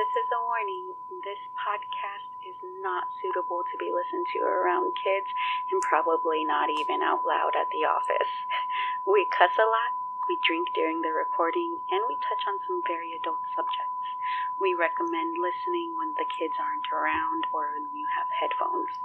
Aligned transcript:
This 0.00 0.24
is 0.24 0.32
a 0.32 0.40
warning. 0.48 0.96
This 1.28 1.44
podcast 1.60 2.32
is 2.40 2.56
not 2.80 3.12
suitable 3.20 3.68
to 3.68 3.76
be 3.76 3.92
listened 3.92 4.24
to 4.32 4.40
around 4.40 4.96
kids 4.96 5.28
and 5.68 5.76
probably 5.84 6.40
not 6.40 6.72
even 6.72 7.04
out 7.04 7.28
loud 7.28 7.52
at 7.52 7.68
the 7.68 7.84
office. 7.84 8.32
We 9.04 9.28
cuss 9.28 9.52
a 9.60 9.68
lot, 9.68 9.92
we 10.24 10.40
drink 10.40 10.72
during 10.72 11.04
the 11.04 11.12
recording, 11.12 11.84
and 11.92 12.08
we 12.08 12.16
touch 12.16 12.48
on 12.48 12.64
some 12.64 12.80
very 12.88 13.12
adult 13.12 13.44
subjects. 13.52 14.08
We 14.56 14.72
recommend 14.72 15.36
listening 15.36 15.92
when 15.92 16.16
the 16.16 16.24
kids 16.24 16.56
aren't 16.56 16.88
around 16.88 17.44
or 17.52 17.76
when 17.76 17.92
you 17.92 18.08
have 18.16 18.32
headphones. 18.32 18.96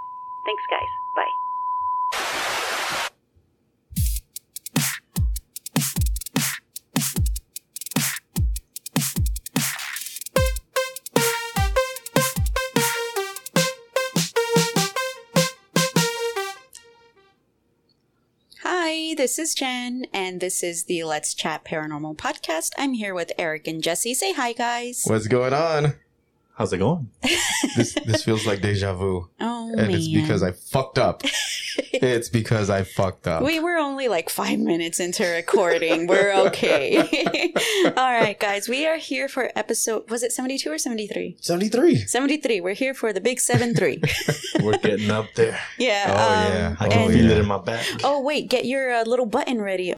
Thanks, 0.48 0.64
guys. 0.64 0.96
Bye. 1.12 1.36
This 19.26 19.40
is 19.40 19.56
Jen, 19.56 20.06
and 20.14 20.40
this 20.40 20.62
is 20.62 20.84
the 20.84 21.04
Let's 21.04 21.34
Chat 21.34 21.66
Paranormal 21.66 22.16
podcast. 22.16 22.74
I'm 22.78 22.94
here 22.94 23.16
with 23.16 23.32
Eric 23.40 23.68
and 23.68 23.82
Jesse. 23.82 24.14
Say 24.14 24.34
hi, 24.34 24.54
guys. 24.54 25.02
What's 25.08 25.26
going 25.26 25.52
on? 25.52 25.96
How's 26.58 26.72
it 26.72 26.78
going? 26.78 27.10
This 27.76 27.94
this 28.06 28.24
feels 28.24 28.46
like 28.48 28.62
deja 28.62 28.94
vu, 28.94 29.28
Oh 29.42 29.68
and 29.70 29.76
man, 29.76 29.92
it's 29.92 30.08
because 30.08 30.42
I 30.42 30.54
fucked 30.54 30.98
up. 30.98 31.22
it's 31.92 32.30
because 32.30 32.70
I 32.70 32.84
fucked 32.84 33.28
up. 33.28 33.44
we 33.44 33.60
were 33.60 33.76
only 33.76 34.08
like 34.08 34.30
five 34.30 34.60
minutes 34.60 35.02
into 35.02 35.26
recording. 35.26 36.08
We're 36.08 36.34
okay. 36.48 36.98
All 37.86 37.94
right, 38.22 38.40
guys, 38.40 38.70
we 38.70 38.88
are 38.88 38.96
here 38.96 39.28
for 39.28 39.52
episode. 39.54 40.10
Was 40.10 40.24
it 40.24 40.32
seventy 40.32 40.58
two 40.58 40.72
or 40.72 40.78
seventy 40.78 41.08
three? 41.08 41.36
Seventy 41.42 41.68
three. 41.68 41.98
Seventy 41.98 42.38
three. 42.38 42.62
We're 42.62 42.74
here 42.74 42.94
for 42.94 43.12
the 43.12 43.20
big 43.20 43.42
seven 43.42 43.76
three. 43.76 44.02
We're 44.64 44.78
getting 44.78 45.12
up 45.12 45.26
there. 45.36 45.60
Yeah. 45.78 46.06
Oh, 46.08 46.54
yeah. 46.54 46.76
I 46.80 46.86
Oh, 46.88 46.90
can 46.90 47.12
feel 47.12 47.32
it 47.32 47.38
in 47.38 47.48
my 47.48 47.58
back. 47.60 47.86
Oh, 48.06 48.22
wait, 48.22 48.50
get 48.50 48.64
your 48.64 48.94
uh, 48.94 49.04
little 49.04 49.26
button 49.26 49.62
ready. 49.62 49.94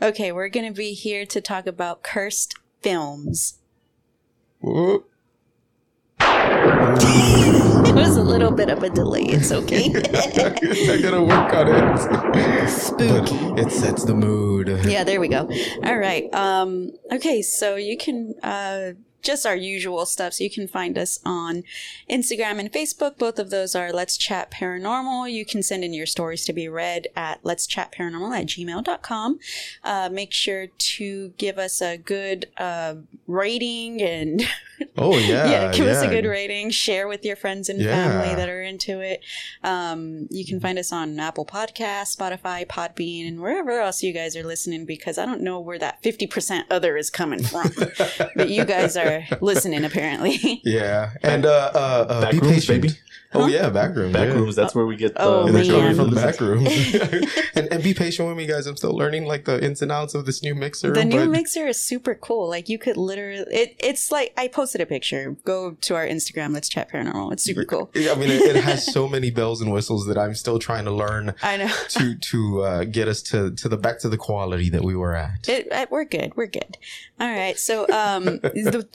Okay, 0.00 0.32
we're 0.32 0.48
going 0.48 0.66
to 0.66 0.72
be 0.76 0.94
here 0.94 1.24
to 1.26 1.40
talk 1.40 1.68
about 1.68 2.02
cursed 2.02 2.54
films. 2.80 3.60
Whoop. 4.60 5.08
It 7.00 7.94
was 7.94 8.16
a 8.16 8.22
little 8.22 8.50
bit 8.50 8.68
of 8.70 8.82
a 8.82 8.90
delay. 8.90 9.22
It's 9.22 9.52
okay. 9.52 9.86
I 9.94 11.00
gotta 11.00 11.22
work 11.22 11.52
on 11.54 11.68
it. 11.68 12.68
Spooky. 12.68 13.38
But 13.38 13.58
it 13.58 13.70
sets 13.70 14.04
the 14.04 14.14
mood. 14.14 14.68
yeah, 14.84 15.04
there 15.04 15.20
we 15.20 15.28
go. 15.28 15.48
All 15.84 15.98
right. 15.98 16.32
Um, 16.34 16.90
okay, 17.12 17.42
so 17.42 17.76
you 17.76 17.96
can 17.96 18.34
uh, 18.42 18.92
just 19.22 19.46
our 19.46 19.56
usual 19.56 20.04
stuff. 20.06 20.34
So 20.34 20.44
you 20.44 20.50
can 20.50 20.68
find 20.68 20.98
us 20.98 21.18
on 21.24 21.62
Instagram 22.10 22.58
and 22.58 22.72
Facebook. 22.72 23.18
Both 23.18 23.38
of 23.38 23.50
those 23.50 23.74
are 23.74 23.92
Let's 23.92 24.16
Chat 24.16 24.50
Paranormal. 24.50 25.32
You 25.32 25.44
can 25.44 25.62
send 25.62 25.84
in 25.84 25.92
your 25.94 26.06
stories 26.06 26.44
to 26.46 26.52
be 26.52 26.68
read 26.68 27.08
at 27.16 27.40
Let's 27.42 27.66
Chat 27.66 27.92
Paranormal 27.92 28.36
at 28.38 28.46
gmail.com. 28.46 29.38
Uh, 29.84 30.08
make 30.12 30.32
sure 30.32 30.66
to 30.66 31.28
give 31.38 31.58
us 31.58 31.80
a 31.80 31.96
good 31.96 32.46
uh, 32.58 32.94
rating 33.26 34.02
and 34.02 34.42
Oh 34.98 35.16
yeah. 35.16 35.48
yeah, 35.48 35.72
give 35.72 35.86
us 35.86 36.02
a 36.02 36.08
good 36.08 36.24
rating. 36.26 36.70
Share 36.70 37.06
with 37.06 37.24
your 37.24 37.36
friends 37.36 37.68
and 37.68 37.80
Yeah. 37.80 37.94
family 37.94 38.34
that 38.34 38.48
are 38.48 38.62
into 38.62 38.98
it. 39.00 39.20
Um, 39.62 40.26
you 40.30 40.44
can 40.44 40.58
find 40.58 40.76
us 40.76 40.90
on 40.92 41.18
Apple 41.20 41.46
Podcasts, 41.46 42.16
Spotify, 42.16 42.66
Podbean, 42.66 43.28
and 43.28 43.40
wherever 43.40 43.70
else 43.80 44.02
you 44.02 44.12
guys 44.12 44.34
are 44.36 44.42
listening. 44.42 44.84
Because 44.84 45.18
I 45.18 45.24
don't 45.24 45.40
know 45.42 45.60
where 45.60 45.78
that 45.78 46.02
fifty 46.02 46.26
percent 46.26 46.66
other 46.70 46.96
is 46.96 47.10
coming 47.10 47.42
from, 47.44 47.70
but 48.36 48.48
you 48.50 48.64
guys 48.64 48.96
are 48.96 49.11
listening 49.40 49.84
apparently. 49.84 50.60
Yeah, 50.64 51.12
and 51.22 51.44
uh, 51.46 51.70
uh, 51.74 51.78
uh 52.08 52.20
Back 52.22 52.32
be 52.32 52.38
rooms, 52.40 52.54
patient. 52.66 52.82
baby. 52.82 52.94
Oh 53.34 53.46
yeah, 53.46 53.70
back 53.70 53.96
rooms. 53.96 54.12
Back 54.12 54.28
yeah. 54.28 54.34
rooms, 54.34 54.54
that's 54.54 54.74
where 54.74 54.84
we 54.84 54.94
get 54.94 55.14
the, 55.14 55.22
Oh, 55.22 55.46
And 55.46 55.54
they're 55.56 55.64
man. 55.64 55.94
from 55.96 56.10
the 56.10 56.20
listen 56.20 56.30
back 56.32 56.40
rooms. 57.20 57.32
and, 57.54 57.72
and 57.72 57.82
be 57.82 57.94
patient 57.94 58.28
with 58.28 58.36
me, 58.36 58.44
guys. 58.46 58.66
I'm 58.66 58.76
still 58.76 58.94
learning 58.94 59.24
like 59.24 59.46
the 59.46 59.62
ins 59.64 59.80
and 59.80 59.90
outs 59.90 60.14
of 60.14 60.26
this 60.26 60.42
new 60.42 60.54
mixer. 60.54 60.92
the 60.92 61.04
new 61.04 61.26
mixer 61.30 61.66
is 61.66 61.80
super 61.80 62.14
cool. 62.14 62.46
Like 62.50 62.68
you 62.68 62.78
could 62.78 62.98
literally, 62.98 63.44
it, 63.50 63.76
it's 63.78 64.12
like 64.12 64.34
I 64.36 64.48
posted 64.48 64.82
a 64.82 64.86
picture. 64.86 65.36
Go 65.44 65.72
to 65.80 65.94
our 65.94 66.06
Instagram. 66.06 66.52
Let's 66.52 66.68
chat 66.68 66.90
paranormal. 66.92 67.32
It's 67.32 67.42
super 67.42 67.64
cool. 67.64 67.90
I 67.96 68.14
mean, 68.16 68.30
it, 68.30 68.42
it 68.54 68.64
has 68.64 68.92
so 68.92 69.08
many 69.08 69.30
bells 69.30 69.62
and 69.62 69.72
whistles 69.72 70.06
that 70.08 70.18
I'm 70.18 70.34
still 70.34 70.58
trying 70.58 70.84
to 70.84 70.92
learn 70.92 71.34
I 71.42 71.56
know. 71.56 71.72
to 71.90 72.14
to 72.16 72.62
uh, 72.62 72.84
get 72.84 73.08
us 73.08 73.22
to 73.32 73.50
to 73.52 73.68
the 73.68 73.78
back 73.78 73.98
to 74.00 74.10
the 74.10 74.18
quality 74.18 74.68
that 74.68 74.84
we 74.84 74.94
were 74.94 75.14
at. 75.14 75.48
It, 75.48 75.72
uh, 75.72 75.86
we're 75.90 76.04
good. 76.04 76.36
We're 76.36 76.48
good. 76.48 76.76
All 77.18 77.32
right. 77.32 77.58
So, 77.58 77.88
um, 77.88 78.40
th- 78.40 78.52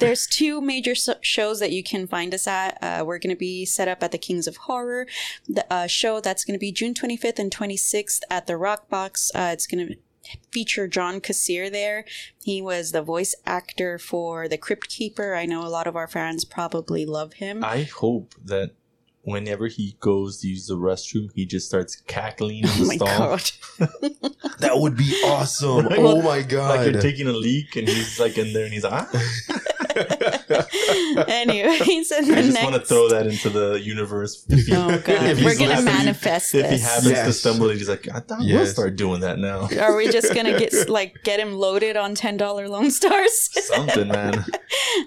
there's 0.07 0.25
two 0.25 0.61
major 0.61 0.93
shows 1.21 1.59
that 1.59 1.71
you 1.71 1.83
can 1.83 2.07
find 2.07 2.33
us 2.33 2.47
at. 2.47 2.77
Uh, 2.81 3.03
we're 3.05 3.19
going 3.19 3.35
to 3.35 3.39
be 3.39 3.65
set 3.65 3.89
up 3.89 4.01
at 4.01 4.11
the 4.13 4.17
Kings 4.17 4.47
of 4.47 4.55
Horror, 4.55 5.05
the 5.47 5.71
uh, 5.71 5.87
show 5.87 6.21
that's 6.21 6.45
going 6.45 6.53
to 6.53 6.59
be 6.59 6.71
June 6.71 6.93
25th 6.93 7.39
and 7.39 7.51
26th 7.51 8.21
at 8.29 8.47
the 8.47 8.55
Rock 8.55 8.89
Box. 8.89 9.31
Uh, 9.35 9.49
it's 9.51 9.67
going 9.67 9.85
to 9.85 9.95
feature 10.51 10.87
John 10.87 11.19
Kassir 11.19 11.69
there. 11.69 12.05
He 12.41 12.61
was 12.61 12.91
the 12.91 13.01
voice 13.01 13.35
actor 13.45 13.99
for 13.99 14.47
the 14.47 14.57
Crypt 14.57 14.87
Keeper. 14.87 15.35
I 15.35 15.45
know 15.45 15.65
a 15.65 15.67
lot 15.67 15.87
of 15.87 15.97
our 15.97 16.07
fans 16.07 16.45
probably 16.45 17.05
love 17.05 17.33
him. 17.33 17.63
I 17.63 17.83
hope 17.83 18.33
that 18.43 18.71
whenever 19.27 19.67
he 19.67 19.95
goes 19.99 20.39
to 20.39 20.47
use 20.47 20.67
the 20.67 20.75
restroom, 20.75 21.29
he 21.35 21.45
just 21.45 21.67
starts 21.67 21.95
cackling 22.07 22.59
in 22.63 22.65
oh 22.69 22.73
the 22.73 22.85
my 22.85 22.95
stall. 22.95 23.17
god. 23.17 23.51
That 24.59 24.79
would 24.79 24.97
be 24.97 25.21
awesome. 25.25 25.85
Right? 25.89 25.99
Oh 25.99 26.21
my 26.21 26.41
god. 26.41 26.77
Like 26.79 26.91
you're 26.93 27.01
taking 27.01 27.27
a 27.27 27.31
leak 27.33 27.75
and 27.75 27.87
he's 27.87 28.19
like 28.19 28.37
in 28.37 28.53
there 28.53 28.63
and 28.65 28.73
he's 28.73 28.83
like, 28.83 28.93
ah. 28.93 29.23
Anyways, 31.27 32.11
and 32.11 32.31
I 32.31 32.41
the 32.41 32.47
just 32.51 32.63
want 32.63 32.75
to 32.75 32.81
throw 32.81 33.09
that 33.09 33.27
into 33.27 33.49
the 33.49 33.79
universe. 33.81 34.45
If 34.49 34.67
he- 34.67 34.75
Oh 34.75 34.89
god, 34.99 35.25
if 35.25 35.43
we're 35.43 35.55
gonna 35.57 35.69
listening, 35.75 35.85
manifest 35.85 36.53
If 36.55 36.65
he 36.65 36.71
this. 36.77 36.83
happens 36.83 37.13
to 37.13 37.33
stumble, 37.33 37.69
he's 37.69 37.89
like, 37.89 38.07
I 38.13 38.19
thought 38.19 38.39
we'll 38.39 38.65
start 38.67 38.95
doing 38.95 39.21
that 39.21 39.39
now. 39.39 39.67
Are 39.79 39.95
we 39.95 40.07
just 40.09 40.33
gonna 40.33 40.57
get 40.57 40.73
like 40.89 41.23
get 41.23 41.39
him 41.39 41.53
loaded 41.53 41.97
on 41.97 42.13
ten 42.15 42.37
dollar 42.37 42.67
Lone 42.69 42.91
Stars? 42.91 43.49
Something, 43.65 44.07
man. 44.09 44.35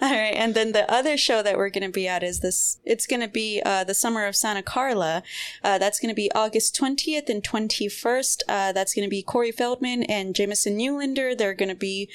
All 0.03 0.11
right, 0.11 0.35
and 0.35 0.55
then 0.55 0.73
the 0.73 0.91
other 0.93 1.17
show 1.17 1.43
that 1.43 1.57
we're 1.57 1.71
gonna 1.71 1.89
be 1.91 2.09
at 2.09 2.23
is 2.23 2.41
this. 2.41 2.79
It's 2.85 3.07
gonna 3.07 3.29
be 3.29 3.63
uh, 3.65 3.85
the 3.85 3.95
Summer 3.95 4.10
of 4.19 4.37
Santa 4.37 4.63
Carla. 4.63 5.23
Uh, 5.63 5.79
that's 5.79 5.99
gonna 6.01 6.15
be 6.15 6.31
August 6.33 6.75
twentieth 6.75 7.29
and 7.29 7.43
twenty 7.43 7.89
first. 7.89 8.43
Uh, 8.49 8.73
that's 8.73 8.95
gonna 8.95 9.09
be 9.09 9.23
Corey 9.23 9.53
Feldman 9.53 10.03
and 10.05 10.35
Jamison 10.35 10.77
Newlander. 10.79 11.37
They're 11.37 11.55
gonna 11.55 11.75
be, 11.75 12.09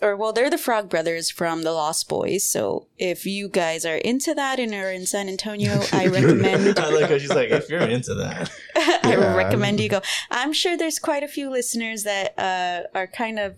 or 0.00 0.16
well, 0.16 0.32
they're 0.32 0.50
the 0.50 0.58
Frog 0.58 0.88
Brothers 0.88 1.30
from 1.30 1.62
the 1.62 1.72
Lost 1.72 2.08
Boys. 2.08 2.44
So 2.44 2.86
if 2.98 3.26
you 3.26 3.48
guys 3.48 3.84
are 3.84 3.96
into 3.96 4.34
that 4.34 4.58
and 4.60 4.72
are 4.74 4.90
in 4.92 5.06
San 5.06 5.28
Antonio, 5.28 5.80
I 5.92 6.06
recommend. 6.06 6.78
I 6.78 6.90
like 6.90 7.10
how 7.10 7.18
she's 7.18 7.30
like, 7.30 7.50
if 7.50 7.68
you're 7.68 7.80
into 7.80 8.14
that, 8.14 8.50
I 8.76 9.00
Yeah. 9.04 9.34
recommend 9.34 9.80
you 9.80 9.88
go. 9.88 10.00
I'm 10.30 10.52
sure 10.52 10.76
there's 10.76 10.98
quite 10.98 11.22
a 11.22 11.28
few 11.28 11.50
listeners 11.50 12.04
that 12.04 12.38
uh, 12.38 12.82
are 12.96 13.06
kind 13.06 13.38
of, 13.38 13.56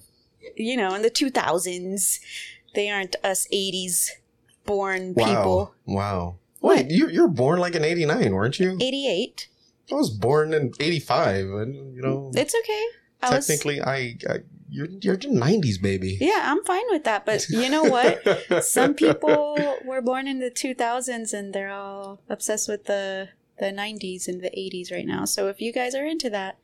you 0.57 0.77
know, 0.77 0.95
in 0.95 1.03
the 1.03 1.11
2000s. 1.11 2.19
They 2.75 2.89
aren't 2.89 3.17
us 3.23 3.47
80s 3.53 4.09
born 4.65 5.13
wow. 5.15 5.25
people. 5.27 5.75
Wow. 5.87 6.37
What? 6.63 6.77
Wait, 6.77 6.91
you 6.91 7.09
you're 7.09 7.29
born 7.29 7.59
like 7.59 7.75
in 7.75 7.85
'89, 7.85 8.33
weren't 8.33 8.59
you? 8.59 8.79
88. 8.81 9.49
I 9.91 9.95
was 9.95 10.11
born 10.11 10.55
in 10.55 10.73
'85, 10.81 11.47
and 11.51 11.95
you 11.95 12.01
know, 12.01 12.31
It's 12.35 12.55
okay. 12.55 12.85
I 13.21 13.37
was, 13.37 13.47
technically, 13.47 13.81
I, 13.83 14.17
I 14.29 14.39
you're 14.71 14.89
you're 15.01 15.17
the 15.17 15.29
'90s 15.29 15.81
baby. 15.83 16.17
yeah, 16.21 16.43
I'm 16.51 16.65
fine 16.65 16.85
with 16.89 17.05
that. 17.05 17.27
But 17.27 17.47
you 17.49 17.69
know 17.69 17.85
what? 17.85 18.23
Some 18.65 18.95
people 18.95 19.59
were 19.85 20.01
born 20.01 20.27
in 20.27 20.39
the 20.39 20.51
2000s 20.51 21.33
and 21.35 21.53
they're 21.53 21.71
all 21.71 22.21
obsessed 22.29 22.69
with 22.69 22.85
the 22.87 23.29
the 23.59 23.67
90s 23.67 24.27
and 24.29 24.41
the 24.41 24.51
80s 24.51 24.91
right 24.91 25.07
now. 25.07 25.25
So 25.25 25.49
if 25.49 25.61
you 25.61 25.73
guys 25.73 25.95
are 25.95 26.07
into 26.07 26.31
that, 26.31 26.59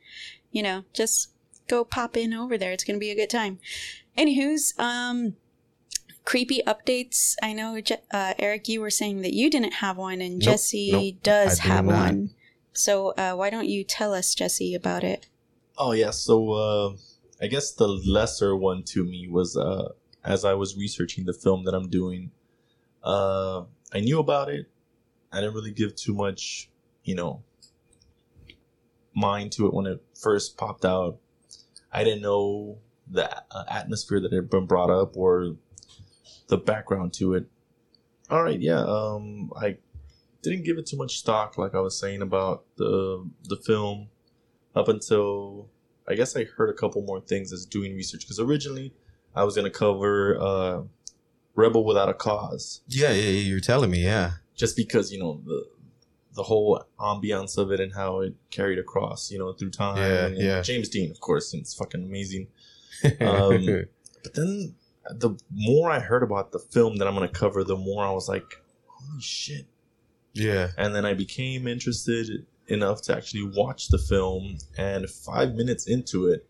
you 0.51 0.63
know, 0.63 0.83
just 0.93 1.29
go 1.67 1.85
pop 1.85 2.17
in 2.17 2.33
over 2.33 2.57
there. 2.57 2.71
It's 2.71 2.83
going 2.83 2.97
to 2.97 2.99
be 2.99 3.11
a 3.11 3.15
good 3.15 3.29
time. 3.29 3.59
Anywho's, 4.17 4.73
um, 4.79 5.35
creepy 6.29 6.61
updates. 6.67 7.33
I 7.41 7.53
know, 7.53 7.81
Je- 7.81 7.97
uh, 8.11 8.35
Eric, 8.37 8.67
you 8.67 8.81
were 8.81 8.91
saying 8.91 9.23
that 9.23 9.33
you 9.33 9.49
didn't 9.49 9.73
have 9.73 9.97
one, 9.97 10.21
and 10.21 10.37
Nope, 10.37 10.43
Jesse 10.43 10.91
nope, 10.91 11.23
does 11.23 11.59
I 11.61 11.63
have 11.69 11.85
not. 11.85 12.05
one. 12.05 12.29
So 12.71 13.15
uh, 13.17 13.33
why 13.33 13.49
don't 13.49 13.67
you 13.67 13.83
tell 13.83 14.13
us, 14.13 14.35
Jesse, 14.35 14.75
about 14.75 15.03
it? 15.03 15.27
Oh 15.75 15.91
yeah, 15.93 16.11
so 16.11 16.51
uh, 16.51 16.93
I 17.41 17.47
guess 17.47 17.71
the 17.71 17.87
lesser 17.87 18.55
one 18.55 18.83
to 18.93 19.03
me 19.03 19.27
was 19.27 19.57
uh, 19.57 19.93
as 20.23 20.45
I 20.45 20.53
was 20.53 20.77
researching 20.77 21.25
the 21.25 21.33
film 21.33 21.63
that 21.63 21.73
I'm 21.73 21.89
doing. 21.89 22.29
Uh, 23.03 23.63
I 23.91 24.01
knew 24.01 24.19
about 24.19 24.49
it. 24.49 24.67
I 25.31 25.39
didn't 25.39 25.55
really 25.55 25.71
give 25.71 25.95
too 25.95 26.13
much, 26.13 26.69
you 27.03 27.15
know, 27.15 27.41
mind 29.15 29.51
to 29.53 29.65
it 29.65 29.73
when 29.73 29.87
it 29.87 30.03
first 30.13 30.57
popped 30.57 30.85
out. 30.85 31.17
I 31.91 32.03
didn't 32.03 32.21
know 32.21 32.77
the 33.09 33.35
uh, 33.49 33.63
atmosphere 33.67 34.19
that 34.21 34.31
had 34.31 34.51
been 34.51 34.67
brought 34.67 34.91
up 34.91 35.17
or 35.17 35.55
the 36.49 36.57
background 36.57 37.13
to 37.13 37.33
it. 37.33 37.45
All 38.29 38.43
right, 38.43 38.59
yeah. 38.59 38.81
Um, 38.81 39.51
I 39.55 39.77
didn't 40.43 40.63
give 40.65 40.77
it 40.77 40.85
too 40.85 40.97
much 40.97 41.17
stock, 41.17 41.57
like 41.57 41.73
I 41.73 41.79
was 41.79 41.97
saying 41.97 42.21
about 42.21 42.65
the 42.75 43.27
the 43.45 43.55
film 43.55 44.09
up 44.75 44.87
until 44.87 45.69
I 46.07 46.15
guess 46.15 46.35
I 46.35 46.43
heard 46.43 46.69
a 46.69 46.73
couple 46.73 47.01
more 47.01 47.21
things 47.21 47.53
as 47.53 47.65
doing 47.65 47.95
research 47.95 48.21
because 48.21 48.39
originally 48.39 48.93
I 49.35 49.43
was 49.43 49.55
gonna 49.55 49.69
cover 49.69 50.37
uh, 50.39 50.81
Rebel 51.55 51.85
Without 51.85 52.09
a 52.09 52.13
Cause, 52.13 52.81
Yeah, 52.87 53.11
yeah, 53.11 53.29
yeah, 53.29 53.41
you're 53.41 53.59
telling 53.59 53.91
me, 53.91 54.03
yeah. 54.03 54.33
just 54.55 54.75
because 54.75 55.11
you 55.11 55.19
know 55.19 55.41
the 55.45 55.65
the 56.33 56.43
whole 56.43 56.83
ambiance 56.99 57.57
of 57.57 57.71
it 57.71 57.79
and 57.79 57.93
how 57.93 58.21
it 58.21 58.33
carried 58.51 58.79
across, 58.79 59.31
you 59.31 59.37
know, 59.39 59.51
through 59.51 59.71
time. 59.71 59.97
Yeah, 59.97 60.25
and 60.27 60.37
yeah. 60.37 60.61
James 60.61 60.87
Dean, 60.87 61.09
of 61.11 61.19
course, 61.19 61.53
and 61.53 61.61
it's 61.61 61.73
fucking 61.73 62.03
amazing. 62.03 62.47
Um, 63.21 63.85
But 64.23 64.33
then 64.33 64.75
the 65.09 65.31
more 65.51 65.89
I 65.89 65.99
heard 65.99 66.23
about 66.23 66.51
the 66.51 66.59
film 66.59 66.97
that 66.97 67.07
I'm 67.07 67.15
going 67.15 67.27
to 67.27 67.33
cover, 67.33 67.63
the 67.63 67.75
more 67.75 68.03
I 68.05 68.11
was 68.11 68.27
like, 68.29 68.43
holy 68.87 69.21
shit. 69.21 69.65
yeah. 70.33 70.69
And 70.77 70.93
then 70.95 71.05
I 71.05 71.13
became 71.13 71.67
interested 71.67 72.45
enough 72.67 73.01
to 73.03 73.15
actually 73.15 73.43
watch 73.55 73.87
the 73.87 73.97
film. 73.97 74.57
And 74.77 75.09
five 75.09 75.55
minutes 75.55 75.87
into 75.87 76.27
it, 76.27 76.45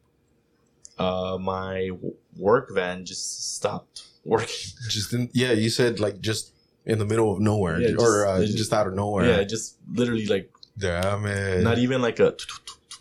uh, 0.98 1.38
my 1.40 1.92
work 2.38 2.70
van 2.74 3.06
just 3.06 3.56
stopped 3.56 4.04
working. 4.26 4.48
Just 4.90 5.14
in, 5.14 5.30
yeah, 5.34 5.54
you 5.54 5.70
said 5.70 6.00
like 6.02 6.20
just 6.20 6.54
in 6.86 7.00
the 7.00 7.06
middle 7.06 7.32
of 7.32 7.40
nowhere 7.40 7.80
Yeah, 7.80 7.92
or 7.92 7.96
just- 7.96 8.28
uh, 8.28 8.40
just, 8.42 8.58
just- 8.58 8.74
out 8.74 8.88
of 8.88 8.94
nowhere. 8.96 9.26
Yeah, 9.38 9.44
just 9.46 9.78
literally 9.94 10.26
like, 10.26 10.52
Damn 10.78 11.26
it. 11.26 11.64
not 11.64 11.78
even 11.78 12.02
like 12.02 12.20
a, 12.20 12.36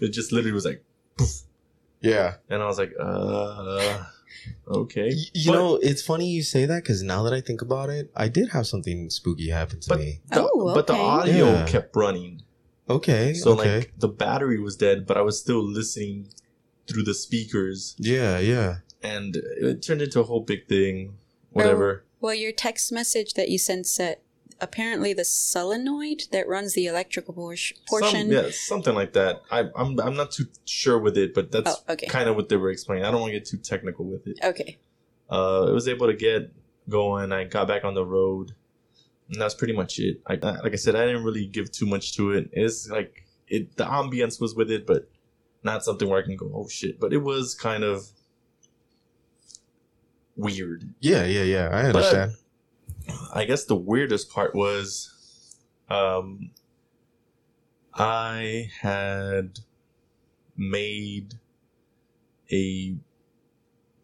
it 0.00 0.08
just 0.10 0.30
literally 0.32 0.52
was 0.52 0.64
like, 0.64 0.84
yeah. 2.00 2.34
and 2.48 2.62
I 2.62 2.66
was 2.66 2.78
like, 2.78 2.92
uh, 2.98 4.04
okay. 4.66 5.08
Y- 5.10 5.24
You 5.34 5.52
But- 5.52 5.58
know, 5.58 5.76
it's 5.76 6.02
funny 6.02 6.28
you 6.30 6.42
say 6.42 6.66
that 6.66 6.82
because 6.82 7.02
now 7.02 7.22
that 7.24 7.32
I 7.32 7.40
think 7.40 7.62
about 7.62 7.90
it, 7.90 8.10
I 8.14 8.28
did 8.28 8.50
have 8.50 8.66
something 8.66 9.10
spooky 9.10 9.48
happen 9.50 9.80
to 9.80 9.88
But- 9.88 9.98
me. 10.00 10.20
The- 10.32 10.48
Oh, 10.52 10.74
But 10.74 10.86
the 10.86 10.94
audio 10.94 11.46
Yeah. 11.52 11.66
kept 11.66 11.94
running. 11.96 12.42
Okay. 12.90 13.34
So 13.34 13.52
okay. 13.58 13.76
like 13.78 13.92
the 13.98 14.08
battery 14.08 14.58
was 14.60 14.76
dead, 14.76 15.06
but 15.06 15.16
I 15.16 15.20
was 15.22 15.38
still 15.38 15.62
listening 15.62 16.28
through 16.86 17.02
the 17.02 17.12
speakers, 17.14 17.94
yeah, 17.98 18.38
yeah. 18.38 18.78
and 19.02 19.36
it 19.36 19.82
turned 19.82 20.00
into 20.00 20.20
a 20.20 20.22
whole 20.24 20.40
big 20.40 20.66
thing. 20.68 21.18
Whatever. 21.50 22.04
Well, 22.20 22.34
your 22.34 22.52
text 22.52 22.90
message 22.90 23.34
that 23.34 23.48
you 23.50 23.58
sent 23.58 23.86
said 23.86 24.18
apparently 24.60 25.12
the 25.12 25.24
solenoid 25.24 26.22
that 26.32 26.48
runs 26.48 26.74
the 26.74 26.86
electrical 26.86 27.34
por- 27.34 27.54
portion. 27.88 28.10
Some, 28.22 28.32
yeah, 28.32 28.50
something 28.50 28.94
like 28.94 29.12
that. 29.14 29.42
I, 29.50 29.64
I'm 29.76 29.98
I'm 30.00 30.16
not 30.16 30.30
too 30.32 30.46
sure 30.64 30.98
with 30.98 31.16
it, 31.16 31.34
but 31.34 31.50
that's 31.52 31.70
Oh, 31.88 31.92
okay. 31.92 32.06
kind 32.06 32.28
of 32.28 32.36
what 32.36 32.48
they 32.48 32.56
were 32.56 32.70
explaining. 32.70 33.04
I 33.04 33.10
don't 33.10 33.20
want 33.20 33.32
to 33.32 33.38
get 33.38 33.46
too 33.48 33.58
technical 33.58 34.04
with 34.04 34.26
it. 34.26 34.38
Okay. 34.42 34.78
Uh, 35.30 35.66
I 35.68 35.70
was 35.72 35.86
able 35.88 36.06
to 36.06 36.14
get 36.14 36.52
going. 36.88 37.32
I 37.32 37.44
got 37.44 37.68
back 37.68 37.84
on 37.84 37.94
the 37.94 38.04
road, 38.04 38.52
and 39.30 39.40
that's 39.40 39.54
pretty 39.54 39.74
much 39.74 39.98
it. 39.98 40.20
I, 40.26 40.34
I- 40.34 40.60
like 40.60 40.72
I 40.72 40.76
said, 40.76 40.94
I 40.96 41.04
didn't 41.06 41.24
really 41.24 41.46
give 41.46 41.70
too 41.70 41.86
much 41.86 42.14
to 42.16 42.32
it. 42.32 42.50
It's 42.52 42.88
like 42.88 43.24
it. 43.46 43.76
The 43.76 43.84
ambience 43.84 44.40
was 44.40 44.54
with 44.54 44.70
it, 44.70 44.86
but 44.86 45.08
not 45.62 45.84
something 45.84 46.08
where 46.08 46.20
I 46.20 46.24
can 46.24 46.36
go, 46.36 46.50
oh 46.54 46.68
shit. 46.68 46.98
But 47.00 47.12
it 47.12 47.18
was 47.18 47.54
kind 47.54 47.84
of 47.84 48.06
weird. 50.36 50.94
Yeah, 51.00 51.24
yeah, 51.24 51.42
yeah. 51.42 51.68
I 51.72 51.82
understand. 51.84 52.32
I 53.32 53.44
guess 53.44 53.64
the 53.64 53.76
weirdest 53.76 54.30
part 54.30 54.54
was 54.54 55.56
um 55.90 56.50
I 57.94 58.70
had 58.80 59.60
made 60.56 61.34
a 62.52 62.96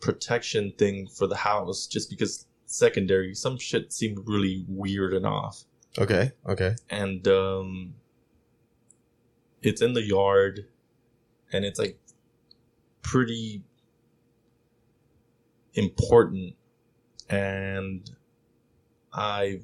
protection 0.00 0.72
thing 0.76 1.08
for 1.08 1.26
the 1.26 1.36
house 1.36 1.86
just 1.86 2.10
because 2.10 2.46
secondary 2.66 3.34
some 3.34 3.58
shit 3.58 3.92
seemed 3.92 4.18
really 4.26 4.64
weird 4.68 5.14
and 5.14 5.26
off 5.26 5.64
okay, 5.98 6.32
okay. 6.46 6.74
and 6.90 7.26
um 7.28 7.94
it's 9.62 9.80
in 9.80 9.94
the 9.94 10.02
yard 10.02 10.66
and 11.52 11.64
it's 11.64 11.78
like 11.78 11.98
pretty 13.02 13.62
important 15.74 16.54
and 17.30 18.10
i 19.14 19.60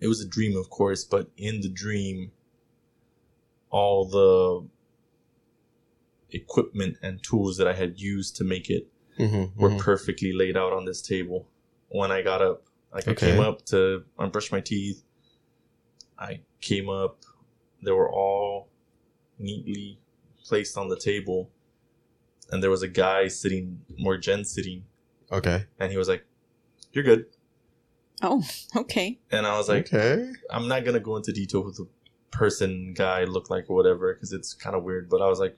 it 0.00 0.08
was 0.08 0.20
a 0.20 0.26
dream 0.28 0.56
of 0.56 0.68
course 0.68 1.04
but 1.04 1.28
in 1.36 1.60
the 1.60 1.68
dream 1.68 2.30
all 3.70 4.04
the 4.06 4.66
equipment 6.36 6.96
and 7.02 7.22
tools 7.22 7.56
that 7.56 7.68
i 7.68 7.72
had 7.72 7.98
used 8.00 8.36
to 8.36 8.44
make 8.44 8.68
it 8.70 8.88
Mm-hmm, 9.18 9.58
were 9.58 9.74
perfectly 9.78 10.34
laid 10.34 10.58
out 10.58 10.74
on 10.74 10.84
this 10.84 11.00
table 11.00 11.48
when 11.88 12.12
I 12.12 12.20
got 12.20 12.42
up. 12.42 12.64
Like 12.92 13.08
Okay. 13.08 13.28
I 13.28 13.30
came 13.30 13.40
up 13.40 13.64
to 13.72 14.04
I 14.18 14.26
brushed 14.26 14.52
my 14.52 14.60
teeth. 14.60 15.04
I 16.18 16.40
came 16.60 16.90
up. 16.90 17.24
They 17.82 17.92
were 17.92 18.12
all 18.12 18.68
neatly 19.38 19.98
placed 20.44 20.76
on 20.76 20.88
the 20.90 20.98
table, 20.98 21.48
and 22.50 22.62
there 22.62 22.68
was 22.68 22.82
a 22.82 22.88
guy 22.88 23.28
sitting 23.28 23.80
where 24.02 24.18
Jen's 24.18 24.50
sitting, 24.50 24.84
Okay. 25.32 25.64
and 25.80 25.90
he 25.90 25.96
was 25.96 26.08
like, 26.08 26.26
"You're 26.92 27.04
good." 27.04 27.24
Oh, 28.22 28.42
okay. 28.74 29.18
And 29.30 29.46
I 29.46 29.56
was 29.56 29.68
like, 29.68 29.92
okay. 29.92 30.30
I'm 30.50 30.68
not 30.68 30.84
gonna 30.84 31.00
go 31.00 31.16
into 31.16 31.32
detail 31.32 31.62
what 31.64 31.76
the 31.76 31.86
person 32.30 32.94
guy 32.94 33.24
looked 33.24 33.50
like 33.50 33.66
or 33.68 33.76
whatever 33.76 34.14
because 34.14 34.32
it's 34.32 34.54
kind 34.54 34.74
of 34.76 34.82
weird. 34.84 35.08
But 35.08 35.20
I 35.22 35.28
was 35.28 35.38
like, 35.38 35.56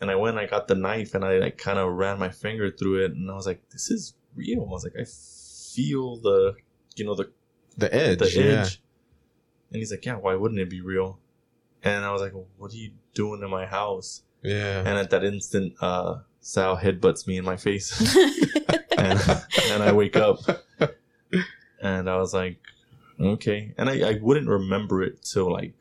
and 0.00 0.10
I 0.10 0.14
went, 0.14 0.36
and 0.38 0.46
I 0.46 0.48
got 0.48 0.68
the 0.68 0.74
knife, 0.74 1.14
and 1.14 1.24
I 1.24 1.38
like 1.38 1.58
kind 1.58 1.78
of 1.78 1.92
ran 1.92 2.18
my 2.18 2.28
finger 2.28 2.70
through 2.70 3.04
it, 3.04 3.12
and 3.12 3.30
I 3.30 3.34
was 3.34 3.46
like, 3.46 3.62
this 3.70 3.90
is 3.90 4.14
real. 4.36 4.62
I 4.62 4.70
was 4.70 4.84
like, 4.84 4.94
I 4.96 5.04
feel 5.74 6.16
the, 6.18 6.54
you 6.96 7.04
know, 7.04 7.14
the 7.14 7.30
The 7.76 7.92
edge. 7.94 8.18
the 8.18 8.30
yeah. 8.30 8.60
edge. 8.62 8.80
And 9.70 9.78
he's 9.80 9.90
like, 9.90 10.04
yeah, 10.06 10.14
why 10.16 10.34
wouldn't 10.34 10.60
it 10.60 10.70
be 10.70 10.80
real? 10.80 11.18
And 11.82 12.04
I 12.04 12.12
was 12.12 12.22
like, 12.22 12.32
what 12.56 12.72
are 12.72 12.76
you 12.76 12.92
doing 13.14 13.42
in 13.42 13.50
my 13.50 13.66
house? 13.66 14.22
Yeah. 14.42 14.78
And 14.80 14.88
at 14.98 15.10
that 15.10 15.24
instant, 15.24 15.74
uh, 15.80 16.18
Sal 16.40 16.76
headbutts 16.76 17.26
me 17.26 17.36
in 17.36 17.44
my 17.44 17.56
face, 17.56 18.00
and 18.96 19.20
and 19.70 19.82
I 19.82 19.92
wake 19.92 20.16
up, 20.16 20.38
and 21.80 22.08
I 22.08 22.16
was 22.16 22.32
like, 22.34 22.58
okay. 23.20 23.74
And 23.78 23.88
I, 23.88 24.10
I 24.10 24.18
wouldn't 24.20 24.48
remember 24.48 25.02
it 25.02 25.22
till 25.22 25.50
like 25.52 25.74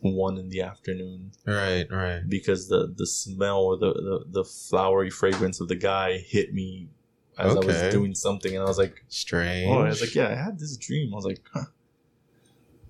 one 0.00 0.36
in 0.36 0.50
the 0.50 0.60
afternoon 0.60 1.32
Right, 1.46 1.86
right. 1.90 2.20
because 2.28 2.68
the 2.68 2.92
the 2.94 3.06
smell 3.06 3.60
or 3.62 3.76
the 3.78 3.92
the, 3.94 4.24
the 4.28 4.44
flowery 4.44 5.08
fragrance 5.10 5.60
of 5.60 5.68
the 5.68 5.76
guy 5.76 6.18
hit 6.18 6.52
me 6.52 6.90
as 7.38 7.56
I 7.56 7.58
was 7.58 7.92
doing 7.92 8.14
something, 8.14 8.54
and 8.54 8.62
I 8.62 8.66
was 8.66 8.78
like, 8.78 9.04
Strange. 9.08 9.68
oh, 9.68 9.80
I 9.80 9.88
was 9.88 10.00
like, 10.00 10.14
yeah, 10.14 10.28
I 10.28 10.34
had 10.34 10.58
this 10.58 10.76
dream. 10.76 11.12
I 11.12 11.16
was 11.16 11.24
like, 11.24 11.40
huh. 11.52 11.64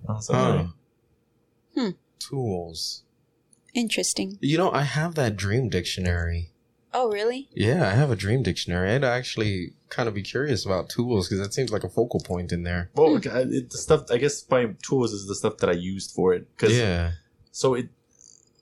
I 0.07 0.11
was 0.11 0.29
like, 0.29 0.39
Huh. 0.39 0.47
"Alright." 0.47 0.67
Hmm. 1.75 1.89
Tools. 2.19 3.03
Interesting. 3.73 4.37
You 4.41 4.57
know, 4.57 4.71
I 4.71 4.83
have 4.83 5.15
that 5.15 5.35
dream 5.35 5.69
dictionary. 5.69 6.51
Oh, 6.97 7.11
really? 7.11 7.49
Yeah, 7.53 7.85
I 7.87 7.91
have 7.91 8.09
a 8.09 8.15
dream 8.15 8.41
dictionary. 8.41 8.89
I'd 8.93 9.03
actually 9.03 9.73
kind 9.89 10.07
of 10.07 10.15
be 10.15 10.21
curious 10.23 10.65
about 10.65 10.87
tools 10.89 11.27
because 11.27 11.45
that 11.45 11.53
seems 11.53 11.69
like 11.71 11.83
a 11.83 11.89
focal 11.89 12.21
point 12.21 12.53
in 12.53 12.63
there. 12.63 12.89
Well, 12.95 13.15
okay, 13.17 13.29
I- 13.29 13.41
it, 13.41 13.69
the 13.71 13.77
stuff 13.77 14.05
I 14.09 14.17
guess 14.17 14.49
my 14.49 14.73
tools 14.81 15.11
is 15.11 15.27
the 15.27 15.35
stuff 15.35 15.57
that 15.57 15.69
I 15.69 15.73
used 15.73 16.11
for 16.11 16.33
it. 16.33 16.47
Cause 16.57 16.71
Yeah. 16.71 17.11
so 17.51 17.73
it, 17.73 17.89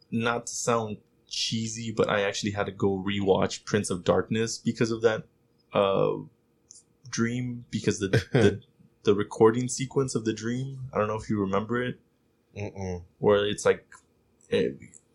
not 0.10 0.48
to 0.48 0.54
sound 0.54 0.98
cheesy, 1.28 1.92
but 1.92 2.10
I 2.10 2.22
actually 2.22 2.52
had 2.54 2.66
to 2.66 2.72
go 2.72 3.04
rewatch 3.08 3.66
Prince 3.66 3.92
of 3.92 4.04
Darkness 4.04 4.58
because 4.58 4.90
of 4.90 5.02
that 5.04 5.24
uh, 5.72 6.13
dream. 7.10 7.66
Because 7.70 8.00
the 8.00 8.08
the 8.32 8.62
the 9.04 9.13
recording 9.13 9.68
sequence 9.68 10.16
of 10.16 10.25
the 10.25 10.34
dream, 10.34 10.80
I 10.92 10.98
don't 10.98 11.08
know 11.08 11.18
if 11.18 11.30
you 11.30 11.40
remember 11.40 11.84
it, 11.84 12.00
Mm-mm. 12.58 13.04
where 13.20 13.46
it's 13.46 13.63
like 13.66 13.86
eh, 14.52 14.70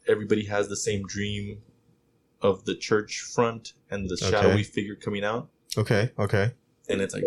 everybody 0.07 0.45
has 0.45 0.69
the 0.69 0.77
same 0.77 1.03
dream 1.07 1.63
of 2.43 2.65
the 2.65 2.75
church 2.75 3.21
front 3.21 3.73
and 3.91 4.09
the 4.09 4.15
Okay. 4.15 4.31
shadowy 4.31 4.63
figure 4.63 4.95
coming 4.95 5.25
out. 5.25 5.49
Okay, 5.77 6.11
okay. 6.19 6.53
and 6.89 7.01
it's 7.01 7.15
like 7.15 7.25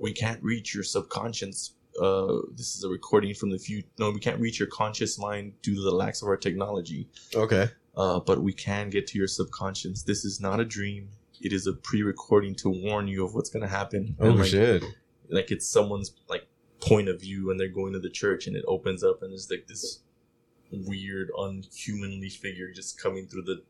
we 0.00 0.12
can't 0.12 0.42
reach 0.42 0.74
your 0.74 0.84
subconscious 0.84 1.72
uh 2.00 2.38
this 2.56 2.74
is 2.76 2.82
a 2.84 2.88
recording 2.88 3.32
from 3.34 3.50
the 3.50 3.58
future 3.58 3.86
no 4.00 4.10
we 4.10 4.18
can't 4.20 4.40
reach 4.40 4.58
your 4.58 4.68
conscious 4.68 5.16
mind 5.18 5.52
due 5.62 5.74
to 5.76 5.80
the 5.80 5.90
lack 5.92 6.14
of 6.22 6.26
our 6.28 6.36
technology 6.36 7.08
Okay. 7.34 7.68
uh 7.96 8.18
but 8.20 8.42
we 8.42 8.52
can 8.52 8.90
get 8.90 9.06
to 9.08 9.18
your 9.18 9.28
subconscious 9.28 10.02
this 10.02 10.24
is 10.24 10.40
not 10.40 10.58
a 10.60 10.64
dream 10.64 11.08
it 11.40 11.52
is 11.52 11.66
a 11.68 11.72
pre-recording 11.72 12.54
to 12.56 12.68
warn 12.68 13.06
you 13.08 13.24
of 13.24 13.34
what's 13.34 13.48
going 13.50 13.62
to 13.62 13.68
happen 13.68 14.16
Oh, 14.20 14.30
and 14.30 14.38
like, 14.40 14.48
shit. 14.48 14.82
like 15.30 15.50
it's 15.52 15.68
someone's 15.68 16.12
like 16.28 16.46
point 16.80 17.08
of 17.08 17.20
view 17.20 17.50
and 17.50 17.58
they're 17.60 17.68
going 17.68 17.92
to 17.92 18.00
the 18.00 18.10
church 18.10 18.46
and 18.48 18.56
it 18.56 18.64
opens 18.66 19.02
up 19.04 19.22
and 19.22 19.30
there's 19.32 19.48
like 19.50 19.66
this 19.68 20.00
weird 20.72 21.30
unhumanly 21.38 22.28
figure 22.28 22.70
just 22.72 23.00
coming 23.00 23.26
through 23.28 23.42
the 23.42 23.62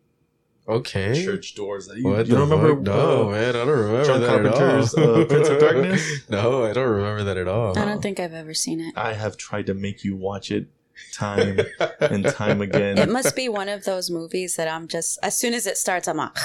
Okay. 0.66 1.24
church 1.24 1.54
doors 1.54 1.90
you, 1.94 2.04
What 2.04 2.26
you 2.26 2.32
the 2.34 2.40
don't 2.40 2.48
remember 2.48 2.74
fuck? 2.76 2.84
No, 2.84 3.28
uh, 3.28 3.32
man, 3.32 3.48
I 3.50 3.52
don't 3.52 3.68
remember 3.68 4.04
John 4.04 4.20
that 4.22 4.28
Carpenter's, 4.28 4.94
at 4.94 5.04
all. 5.04 5.20
uh, 5.20 5.24
Prince 5.26 5.48
of 5.48 5.60
Darkness? 5.60 6.10
no, 6.30 6.64
I 6.64 6.72
don't 6.72 6.88
remember 6.88 7.24
that 7.24 7.36
at 7.36 7.48
all. 7.48 7.78
I 7.78 7.84
don't 7.84 8.00
think 8.00 8.18
I've 8.18 8.32
ever 8.32 8.54
seen 8.54 8.80
it. 8.80 8.94
I 8.96 9.12
have 9.12 9.36
tried 9.36 9.66
to 9.66 9.74
make 9.74 10.04
you 10.04 10.16
watch 10.16 10.50
it 10.50 10.68
time 11.12 11.60
and 12.00 12.24
time 12.24 12.62
again. 12.62 12.96
It 12.96 13.10
must 13.10 13.36
be 13.36 13.48
one 13.48 13.68
of 13.68 13.84
those 13.84 14.10
movies 14.10 14.56
that 14.56 14.68
I'm 14.68 14.88
just 14.88 15.18
as 15.22 15.36
soon 15.36 15.52
as 15.52 15.66
it 15.66 15.76
starts, 15.76 16.08
I'm 16.08 16.16
like, 16.16 16.36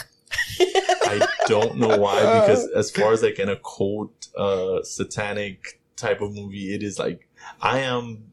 I 0.60 1.26
don't 1.48 1.78
know 1.78 1.98
why 1.98 2.20
because 2.42 2.68
as 2.76 2.92
far 2.92 3.14
as 3.14 3.24
like 3.24 3.40
an 3.40 3.50
occult, 3.50 4.28
uh, 4.38 4.84
satanic 4.84 5.80
type 5.96 6.20
of 6.22 6.34
movie, 6.34 6.74
it 6.76 6.84
is 6.84 7.00
like 7.00 7.28
I 7.62 7.80
am 7.80 8.32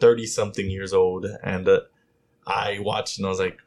thirty 0.00 0.26
something 0.26 0.70
years 0.70 0.92
old 0.92 1.26
and 1.42 1.68
uh, 1.68 1.80
I 2.46 2.78
watched 2.80 3.18
and 3.18 3.26
I 3.26 3.30
was 3.30 3.38
like, 3.38 3.58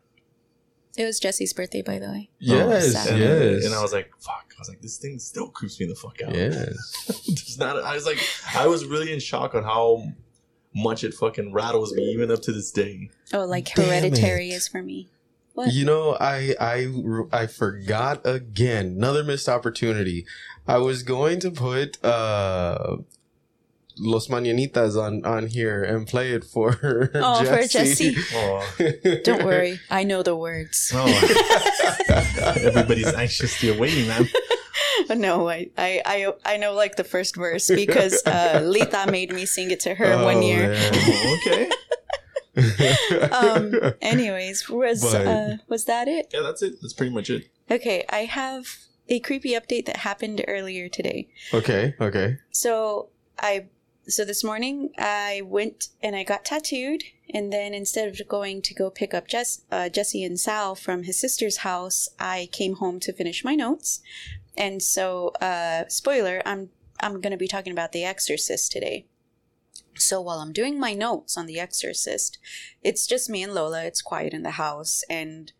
it 0.99 1.05
was 1.05 1.17
Jesse's 1.19 1.53
birthday, 1.53 1.81
by 1.81 1.97
the 1.97 2.07
way. 2.07 2.29
yes, 2.39 2.91
sad. 2.91 3.13
and, 3.13 3.19
yes. 3.19 3.65
and 3.65 3.73
I 3.73 3.81
was 3.81 3.93
like, 3.93 4.11
fuck, 4.19 4.53
I 4.55 4.59
was 4.59 4.67
like, 4.67 4.81
this 4.81 4.97
thing 4.97 5.17
still 5.17 5.47
creeps 5.47 5.79
me 5.79 5.85
the 5.85 5.95
fuck 5.95 6.21
out. 6.21 6.35
Yeah. 6.35 6.49
There's 6.49 7.57
not. 7.59 7.81
I 7.81 7.95
was 7.95 8.05
like, 8.05 8.19
I 8.53 8.67
was 8.67 8.85
really 8.85 9.13
in 9.13 9.19
shock 9.21 9.55
on 9.55 9.63
how 9.63 10.03
much 10.75 11.05
it 11.05 11.13
fucking 11.13 11.53
rattles 11.53 11.93
me 11.93 12.03
even 12.03 12.29
up 12.29 12.41
to 12.41 12.51
this 12.51 12.69
day. 12.71 13.09
Oh, 13.33 13.45
like 13.45 13.73
Damn 13.73 13.85
Hereditary 13.85 14.49
it. 14.51 14.55
is 14.55 14.67
for 14.67 14.83
me. 14.83 15.07
What? 15.53 15.71
You 15.73 15.85
know, 15.85 16.17
I 16.19 16.55
I 16.59 17.27
I 17.31 17.47
forgot 17.47 18.21
again. 18.25 18.87
Another 18.97 19.23
missed 19.23 19.47
opportunity. 19.47 20.25
I 20.67 20.77
was 20.79 21.03
going 21.03 21.39
to 21.39 21.51
put 21.51 22.03
uh 22.03 22.97
Los 23.99 24.27
Mañanitas 24.27 24.95
on 24.95 25.25
on 25.25 25.47
here 25.47 25.83
and 25.83 26.07
play 26.07 26.31
it 26.31 26.43
for 26.43 26.77
Oh, 27.15 27.43
for 27.43 27.67
Jesse. 27.67 28.15
Oh, 28.33 28.63
Don't 29.23 29.43
worry, 29.45 29.79
I 29.89 30.03
know 30.03 30.23
the 30.23 30.35
words. 30.35 30.91
oh. 30.95 31.05
everybody's 32.65 33.13
anxiously 33.13 33.69
awaiting, 33.69 34.07
man. 34.07 34.27
no, 35.15 35.49
I, 35.49 35.69
I, 35.77 36.01
I, 36.05 36.33
I 36.53 36.57
know 36.57 36.73
like 36.73 36.95
the 36.95 37.03
first 37.03 37.35
verse 37.35 37.67
because 37.69 38.21
uh, 38.25 38.61
Lita 38.65 39.07
made 39.11 39.33
me 39.33 39.45
sing 39.45 39.71
it 39.71 39.79
to 39.81 39.95
her 39.95 40.13
Oh, 40.13 40.23
one 40.25 40.41
year. 40.43 40.69
man. 40.69 40.91
Oh, 40.93 41.37
okay. 41.41 41.69
Um. 43.31 43.93
Anyways, 44.01 44.69
was 44.69 45.01
But- 45.01 45.27
uh, 45.27 45.57
was 45.67 45.85
that 45.85 46.07
it? 46.07 46.27
Yeah, 46.33 46.41
that's 46.41 46.61
it. 46.61 46.75
That's 46.81 46.93
pretty 46.93 47.13
much 47.13 47.29
it. 47.29 47.49
Okay, 47.71 48.03
I 48.09 48.25
have 48.25 48.65
a 49.07 49.19
creepy 49.19 49.51
update 49.51 49.85
that 49.85 49.97
happened 49.97 50.43
earlier 50.47 50.89
today. 50.89 51.29
okay, 51.53 51.95
okay. 52.01 52.37
So 52.51 53.09
I 53.39 53.65
so 54.09 54.25
this 54.25 54.43
morning 54.43 54.91
I 54.97 55.41
went 55.45 55.89
and 56.01 56.15
I 56.15 56.23
got 56.23 56.45
tattooed, 56.45 57.03
and 57.33 57.53
then 57.53 57.73
instead 57.73 58.07
of 58.07 58.27
going 58.27 58.61
to 58.63 58.73
go 58.73 58.89
pick 58.89 59.13
up 59.13 59.27
Jess, 59.27 59.61
uh, 59.71 59.89
Jesse 59.89 60.23
and 60.23 60.39
Sal 60.39 60.75
from 60.75 61.03
his 61.03 61.19
sister's 61.19 61.57
house, 61.57 62.09
I 62.19 62.49
came 62.51 62.75
home 62.75 62.99
to 63.01 63.13
finish 63.13 63.43
my 63.43 63.55
notes. 63.55 64.01
And 64.57 64.81
so, 64.81 65.29
uh, 65.41 65.87
spoiler, 65.87 66.41
I'm 66.45 66.69
I'm 66.99 67.21
going 67.21 67.31
to 67.31 67.37
be 67.37 67.47
talking 67.47 67.71
about 67.71 67.91
The 67.91 68.03
Exorcist 68.03 68.71
today. 68.71 69.05
So 69.95 70.21
while 70.21 70.39
I'm 70.39 70.53
doing 70.53 70.79
my 70.79 70.93
notes 70.93 71.37
on 71.37 71.45
The 71.45 71.59
Exorcist, 71.59 72.37
it's 72.83 73.07
just 73.07 73.29
me 73.29 73.43
and 73.43 73.53
Lola. 73.53 73.83
It's 73.85 74.01
quiet 74.01 74.33
in 74.33 74.43
the 74.43 74.51
house, 74.51 75.03
and 75.09 75.51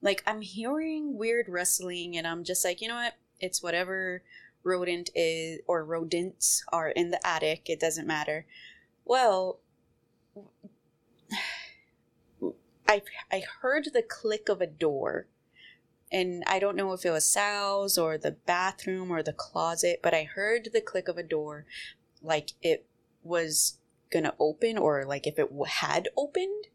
like 0.00 0.22
I'm 0.26 0.42
hearing 0.42 1.18
weird 1.18 1.48
rustling, 1.48 2.16
and 2.16 2.26
I'm 2.26 2.44
just 2.44 2.64
like, 2.64 2.80
you 2.80 2.88
know 2.88 2.96
what? 2.96 3.14
It's 3.40 3.62
whatever 3.62 4.22
rodent 4.66 5.08
is 5.14 5.60
or 5.66 5.84
rodents 5.84 6.62
are 6.72 6.90
in 6.90 7.10
the 7.10 7.26
attic. 7.26 7.70
It 7.70 7.80
doesn't 7.80 8.06
matter. 8.06 8.44
Well, 9.04 9.60
I 12.88 13.02
I 13.32 13.42
heard 13.62 13.88
the 13.92 14.02
click 14.02 14.48
of 14.48 14.60
a 14.60 14.66
door, 14.66 15.28
and 16.12 16.42
I 16.46 16.58
don't 16.58 16.76
know 16.76 16.92
if 16.92 17.06
it 17.06 17.10
was 17.10 17.24
Sal's 17.24 17.96
or 17.96 18.18
the 18.18 18.32
bathroom 18.32 19.10
or 19.10 19.22
the 19.22 19.32
closet, 19.32 20.00
but 20.02 20.12
I 20.12 20.24
heard 20.24 20.68
the 20.72 20.80
click 20.80 21.08
of 21.08 21.16
a 21.16 21.22
door, 21.22 21.64
like 22.20 22.50
it 22.60 22.86
was 23.22 23.78
gonna 24.12 24.34
open 24.38 24.76
or 24.76 25.04
like 25.04 25.26
if 25.26 25.38
it 25.38 25.48
had 25.68 26.08
opened. 26.16 26.66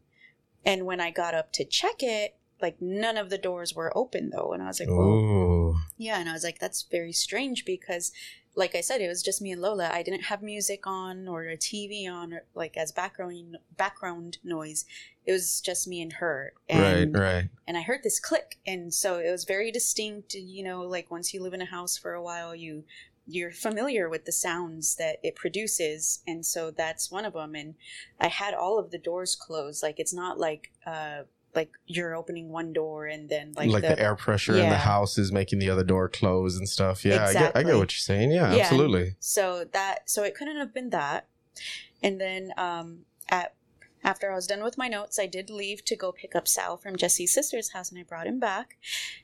And 0.64 0.86
when 0.86 1.00
I 1.00 1.10
got 1.10 1.34
up 1.34 1.52
to 1.54 1.64
check 1.64 2.02
it, 2.02 2.36
like 2.60 2.80
none 2.80 3.16
of 3.16 3.30
the 3.30 3.38
doors 3.38 3.74
were 3.74 3.96
open 3.96 4.30
though, 4.30 4.52
and 4.52 4.62
I 4.62 4.66
was 4.66 4.80
like, 4.80 4.88
well, 4.88 5.61
Yeah, 5.96 6.18
and 6.18 6.28
I 6.28 6.32
was 6.32 6.44
like, 6.44 6.58
that's 6.58 6.82
very 6.82 7.12
strange 7.12 7.64
because, 7.64 8.12
like 8.54 8.74
I 8.74 8.80
said, 8.80 9.00
it 9.00 9.08
was 9.08 9.22
just 9.22 9.42
me 9.42 9.52
and 9.52 9.60
Lola. 9.60 9.90
I 9.92 10.02
didn't 10.02 10.24
have 10.24 10.42
music 10.42 10.86
on 10.86 11.28
or 11.28 11.44
a 11.44 11.56
TV 11.56 12.08
on, 12.10 12.32
or 12.32 12.44
like 12.54 12.76
as 12.76 12.92
background 12.92 13.58
background 13.76 14.38
noise. 14.44 14.84
It 15.24 15.32
was 15.32 15.60
just 15.60 15.86
me 15.86 16.02
and 16.02 16.14
her, 16.14 16.52
and 16.68 17.14
right, 17.14 17.22
right. 17.22 17.50
and 17.68 17.76
I 17.76 17.82
heard 17.82 18.02
this 18.02 18.18
click, 18.18 18.58
and 18.66 18.92
so 18.92 19.18
it 19.18 19.30
was 19.30 19.44
very 19.44 19.70
distinct. 19.70 20.34
You 20.34 20.64
know, 20.64 20.82
like 20.82 21.10
once 21.10 21.32
you 21.32 21.42
live 21.42 21.54
in 21.54 21.62
a 21.62 21.66
house 21.66 21.96
for 21.96 22.12
a 22.12 22.22
while, 22.22 22.54
you 22.54 22.84
you're 23.26 23.52
familiar 23.52 24.08
with 24.08 24.24
the 24.24 24.32
sounds 24.32 24.96
that 24.96 25.18
it 25.22 25.36
produces, 25.36 26.22
and 26.26 26.44
so 26.44 26.70
that's 26.70 27.10
one 27.10 27.24
of 27.24 27.34
them. 27.34 27.54
And 27.54 27.74
I 28.20 28.28
had 28.28 28.54
all 28.54 28.78
of 28.78 28.90
the 28.90 28.98
doors 28.98 29.36
closed. 29.36 29.82
Like 29.82 30.00
it's 30.00 30.14
not 30.14 30.38
like 30.38 30.72
uh 30.84 31.22
like 31.54 31.70
you're 31.86 32.14
opening 32.14 32.48
one 32.48 32.72
door 32.72 33.06
and 33.06 33.28
then 33.28 33.52
like, 33.56 33.68
Like, 33.70 33.82
the, 33.82 34.00
air 34.00 34.14
pressure 34.16 34.56
in 34.56 34.68
the 34.70 34.76
house 34.78 35.18
is 35.18 35.30
making 35.32 35.58
the 35.58 35.68
other 35.70 35.84
door 35.84 36.08
close 36.08 36.56
and 36.56 36.68
stuff. 36.68 37.04
Yeah, 37.04 37.26
I 37.26 37.32
get 37.34 37.56
I 37.56 37.62
get 37.62 37.76
what 37.76 37.92
you're 37.92 37.98
saying. 37.98 38.30
Yeah, 38.30 38.54
Yeah. 38.54 38.62
absolutely. 38.62 39.16
so 39.20 39.64
that 39.72 40.08
so 40.08 40.22
it 40.24 40.34
couldn't 40.34 40.56
have 40.56 40.72
been 40.72 40.90
that 40.90 41.26
and 42.02 42.20
then 42.20 42.52
um 42.56 43.00
at 43.28 43.54
after 44.02 44.32
i 44.32 44.34
was 44.34 44.46
done 44.46 44.62
with 44.64 44.76
my 44.78 44.88
notes 44.88 45.18
i 45.18 45.26
did 45.26 45.50
leave 45.50 45.84
to 45.84 45.94
go 45.94 46.10
pick 46.10 46.34
up 46.34 46.48
sal 46.48 46.76
from 46.78 46.96
jesse's 46.96 47.32
sister's 47.32 47.72
house 47.72 47.90
and 47.90 48.00
i 48.00 48.02
brought 48.02 48.26
him 48.26 48.40
back 48.40 48.76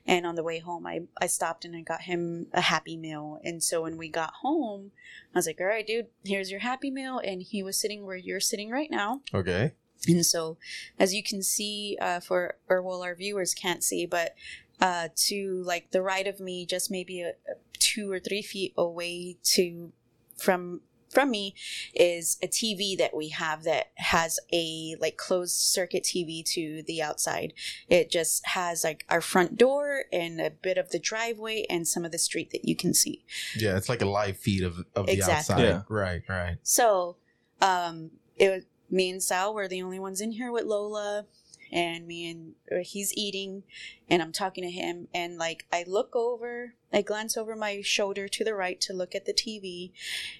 and 0.05 0.25
on 0.25 0.35
the 0.35 0.43
way 0.43 0.59
home 0.59 0.85
i 0.85 1.01
i 1.19 1.25
stopped 1.25 1.65
and 1.65 1.75
i 1.75 1.81
got 1.81 2.01
him 2.03 2.45
a 2.53 2.61
happy 2.61 2.95
meal 2.95 3.39
and 3.43 3.61
so 3.63 3.81
when 3.81 3.97
we 3.97 4.07
got 4.07 4.31
home 4.41 4.91
i 5.33 5.37
was 5.39 5.47
like 5.47 5.59
all 5.59 5.65
right 5.65 5.87
dude 5.87 6.05
here's 6.23 6.51
your 6.51 6.59
happy 6.61 6.91
meal 6.91 7.19
and 7.25 7.41
he 7.41 7.63
was 7.63 7.77
sitting 7.77 8.05
where 8.05 8.15
you're 8.15 8.39
sitting 8.39 8.69
right 8.69 8.91
now 8.91 9.21
Okay. 9.33 9.73
And 10.07 10.25
so, 10.25 10.57
as 10.97 11.13
you 11.13 11.23
can 11.23 11.43
see, 11.43 11.97
uh, 11.99 12.19
for 12.19 12.55
or 12.69 12.81
well, 12.81 13.03
our 13.03 13.15
viewers 13.15 13.53
can't 13.53 13.83
see, 13.83 14.05
but 14.05 14.35
uh, 14.81 15.09
to 15.15 15.63
like 15.65 15.91
the 15.91 16.01
right 16.01 16.27
of 16.27 16.39
me, 16.39 16.65
just 16.65 16.89
maybe 16.89 17.21
a, 17.21 17.29
a 17.29 17.55
two 17.79 18.11
or 18.11 18.19
three 18.19 18.41
feet 18.41 18.73
away 18.77 19.37
to 19.43 19.91
from 20.37 20.81
from 21.09 21.31
me 21.31 21.55
is 21.95 22.37
a 22.43 22.47
TV 22.47 22.97
that 22.97 23.15
we 23.15 23.29
have 23.29 23.63
that 23.63 23.87
has 23.95 24.39
a 24.53 24.95
like 24.99 25.17
closed 25.17 25.55
circuit 25.55 26.03
TV 26.03 26.43
to 26.45 26.83
the 26.83 27.01
outside. 27.01 27.53
It 27.89 28.11
just 28.11 28.45
has 28.47 28.83
like 28.83 29.05
our 29.09 29.21
front 29.21 29.57
door 29.57 30.03
and 30.13 30.39
a 30.39 30.51
bit 30.51 30.77
of 30.77 30.89
the 30.91 30.99
driveway 30.99 31.65
and 31.69 31.87
some 31.87 32.05
of 32.05 32.11
the 32.11 32.19
street 32.19 32.51
that 32.51 32.65
you 32.65 32.75
can 32.75 32.93
see. 32.93 33.25
Yeah, 33.57 33.75
it's 33.75 33.89
like 33.89 34.01
a 34.01 34.05
live 34.07 34.37
feed 34.37 34.63
of 34.63 34.85
of 34.95 35.07
the 35.07 35.23
outside. 35.23 35.61
Yeah. 35.61 35.81
Right, 35.89 36.21
right. 36.29 36.57
So, 36.63 37.17
um, 37.61 38.11
it 38.37 38.49
was 38.49 38.65
me 38.89 39.09
and 39.09 39.21
Sal 39.21 39.53
were 39.53 39.67
the 39.67 39.81
only 39.81 39.99
ones 39.99 40.21
in 40.21 40.31
here 40.33 40.51
with 40.51 40.65
Lola, 40.65 41.25
and 41.71 42.07
me 42.07 42.29
and 42.29 42.53
uh, 42.71 42.83
he's 42.83 43.13
eating, 43.15 43.63
and 44.09 44.21
I'm 44.21 44.31
talking 44.31 44.63
to 44.63 44.71
him, 44.71 45.07
and 45.13 45.37
like 45.37 45.65
I 45.71 45.83
look 45.87 46.15
over, 46.15 46.73
I 46.91 47.01
glance 47.01 47.37
over 47.37 47.55
my 47.55 47.81
shoulder 47.81 48.27
to 48.27 48.43
the 48.43 48.55
right 48.55 48.79
to 48.81 48.93
look 48.93 49.13
at 49.13 49.25
the 49.25 49.33
TV, 49.33 49.91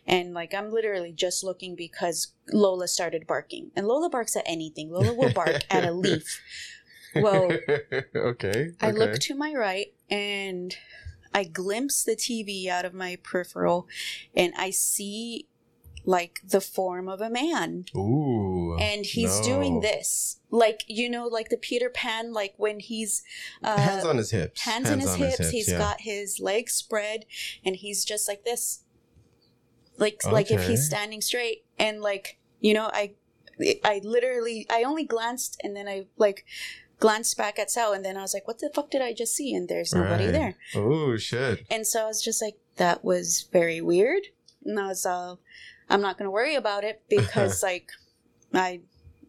and 0.08 0.34
like 0.34 0.54
I'm 0.54 0.72
literally 0.72 1.12
just 1.12 1.44
looking 1.44 1.76
because 1.76 2.34
Lola 2.52 2.88
started 2.88 3.28
barking, 3.28 3.72
and 3.76 3.88
Lola 3.88 4.10
barks 4.10 4.36
at 4.36 4.44
anything. 4.46 4.92
Lola 4.92 5.14
will 5.14 5.34
bark 5.34 5.64
at 5.70 5.86
a 5.86 5.92
leaf. 5.92 6.42
Well, 7.16 7.52
okay. 8.16 8.70
I 8.80 8.90
okay. 8.90 8.92
look 8.92 9.20
to 9.20 9.34
my 9.34 9.54
right 9.54 9.88
and 10.12 10.76
I 11.34 11.44
glimpse 11.44 12.04
the 12.04 12.16
TV 12.16 12.68
out 12.68 12.86
of 12.86 12.94
my 12.94 13.18
peripheral 13.24 13.88
and 14.36 14.54
I 14.58 14.70
see 14.70 15.48
like 16.06 16.42
the 16.48 16.62
form 16.62 17.08
of 17.08 17.22
a 17.22 17.30
man. 17.30 17.86
Ooh. 17.96 18.78
And 18.80 19.06
he's 19.06 19.40
no. 19.40 19.46
doing 19.46 19.80
this. 19.82 20.40
Like, 20.50 20.84
you 20.88 21.10
know, 21.10 21.28
like 21.28 21.50
the 21.50 21.58
Peter 21.58 21.90
Pan, 21.90 22.34
like 22.34 22.54
when 22.58 22.80
he's 22.80 23.24
uh, 23.64 23.78
hands 23.78 24.06
on 24.06 24.18
his 24.18 24.32
hips. 24.32 24.62
hands, 24.62 24.90
in 24.90 25.00
his 25.00 25.10
on 25.10 25.20
hips, 25.20 25.50
he's 25.50 25.70
yeah. 25.70 25.78
got 25.78 26.02
his 26.02 26.40
legs 26.40 26.74
spread 26.74 27.26
and 27.64 27.76
he's 27.76 28.04
just 28.06 28.28
like 28.28 28.44
this. 28.44 28.84
Like 29.98 30.24
like 30.26 30.50
if 30.50 30.66
he's 30.66 30.86
standing 30.86 31.22
straight 31.22 31.66
and 31.78 32.02
like, 32.02 32.40
you 32.62 32.74
know, 32.74 32.90
I 32.94 33.16
I 33.84 34.00
literally 34.04 34.66
I 34.70 34.84
only 34.84 35.04
glanced 35.04 35.60
and 35.62 35.76
then 35.76 35.90
I 35.90 36.06
like 36.18 36.46
glanced 37.00 37.38
back 37.38 37.60
at 37.60 37.70
Sal 37.72 37.94
and 37.94 38.04
then 38.04 38.18
I 38.18 38.22
was 38.22 38.34
like, 38.34 38.48
what 38.48 38.60
the 38.60 38.72
fuck 38.74 38.92
did 38.92 39.02
I 39.02 39.14
just 39.14 39.36
see? 39.36 39.54
And 39.54 39.68
there's 39.68 39.94
nobody 39.94 40.26
Right. 40.26 40.34
there. 40.34 40.56
Oh 40.76 41.18
shit. 41.18 41.66
And 41.70 41.86
so 41.86 42.04
I 42.04 42.08
was 42.08 42.24
just 42.24 42.42
like, 42.42 42.58
that 42.78 43.04
was 43.04 43.48
very 43.52 43.82
weird. 43.82 44.24
And 44.66 44.80
I 44.80 44.88
was 44.88 45.06
uh 45.06 45.36
I'm 45.90 46.02
not 46.02 46.18
gonna 46.18 46.32
worry 46.32 46.56
about 46.56 46.84
it 46.84 47.02
because 47.10 47.64
like 47.64 47.92
I 48.54 48.82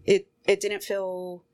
it 0.04 0.28
it 0.46 0.60
didn't 0.60 0.82
feel 0.82 1.44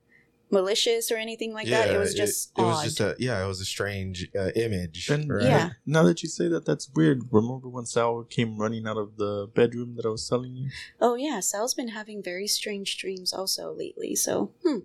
malicious 0.51 1.11
or 1.11 1.17
anything 1.17 1.53
like 1.53 1.69
that. 1.69 1.91
It 1.91 1.99
was 1.99 2.15
just 2.15 2.53
it, 2.57 2.63
odd. 2.63 2.67
was 2.67 2.83
just 2.85 3.01
a 3.01 3.17
yeah, 3.19 3.43
it 3.43 3.47
was 3.47 3.61
a 3.61 3.65
strange 3.65 4.29
uh, 4.39 4.51
image. 4.55 5.09
And 5.11 5.33
right? 5.33 5.45
Yeah. 5.45 5.71
now 5.85 6.03
that 6.05 6.23
you 6.23 6.29
say 6.29 6.49
that, 6.49 6.65
that's 6.65 6.89
weird. 6.95 7.25
Remember 7.31 7.69
when 7.69 7.87
Sal 7.87 8.25
came 8.25 8.57
running 8.57 8.87
out 8.87 8.97
of 8.97 9.17
the 9.17 9.51
bedroom 9.55 9.97
that 9.97 10.07
I 10.07 10.09
was 10.09 10.29
telling 10.29 10.55
you? 10.57 10.71
Oh 11.01 11.15
yeah, 11.15 11.41
Sal's 11.41 11.75
been 11.75 11.89
having 11.89 12.23
very 12.23 12.47
strange 12.47 12.97
dreams 12.99 13.33
also 13.33 13.73
lately. 13.73 14.15
So, 14.15 14.53
hmm, 14.63 14.79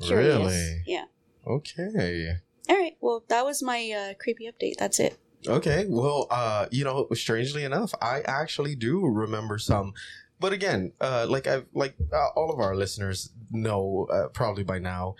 curious. 0.00 0.36
Really? 0.36 0.82
Yeah. 0.86 1.04
Okay. 1.46 2.38
All 2.68 2.76
right. 2.76 2.96
Well, 3.00 3.24
that 3.28 3.44
was 3.44 3.62
my 3.62 3.90
uh, 3.90 4.14
creepy 4.14 4.50
update. 4.50 4.76
That's 4.78 4.98
it. 4.98 5.18
Okay. 5.46 5.86
Well, 5.88 6.26
uh, 6.30 6.66
you 6.70 6.84
know, 6.84 7.06
strangely 7.14 7.64
enough, 7.64 7.94
I 8.00 8.22
actually 8.24 8.74
do 8.74 9.04
remember 9.06 9.58
some. 9.58 9.94
But 10.40 10.52
again, 10.52 10.92
uh, 11.00 11.26
like 11.28 11.46
I've 11.46 11.66
like 11.74 11.94
uh, 12.12 12.28
all 12.36 12.50
of 12.52 12.58
our 12.60 12.74
listeners 12.74 13.30
know 13.50 14.08
uh, 14.12 14.28
probably 14.28 14.64
by 14.64 14.78
now, 14.78 15.16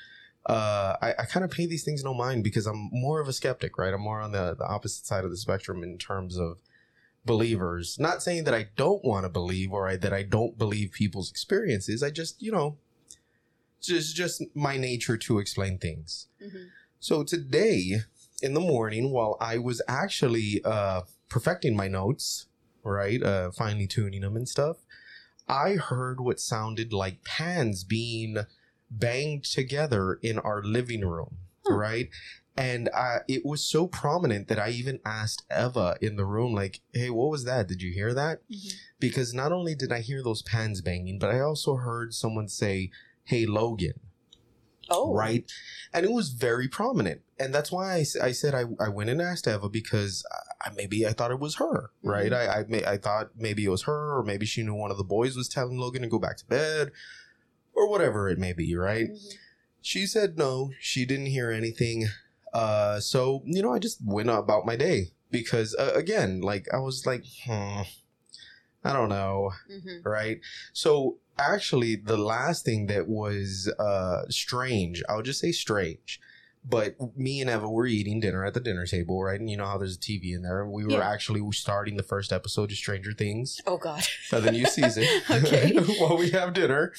uh, 0.46 0.96
I, 1.00 1.14
I 1.20 1.24
kind 1.24 1.44
of 1.44 1.50
pay 1.50 1.66
these 1.66 1.84
things 1.84 2.02
no 2.02 2.14
mind 2.14 2.44
because 2.44 2.66
I'm 2.66 2.90
more 2.92 3.20
of 3.20 3.28
a 3.28 3.32
skeptic, 3.32 3.78
right? 3.78 3.94
I'm 3.94 4.00
more 4.00 4.20
on 4.20 4.32
the, 4.32 4.54
the 4.58 4.66
opposite 4.66 5.06
side 5.06 5.24
of 5.24 5.30
the 5.30 5.36
spectrum 5.36 5.82
in 5.82 5.98
terms 5.98 6.36
of 6.38 6.58
believers. 7.24 7.98
Not 7.98 8.22
saying 8.22 8.44
that 8.44 8.54
I 8.54 8.68
don't 8.76 9.04
want 9.04 9.24
to 9.24 9.30
believe 9.30 9.72
or 9.72 9.88
I, 9.88 9.96
that 9.96 10.12
I 10.12 10.22
don't 10.22 10.58
believe 10.58 10.92
people's 10.92 11.30
experiences. 11.30 12.02
I 12.02 12.10
just, 12.10 12.42
you 12.42 12.52
know, 12.52 12.76
just 13.80 14.16
just 14.16 14.42
my 14.54 14.76
nature 14.76 15.16
to 15.16 15.38
explain 15.38 15.78
things. 15.78 16.26
Mhm. 16.42 16.68
So 17.00 17.22
today, 17.22 18.00
in 18.42 18.54
the 18.54 18.60
morning 18.60 19.10
while 19.10 19.36
I 19.40 19.58
was 19.58 19.80
actually 19.88 20.60
uh, 20.64 21.02
perfecting 21.28 21.76
my 21.76 21.88
notes, 21.88 22.46
right, 22.82 23.22
uh, 23.22 23.50
finely 23.50 23.86
tuning 23.86 24.20
them 24.22 24.36
and 24.36 24.48
stuff, 24.48 24.78
I 25.48 25.72
heard 25.74 26.20
what 26.20 26.40
sounded 26.40 26.92
like 26.92 27.24
pans 27.24 27.84
being 27.84 28.36
banged 28.90 29.44
together 29.44 30.18
in 30.22 30.38
our 30.38 30.62
living 30.62 31.02
room, 31.02 31.38
Huh. 31.66 31.74
right? 31.74 32.08
And 32.56 32.88
uh, 32.94 33.18
it 33.26 33.44
was 33.44 33.64
so 33.64 33.88
prominent 33.88 34.46
that 34.48 34.60
I 34.60 34.68
even 34.70 35.00
asked 35.04 35.44
Eva 35.50 35.96
in 36.00 36.14
the 36.16 36.24
room, 36.24 36.54
like, 36.54 36.80
hey, 36.92 37.10
what 37.10 37.30
was 37.30 37.44
that? 37.44 37.66
Did 37.66 37.82
you 37.82 37.92
hear 37.92 38.14
that? 38.14 38.42
Because 39.00 39.34
not 39.34 39.50
only 39.50 39.74
did 39.74 39.90
I 39.90 40.00
hear 40.00 40.22
those 40.22 40.42
pans 40.42 40.80
banging, 40.80 41.18
but 41.18 41.34
I 41.34 41.40
also 41.40 41.74
heard 41.76 42.14
someone 42.14 42.46
say, 42.48 42.90
hey, 43.24 43.44
Logan 43.44 43.98
Oh, 44.90 45.14
right? 45.14 45.50
And 45.92 46.04
it 46.04 46.12
was 46.12 46.30
very 46.30 46.68
prominent, 46.68 47.22
and 47.38 47.54
that's 47.54 47.72
why 47.72 47.94
I, 47.94 48.04
I 48.22 48.32
said 48.32 48.54
I, 48.54 48.64
I 48.78 48.88
went 48.88 49.10
and 49.10 49.20
asked 49.22 49.46
Eva 49.48 49.68
because 49.68 50.24
I, 50.64 50.70
maybe 50.74 51.06
I 51.06 51.12
thought 51.12 51.30
it 51.30 51.40
was 51.40 51.56
her, 51.56 51.90
right? 52.02 52.30
Mhm. 52.32 52.36
I 52.36 52.60
I, 52.60 52.64
may, 52.68 52.84
I 52.84 52.96
thought 52.98 53.30
maybe 53.36 53.64
it 53.64 53.70
was 53.70 53.82
her, 53.82 54.18
or 54.18 54.22
maybe 54.22 54.46
she 54.46 54.62
knew 54.62 54.74
one 54.74 54.90
of 54.90 54.98
the 54.98 55.04
boys 55.04 55.36
was 55.36 55.48
telling 55.48 55.78
Logan 55.78 56.02
to 56.02 56.08
go 56.08 56.18
back 56.18 56.36
to 56.38 56.46
bed, 56.46 56.90
or 57.74 57.88
whatever 57.88 58.28
it 58.28 58.38
may 58.38 58.52
be, 58.52 58.74
right? 58.76 59.10
Mhm. 59.10 59.34
She 59.80 60.06
said 60.06 60.36
no, 60.38 60.70
she 60.80 61.04
didn't 61.04 61.26
hear 61.26 61.50
anything. 61.50 62.06
Uh, 62.52 63.00
so 63.00 63.42
you 63.46 63.62
know, 63.62 63.72
I 63.72 63.78
just 63.78 63.98
went 64.04 64.30
about 64.30 64.64
my 64.66 64.76
day 64.76 65.12
because 65.30 65.74
uh, 65.74 65.92
again, 65.94 66.40
like 66.40 66.66
I 66.72 66.78
was 66.78 67.04
like, 67.06 67.24
hmm, 67.46 67.82
I 68.84 68.92
don't 68.92 69.08
know, 69.08 69.52
Mhm. 69.70 70.04
right? 70.04 70.40
So 70.72 71.18
actually, 71.38 71.96
the 71.96 72.16
last 72.18 72.64
thing 72.64 72.86
that 72.86 73.08
was 73.08 73.72
uh, 73.78 74.22
strange, 74.28 75.02
I'll 75.08 75.22
just 75.22 75.40
say 75.40 75.52
strange, 75.52 76.20
but 76.66 76.96
me 77.16 77.40
and 77.40 77.50
Eva 77.50 77.68
were 77.68 77.86
eating 77.86 78.20
dinner 78.20 78.44
at 78.44 78.54
the 78.54 78.60
dinner 78.60 78.86
table, 78.86 79.22
right? 79.22 79.38
And 79.38 79.50
you 79.50 79.56
know 79.56 79.66
how 79.66 79.76
there's 79.78 79.96
a 79.96 80.00
TV 80.00 80.34
in 80.34 80.42
there. 80.42 80.66
We 80.66 80.84
were 80.84 80.92
Yeah. 80.92 81.08
actually 81.10 81.42
starting 81.52 81.96
the 81.96 82.02
first 82.02 82.32
episode 82.32 82.70
of 82.70 82.76
Stranger 82.78 83.12
Things, 83.12 83.60
Oh 83.66 83.76
God. 83.76 84.02
uh, 84.32 84.40
the 84.40 84.50
new 84.52 84.64
season, 84.66 85.04
Okay. 85.30 85.72
while 85.98 86.16
we 86.16 86.30
have 86.30 86.54
dinner. 86.54 86.92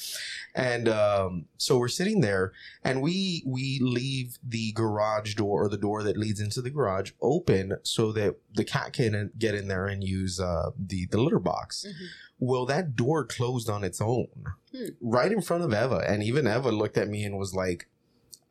And 0.54 0.88
um, 0.88 1.46
so 1.58 1.78
we're 1.78 1.88
sitting 1.88 2.20
there, 2.20 2.52
and 2.84 3.02
we 3.02 3.42
we 3.44 3.78
leave 3.82 4.38
the 4.42 4.72
garage 4.72 5.34
door 5.34 5.64
or 5.64 5.68
the 5.68 5.76
door 5.76 6.02
that 6.04 6.16
leads 6.16 6.40
into 6.40 6.62
the 6.62 6.70
garage 6.70 7.10
open 7.20 7.76
so 7.82 8.12
that 8.12 8.36
the 8.54 8.64
cat 8.64 8.92
can 8.92 9.32
get 9.38 9.54
in 9.54 9.68
there 9.68 9.86
and 9.86 10.02
use 10.04 10.38
uh, 10.40 10.70
the 10.78 11.06
the 11.06 11.20
litter 11.20 11.38
box. 11.40 11.84
Mhm. 11.86 12.06
Well, 12.38 12.66
that 12.66 12.94
door 12.96 13.24
closed 13.24 13.68
on 13.68 13.82
its 13.84 14.00
own, 14.00 14.28
Hmm. 14.72 14.86
right 15.00 15.32
in 15.32 15.40
front 15.42 15.64
of 15.64 15.72
Eva, 15.72 16.04
and 16.08 16.22
even 16.22 16.46
Eva 16.46 16.70
looked 16.70 16.96
at 16.98 17.08
me 17.08 17.24
and 17.24 17.36
was 17.38 17.54
like, 17.54 17.88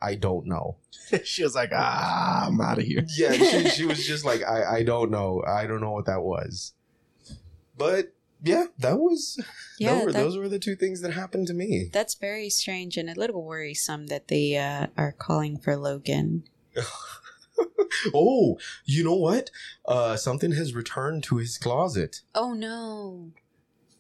"I 0.02 0.16
don't 0.16 0.46
know." 0.46 0.78
she 1.24 1.44
was 1.44 1.56
like, 1.56 1.72
ah, 1.74 2.48
I'm 2.48 2.60
out 2.62 2.78
of 2.80 2.84
here. 2.86 3.06
Yeah, 3.18 3.34
she, 3.34 3.70
she 3.70 3.86
was 3.86 4.06
just 4.06 4.26
like, 4.26 4.44
"I 4.44 4.78
I 4.78 4.84
don't 4.84 5.12
know. 5.12 5.44
I 5.48 5.66
don't 5.68 5.82
know 5.82 5.92
what 5.92 6.06
that 6.06 6.22
was." 6.24 6.74
But 7.78 8.14
yeah, 8.44 8.66
that 8.80 8.98
was 9.00 9.40
Yeah, 9.80 9.96
those, 9.96 10.06
were, 10.06 10.12
that- 10.14 10.20
those 10.20 10.38
were 10.38 10.50
the 10.50 10.60
two 10.60 10.76
things 10.76 11.02
that 11.02 11.12
happened 11.14 11.48
to 11.48 11.54
me. 11.54 11.90
That's 11.92 12.16
very 12.16 12.50
strange 12.50 12.98
and 12.98 13.10
a 13.10 13.20
little 13.20 13.44
worrisome 13.44 14.08
that 14.08 14.28
they 14.28 14.56
uh, 14.58 14.88
are 14.98 15.12
calling 15.12 15.58
for 15.58 15.76
Logan. 15.76 16.44
oh, 18.14 18.58
you 18.86 19.04
know 19.04 19.16
what? 19.16 19.50
Uh, 19.86 20.16
something 20.16 20.52
has 20.54 20.74
returned 20.74 21.24
to 21.24 21.38
his 21.38 21.58
closet. 21.58 22.22
Oh 22.34 22.54
no. 22.54 23.32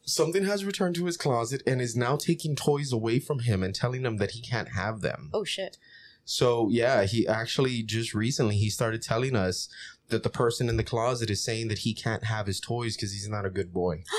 Something 0.05 0.45
has 0.45 0.63
returned 0.63 0.95
to 0.95 1.05
his 1.05 1.17
closet 1.17 1.63
and 1.65 1.81
is 1.81 1.95
now 1.95 2.15
taking 2.15 2.55
toys 2.55 2.93
away 2.93 3.19
from 3.19 3.39
him 3.39 3.63
and 3.63 3.73
telling 3.73 4.05
him 4.05 4.17
that 4.17 4.31
he 4.31 4.41
can't 4.41 4.69
have 4.69 5.01
them. 5.01 5.29
Oh 5.33 5.43
shit. 5.43 5.77
So 6.23 6.69
yeah, 6.69 7.05
he 7.05 7.27
actually 7.27 7.81
just 7.83 8.13
recently 8.13 8.55
he 8.57 8.69
started 8.69 9.01
telling 9.01 9.35
us 9.35 9.67
that 10.09 10.23
the 10.23 10.29
person 10.29 10.69
in 10.69 10.77
the 10.77 10.83
closet 10.83 11.29
is 11.31 11.43
saying 11.43 11.69
that 11.69 11.79
he 11.79 11.93
can't 11.93 12.25
have 12.25 12.45
his 12.45 12.59
toys 12.59 12.95
because 12.95 13.13
he's 13.13 13.27
not 13.29 13.45
a 13.45 13.49
good 13.49 13.73
boy. 13.73 14.03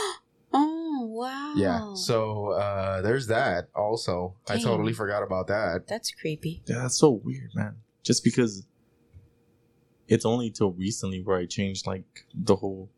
Oh 0.58 1.04
wow. 1.04 1.52
Yeah. 1.56 1.94
So 1.94 2.52
uh, 2.52 3.02
there's 3.02 3.26
that. 3.26 3.68
Also, 3.74 4.34
I 4.48 4.56
totally 4.58 4.94
forgot 4.94 5.22
about 5.22 5.46
that. 5.48 5.86
that's 5.86 6.10
creepy. 6.10 6.62
Yeah, 6.64 6.78
that's 6.78 6.96
so 6.96 7.10
weird, 7.10 7.50
man. 7.54 7.76
Just 8.02 8.24
because 8.24 8.64
it's 10.08 10.24
only 10.24 10.50
till 10.50 10.72
recently 10.72 11.20
where 11.20 11.36
I 11.36 11.44
changed 11.44 11.86
like 11.86 12.24
the 12.32 12.56
whole 12.56 12.88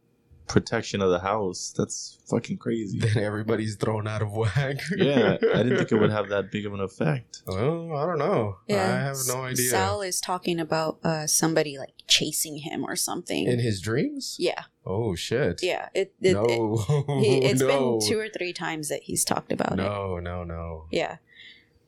protection 0.49 1.03
of 1.03 1.11
the 1.11 1.21
house. 1.21 1.73
That's 1.77 2.19
fucking 2.29 2.59
crazy. 2.59 2.99
Then 2.99 3.19
everybody's 3.23 3.77
thrown 3.77 4.09
out 4.09 4.23
of 4.23 4.33
whack. 4.33 4.77
yeah, 4.97 5.37
I 5.55 5.63
didn't 5.63 5.77
think 5.79 5.93
it 5.93 5.97
would 5.97 6.11
have 6.19 6.29
that 6.31 6.51
big 6.51 6.67
of 6.67 6.75
an 6.75 6.81
effect. 6.81 7.43
Well, 7.47 7.95
I 7.97 8.07
don't 8.07 8.19
know. 8.19 8.57
Yeah. 8.67 8.83
I 8.83 8.99
have 9.01 9.17
no 9.27 9.45
idea. 9.45 9.71
Sal 9.71 10.03
is 10.03 10.21
talking 10.21 10.59
about 10.59 10.99
uh, 11.05 11.27
somebody 11.27 11.79
like 11.79 11.95
chasing 12.07 12.59
him 12.59 12.85
or 12.85 12.97
something. 12.97 13.47
in 13.47 13.59
his 13.59 13.81
dreams? 13.81 14.37
yeah, 14.39 14.65
Oh 14.85 15.15
shit. 15.15 15.63
yeah. 15.63 15.89
It, 15.95 16.15
it, 16.21 16.31
it 16.31 16.33
no. 16.33 16.77
he, 17.21 17.39
it's 17.45 17.61
no. 17.61 17.99
been 17.99 18.09
two 18.09 18.19
or 18.19 18.29
three 18.29 18.53
times 18.53 18.89
that 18.89 19.03
he's 19.03 19.25
talked 19.25 19.53
about 19.53 19.73
it. 19.73 19.77
No, 19.77 20.19
no, 20.19 20.45
no. 20.45 20.87
Yeah. 20.91 21.17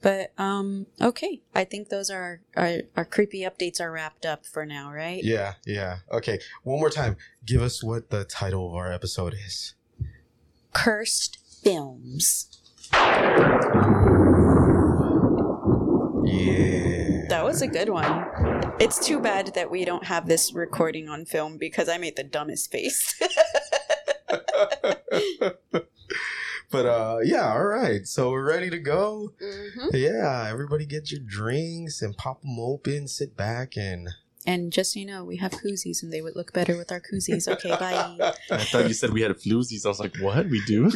But 0.03 0.33
um 0.39 0.87
okay, 1.01 1.43
I 1.55 1.65
think 1.65 1.89
those 1.89 2.11
are 2.11 2.41
our, 2.57 2.79
our 2.97 3.05
creepy 3.05 3.41
updates 3.43 3.81
are 3.81 3.93
wrapped 3.93 4.25
up 4.25 4.47
for 4.47 4.65
now, 4.65 4.93
right? 4.93 5.23
Yeah, 5.23 5.55
yeah. 5.67 5.99
Okay, 6.11 6.41
one 6.63 6.81
more 6.81 6.91
time. 6.91 7.17
Give 7.45 7.63
us 7.63 7.83
what 7.83 8.11
the 8.11 8.25
title 8.25 8.69
of 8.69 8.75
our 8.75 8.93
episode 8.93 9.35
is. 9.35 9.75
Cursed 10.73 11.39
films. 11.63 12.61
Yeah. 16.23 17.27
That 17.29 17.45
was 17.45 17.63
a 17.63 17.67
good 17.67 17.89
one. 17.89 18.27
It's 18.79 19.05
too 19.05 19.21
bad 19.21 19.55
that 19.55 19.71
we 19.71 19.85
don't 19.85 20.05
have 20.05 20.27
this 20.27 20.53
recording 20.53 21.09
on 21.09 21.25
film 21.25 21.59
because 21.59 21.89
I 21.89 21.99
made 21.99 22.17
the 22.17 22.25
dumbest 22.25 22.71
face. 22.71 23.21
but 26.71 26.87
uh 26.87 27.19
yeah, 27.23 27.53
all 27.53 27.65
right. 27.65 28.07
So 28.07 28.31
we're 28.31 28.47
ready 28.47 28.71
to 28.71 28.79
go. 28.79 29.33
hmm 29.41 29.89
Yeah, 29.93 30.47
everybody 30.51 30.87
get 30.87 31.11
your 31.11 31.21
drinks 31.25 32.03
and 32.03 32.17
pop 32.17 32.43
them 32.43 32.59
open, 32.59 33.09
sit 33.09 33.37
back 33.37 33.77
and 33.77 34.09
And 34.47 34.73
just 34.73 34.93
so 34.95 35.01
you 35.01 35.07
know, 35.07 35.23
we 35.25 35.37
have 35.37 35.53
koozies 35.53 36.03
and 36.03 36.11
they 36.13 36.23
would 36.23 36.35
look 36.37 36.53
better 36.53 36.77
with 36.77 36.91
our 36.91 37.01
koozies. 37.01 37.47
Okay, 37.47 37.71
bye. 37.71 38.17
I 38.51 38.65
thought 38.65 38.89
you 38.89 38.95
said 38.95 39.13
we 39.13 39.21
had 39.21 39.33
floozies. 39.33 39.85
I 39.85 39.89
was 39.89 40.01
like, 40.01 40.17
what? 40.19 40.49
We 40.49 40.63
do? 40.65 40.91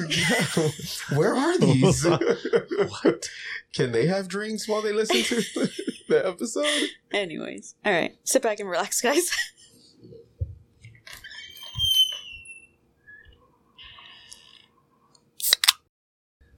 Where 1.15 1.35
are 1.35 1.59
these? 1.59 2.05
what? 3.03 3.29
Can 3.75 3.93
they 3.93 4.07
have 4.07 4.29
drinks 4.29 4.67
while 4.69 4.81
they 4.83 4.93
listen 4.93 5.23
to 5.23 5.69
the 6.09 6.27
episode? 6.27 6.89
Anyways, 7.13 7.75
all 7.85 7.93
right, 7.93 8.17
sit 8.25 8.43
back 8.43 8.61
and 8.61 8.69
relax, 8.69 9.01
guys. 9.01 9.31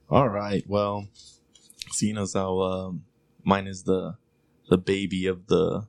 All 0.09 0.29
right. 0.29 0.63
Well, 0.67 1.07
seeing 1.91 2.17
as 2.17 2.33
how 2.33 2.59
um, 2.61 3.03
mine 3.43 3.67
is 3.67 3.83
the 3.83 4.15
the 4.69 4.77
baby 4.77 5.27
of 5.27 5.47
the 5.47 5.87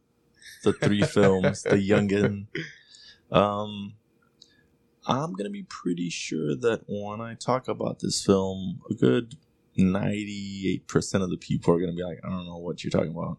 the 0.64 0.72
three 0.72 1.02
films, 1.16 1.62
the 1.62 1.76
youngin. 1.76 2.46
Um, 3.30 3.94
I'm 5.06 5.32
gonna 5.34 5.50
be 5.50 5.62
pretty 5.62 6.10
sure 6.10 6.56
that 6.56 6.82
when 6.88 7.20
I 7.20 7.34
talk 7.34 7.68
about 7.68 8.00
this 8.00 8.24
film, 8.24 8.80
a 8.90 8.94
good 8.94 9.36
ninety-eight 9.76 10.88
percent 10.88 11.22
of 11.22 11.30
the 11.30 11.36
people 11.36 11.74
are 11.74 11.80
gonna 11.80 11.92
be 11.92 12.02
like, 12.02 12.18
"I 12.24 12.28
don't 12.28 12.46
know 12.46 12.58
what 12.58 12.82
you're 12.82 12.90
talking 12.90 13.14
about." 13.16 13.38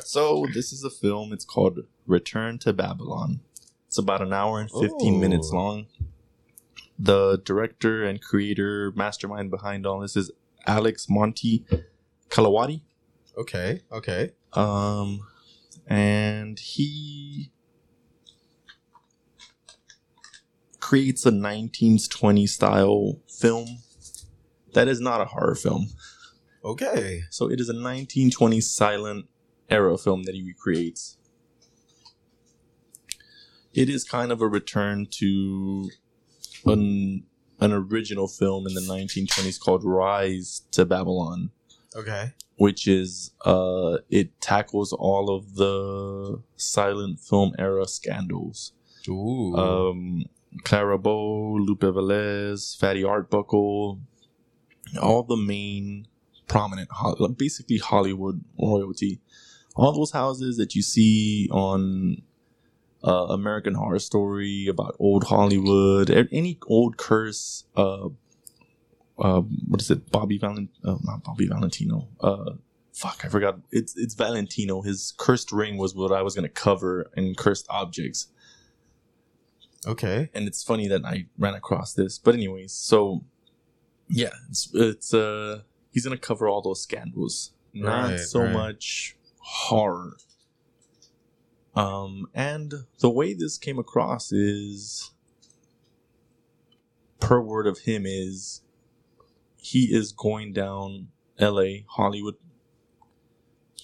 so 0.04 0.46
this 0.52 0.72
is 0.72 0.82
a 0.82 0.90
film. 0.90 1.32
It's 1.32 1.44
called 1.44 1.80
Return 2.06 2.58
to 2.60 2.72
Babylon. 2.72 3.40
It's 3.86 3.98
about 3.98 4.20
an 4.22 4.32
hour 4.32 4.60
and 4.60 4.70
fifteen 4.70 5.14
Oh. 5.14 5.20
minutes 5.20 5.50
long. 5.52 5.86
The 6.98 7.40
director 7.44 8.04
and 8.04 8.20
creator, 8.20 8.92
mastermind 8.96 9.50
behind 9.50 9.86
all 9.86 10.00
this 10.00 10.16
is 10.16 10.30
Alex 10.66 11.06
Monty 11.08 11.64
Canawati. 12.28 12.82
okay, 13.36 13.82
okay. 13.92 14.32
Um, 14.52 15.20
and 15.86 16.58
he 16.58 17.50
creates 20.80 21.26
a 21.26 21.30
1920s 21.30 22.48
style 22.48 23.20
film 23.28 23.78
that 24.72 24.88
is 24.88 25.00
not 25.00 25.20
a 25.20 25.26
horror 25.26 25.54
film. 25.54 25.88
Okay. 26.64 27.22
So 27.30 27.50
it 27.50 27.60
is 27.60 27.68
a 27.68 27.74
1920s 27.74 28.64
silent 28.64 29.26
era 29.68 29.96
film 29.98 30.24
that 30.24 30.34
he 30.34 30.42
recreates. 30.42 31.16
It 33.74 33.88
is 33.88 34.04
kind 34.04 34.32
of 34.32 34.40
a 34.40 34.48
return 34.48 35.06
to 35.12 35.90
an 36.66 37.24
an 37.60 37.72
original 37.72 38.28
film 38.28 38.66
in 38.66 38.74
the 38.74 38.80
1920s 38.80 39.58
called 39.60 39.84
Rise 39.84 40.62
to 40.72 40.84
Babylon 40.84 41.50
Okay. 41.96 42.32
which 42.56 42.86
is 42.86 43.32
uh 43.44 43.98
it 44.10 44.40
tackles 44.40 44.92
all 44.92 45.34
of 45.34 45.54
the 45.56 46.40
silent 46.56 47.18
film 47.20 47.52
era 47.58 47.86
scandals. 47.88 48.72
Ooh. 49.08 49.54
Um 49.56 50.24
Clara 50.64 50.98
Bow, 50.98 51.56
Lupe 51.60 51.80
Velez, 51.80 52.76
Fatty 52.78 53.04
Arbuckle, 53.04 54.00
all 55.00 55.22
the 55.22 55.36
main 55.36 56.06
prominent 56.46 56.88
basically 57.36 57.78
Hollywood 57.78 58.42
royalty 58.60 59.20
all 59.76 59.92
those 59.92 60.10
houses 60.12 60.56
that 60.56 60.74
you 60.74 60.82
see 60.82 61.48
on 61.52 62.22
uh, 63.04 63.26
American 63.30 63.74
Horror 63.74 63.98
Story 63.98 64.66
about 64.68 64.96
old 64.98 65.24
Hollywood, 65.24 66.10
any 66.10 66.58
old 66.66 66.96
curse. 66.96 67.64
Uh, 67.76 68.08
uh, 69.18 69.40
what 69.68 69.80
is 69.80 69.90
it? 69.90 70.10
Bobby 70.10 70.38
Valent? 70.38 70.70
Uh, 70.84 70.96
not 71.04 71.22
Bobby 71.24 71.46
Valentino. 71.48 72.08
Uh, 72.20 72.52
fuck, 72.92 73.24
I 73.24 73.28
forgot. 73.28 73.58
It's 73.70 73.96
it's 73.96 74.14
Valentino. 74.14 74.82
His 74.82 75.12
cursed 75.16 75.52
ring 75.52 75.76
was 75.76 75.94
what 75.94 76.12
I 76.12 76.22
was 76.22 76.34
gonna 76.34 76.48
cover 76.48 77.10
in 77.16 77.34
cursed 77.34 77.66
objects 77.68 78.28
Okay. 79.86 80.28
and 80.34 80.46
it's 80.48 80.62
funny 80.64 80.88
that 80.88 81.04
I 81.04 81.26
ran 81.38 81.54
across 81.54 81.94
this. 81.94 82.18
But 82.18 82.34
anyways, 82.34 82.72
so 82.72 83.24
yeah, 84.08 84.30
it's 84.50 84.70
it's 84.74 85.14
uh 85.14 85.62
he's 85.92 86.04
gonna 86.04 86.16
cover 86.18 86.48
all 86.48 86.62
those 86.62 86.82
scandals, 86.82 87.52
not 87.72 88.10
Right, 88.10 88.20
so 88.20 88.42
right. 88.42 88.52
much 88.52 89.16
horror. 89.38 90.16
Um, 91.78 92.26
and 92.34 92.74
the 92.98 93.08
way 93.08 93.34
this 93.34 93.56
came 93.56 93.78
across 93.78 94.32
is, 94.32 95.12
per 97.20 97.40
word 97.40 97.68
of 97.68 97.78
him, 97.78 98.02
is 98.04 98.62
he 99.58 99.94
is 99.94 100.10
going 100.10 100.52
down 100.52 101.10
L.A. 101.38 101.86
Hollywood, 101.90 102.34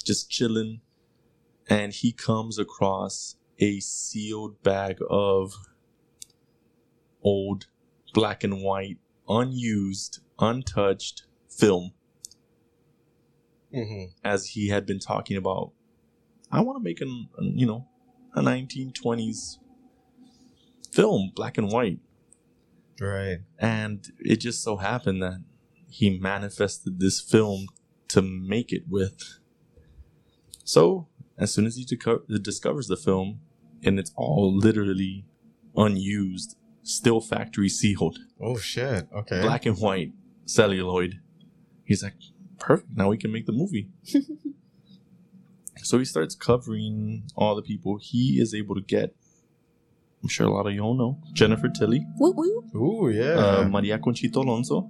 just 0.04 0.28
chilling, 0.28 0.80
and 1.68 1.92
he 1.92 2.10
comes 2.10 2.58
across 2.58 3.36
a 3.60 3.78
sealed 3.78 4.60
bag 4.64 4.98
of 5.08 5.54
old 7.22 7.68
black 8.12 8.42
and 8.42 8.60
white, 8.60 8.98
unused, 9.28 10.18
untouched 10.40 11.26
film 11.48 11.92
Mm-hmm. 13.72 14.16
as 14.24 14.46
he 14.48 14.68
had 14.68 14.84
been 14.84 14.98
talking 14.98 15.36
about. 15.36 15.70
I 16.50 16.60
want 16.60 16.78
to 16.78 16.82
make 16.84 17.00
an, 17.00 17.28
an, 17.38 17.58
you 17.58 17.66
know, 17.66 17.88
a 18.34 18.40
1920s 18.40 19.58
film, 20.92 21.32
black 21.34 21.58
and 21.58 21.70
white. 21.70 21.98
Right. 23.00 23.38
And 23.58 24.06
it 24.20 24.36
just 24.36 24.62
so 24.62 24.76
happened 24.76 25.22
that 25.22 25.42
he 25.88 26.18
manifested 26.18 27.00
this 27.00 27.20
film 27.20 27.66
to 28.08 28.22
make 28.22 28.72
it 28.72 28.82
with. 28.88 29.38
So, 30.64 31.08
as 31.36 31.52
soon 31.52 31.66
as 31.66 31.76
he 31.76 31.84
deco- 31.84 32.22
discovers 32.42 32.86
the 32.86 32.96
film, 32.96 33.40
and 33.82 33.98
it's 33.98 34.12
all 34.16 34.54
literally 34.56 35.24
unused, 35.76 36.56
still 36.82 37.20
factory 37.20 37.68
sealed, 37.68 38.18
Oh 38.40 38.56
shit. 38.56 39.08
Okay. 39.14 39.42
black 39.42 39.66
and 39.66 39.76
white 39.78 40.12
celluloid. 40.46 41.20
He's 41.84 42.02
like, 42.02 42.14
perfect. 42.58 42.90
Now 42.96 43.08
we 43.08 43.18
can 43.18 43.32
make 43.32 43.46
the 43.46 43.52
movie. 43.52 43.88
so 45.82 45.98
he 45.98 46.04
starts 46.04 46.34
covering 46.34 47.24
all 47.36 47.54
the 47.56 47.62
people 47.62 47.98
he 48.00 48.38
is 48.40 48.54
able 48.54 48.74
to 48.74 48.80
get. 48.80 49.14
I'm 50.22 50.28
sure 50.28 50.46
a 50.46 50.50
lot 50.50 50.66
of 50.66 50.72
y'all 50.74 50.94
know 50.94 51.20
Jennifer 51.34 51.68
Tilly, 51.68 52.06
Woo 52.18 52.32
woo. 52.32 52.64
Ooh 52.74 53.08
yeah. 53.10 53.34
uh, 53.34 53.68
Maria 53.68 53.98
Conchita 53.98 54.38
Alonso, 54.38 54.88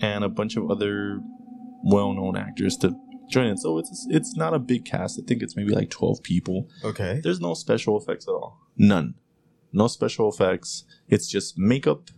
and 0.00 0.22
a 0.24 0.28
bunch 0.28 0.56
of 0.56 0.70
other 0.70 1.20
well-known 1.82 2.36
actors 2.36 2.76
to 2.78 2.94
join 3.30 3.46
in. 3.46 3.56
So 3.56 3.78
it's 3.78 4.06
it's 4.10 4.36
not 4.36 4.52
a 4.52 4.58
big 4.58 4.84
cast. 4.84 5.18
I 5.18 5.22
think 5.26 5.42
it's 5.42 5.56
maybe 5.56 5.72
like 5.74 5.90
12 5.90 6.22
people. 6.22 6.68
okay. 6.84 7.20
There's 7.22 7.40
no 7.40 7.54
special 7.54 7.98
effects 7.98 8.26
at 8.28 8.32
all. 8.32 8.60
None. 8.76 9.14
No 9.72 9.86
special 9.88 10.28
effects. 10.28 10.84
It's 11.08 11.26
just 11.28 11.56
makeup 11.58 12.10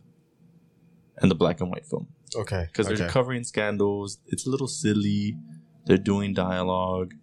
and 1.18 1.30
the 1.30 1.34
black 1.34 1.60
and 1.60 1.70
white 1.70 1.86
film 1.86 2.08
Okay. 2.36 2.66
because 2.66 2.86
okay. 2.86 2.96
they're 2.96 3.08
covering 3.08 3.44
scandals. 3.44 4.18
It's 4.26 4.46
a 4.46 4.50
little 4.50 4.66
silly. 4.68 5.36
They're 5.86 5.96
doing 5.96 6.34
dialogue, 6.34 7.14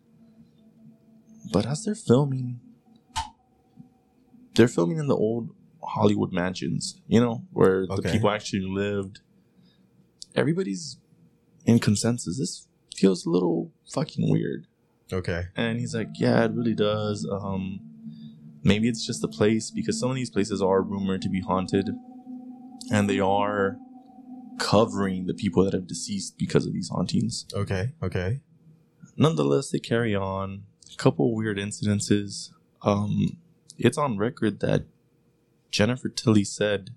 but 1.52 1.66
as 1.66 1.84
they're 1.86 1.96
filming, 1.96 2.60
they're 4.56 4.68
filming 4.68 4.98
in 4.98 5.08
the 5.08 5.16
old 5.16 5.50
Hollywood 5.82 6.32
mansions. 6.32 7.00
You 7.08 7.20
know 7.20 7.44
where 7.52 7.86
the 7.88 8.02
people 8.12 8.30
actually 8.30 8.62
lived. 8.68 9.20
Everybody's 10.36 10.98
in 11.66 11.80
consensus. 11.80 12.38
This 12.40 12.68
feels 12.96 13.26
a 13.26 13.30
little 13.30 13.72
fucking 13.92 14.30
weird. 14.32 14.68
okay. 15.12 15.46
And 15.56 15.80
he's 15.80 15.94
like, 15.96 16.10
"Yeah, 16.16 16.46
it 16.46 16.52
really 16.54 16.74
does. 16.76 17.28
Um, 17.30 17.80
maybe 18.64 18.88
it's 18.88 19.06
just 19.06 19.22
the 19.22 19.28
place 19.28 19.70
because 19.72 20.00
some 20.00 20.10
of 20.10 20.16
these 20.16 20.30
places 20.30 20.62
are 20.62 20.82
rumored 20.82 21.22
to 21.24 21.30
be 21.30 21.42
haunted, 21.42 21.90
and 22.92 23.10
they 23.10 23.20
are 23.20 23.78
covering 24.60 25.26
the 25.26 25.34
people 25.34 25.64
that 25.66 25.74
have 25.74 25.88
deceased 25.88 26.38
because 26.38 26.66
of 26.66 26.74
these 26.74 26.90
hauntings. 26.90 27.46
Okay. 27.54 27.94
Okay. 28.02 28.42
Nonetheless, 29.18 29.70
they 29.70 29.80
carry 29.80 30.16
on. 30.16 30.64
A 30.94 30.98
couple 30.98 31.36
weird 31.36 31.58
incidences. 31.58 32.52
Um, 32.82 33.38
it's 33.78 33.98
on 33.98 34.18
record 34.18 34.60
that 34.60 34.86
Jennifer 35.72 36.10
Tilly 36.10 36.44
said 36.44 36.92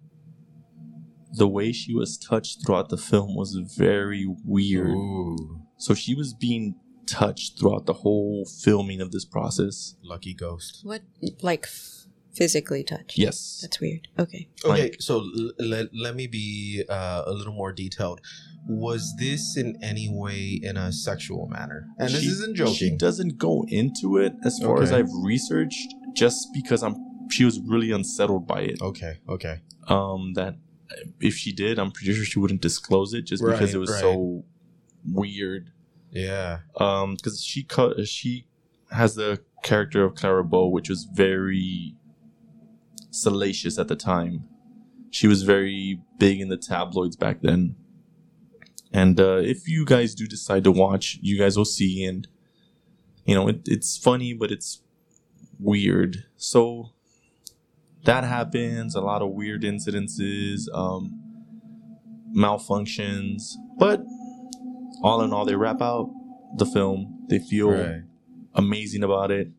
the 1.33 1.49
way 1.49 1.73
she 1.73 1.95
was 1.95 2.17
touched 2.17 2.65
throughout 2.65 2.89
the 2.89 2.97
film 2.97 3.35
was 3.35 3.55
very 3.55 4.27
weird. 4.45 4.89
Ooh. 4.89 5.63
So 5.77 5.95
she 5.95 6.15
was 6.15 6.33
being 6.33 6.77
touched 7.07 7.59
throughout 7.59 7.87
the 7.87 7.93
whole 7.95 8.45
filming 8.45 9.01
of 9.01 9.13
this 9.13 9.25
process. 9.25 9.97
Lucky 10.03 10.35
ghost. 10.35 10.81
What 10.83 11.03
like 11.43 11.65
f- 11.65 12.06
physically 12.37 12.85
touch? 12.85 13.15
Yes. 13.17 13.61
That's 13.63 13.81
weird. 13.81 14.09
Okay. 14.19 14.49
Okay, 14.65 14.83
Like- 14.83 14.97
so 15.01 15.21
l- 15.21 15.53
let, 15.59 15.87
let 15.95 16.15
me 16.15 16.27
be 16.27 16.85
uh, 16.89 17.23
a 17.27 17.33
little 17.33 17.55
more 17.55 17.73
detailed. 17.73 18.21
Was 18.69 19.15
this 19.19 19.57
in 19.57 19.79
any 19.83 20.09
way 20.11 20.59
in 20.63 20.77
a 20.77 20.93
sexual 20.93 21.47
manner? 21.49 21.87
And 21.99 22.11
this 22.11 22.23
She- 22.23 22.29
isn't 22.29 22.57
joking. 22.57 22.75
She 22.75 22.91
doesn't 22.97 23.39
go 23.39 23.65
into 23.69 24.17
it 24.19 24.35
as 24.45 24.59
far 24.59 24.83
as 24.83 24.93
I've 24.93 25.11
researched, 25.23 25.95
just 26.15 26.49
because 26.53 26.83
I'm. 26.83 26.97
She 27.31 27.45
was 27.45 27.61
really 27.61 27.91
unsettled 27.93 28.47
by 28.47 28.61
it. 28.63 28.81
Okay, 28.81 29.19
okay. 29.29 29.61
Um, 29.89 30.35
that 30.35 30.57
if 31.21 31.35
she 31.35 31.53
did, 31.53 31.79
I'm 31.79 31.91
pretty 31.93 32.13
sure 32.15 32.25
she 32.25 32.39
wouldn't 32.39 32.61
disclose 32.61 33.15
it, 33.15 33.23
just 33.23 33.45
because 33.45 33.73
it 33.75 33.79
was 33.79 33.91
right. 33.91 34.01
so 34.01 34.45
weird. 35.05 35.71
Yeah. 36.11 36.59
Um, 36.77 37.15
because 37.17 37.43
she 37.45 37.63
cut. 37.63 38.07
She 38.09 38.47
has 38.91 39.15
the 39.15 39.41
character 39.63 40.05
of 40.05 40.15
Clara 40.15 40.45
Bow, 40.45 40.69
which 40.69 40.89
was 40.89 41.07
very 41.13 41.95
salacious 43.23 43.79
at 43.79 43.89
the 43.89 43.97
time. 43.97 44.45
She 45.11 45.27
was 45.27 45.43
very 45.43 46.01
big 46.19 46.41
in 46.41 46.49
the 46.49 46.57
tabloids 46.57 47.17
back 47.17 47.41
then. 47.43 47.77
And 48.93 49.19
uh, 49.21 49.39
if 49.39 49.69
you 49.69 49.85
guys 49.85 50.15
do 50.15 50.27
decide 50.27 50.65
to 50.65 50.73
watch, 50.73 51.19
you 51.23 51.39
guys 51.39 51.57
will 51.57 51.65
see. 51.65 52.05
And, 52.05 52.27
you 53.25 53.35
know, 53.35 53.49
it, 53.49 53.61
it's 53.67 53.97
funny, 53.97 54.33
but 54.35 54.51
it's 54.51 54.83
weird. 55.59 56.25
So 56.37 56.91
that 58.05 58.25
happens. 58.25 58.95
A 58.95 59.01
lot 59.01 59.23
of 59.23 59.31
weird 59.31 59.63
incidences, 59.63 60.63
um, 60.73 61.21
malfunctions. 62.35 63.55
But 63.79 64.03
all 65.03 65.23
in 65.23 65.33
all, 65.33 65.45
they 65.45 65.55
wrap 65.57 65.81
out 65.83 66.11
the 66.57 66.67
film. 66.67 67.25
They 67.29 67.39
feel 67.39 67.71
Right. 67.71 68.03
amazing 68.55 69.03
about 69.03 69.31
it. 69.31 69.51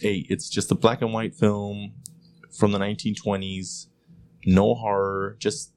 Hey, 0.00 0.26
it's 0.28 0.48
just 0.48 0.70
a 0.70 0.74
black 0.74 1.02
and 1.02 1.12
white 1.12 1.34
film 1.34 1.92
from 2.52 2.72
the 2.72 2.78
1920s. 2.78 3.86
No 4.44 4.74
horror, 4.74 5.36
just 5.38 5.72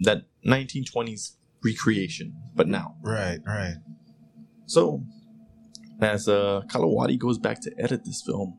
that 0.00 0.24
1920s 0.46 1.36
recreation, 1.62 2.34
but 2.54 2.68
now. 2.68 2.96
Right, 3.02 3.40
right. 3.46 3.76
So, 4.66 5.04
as 6.00 6.28
uh, 6.28 6.62
Canawati 6.68 7.18
goes 7.18 7.38
back 7.38 7.60
to 7.62 7.72
edit 7.78 8.04
this 8.04 8.22
film, 8.22 8.58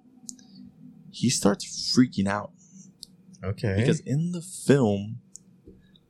he 1.11 1.29
starts 1.29 1.95
freaking 1.95 2.27
out 2.27 2.51
Okay. 3.43 3.75
because 3.77 3.99
in 4.01 4.31
the 4.31 4.41
film, 4.41 5.19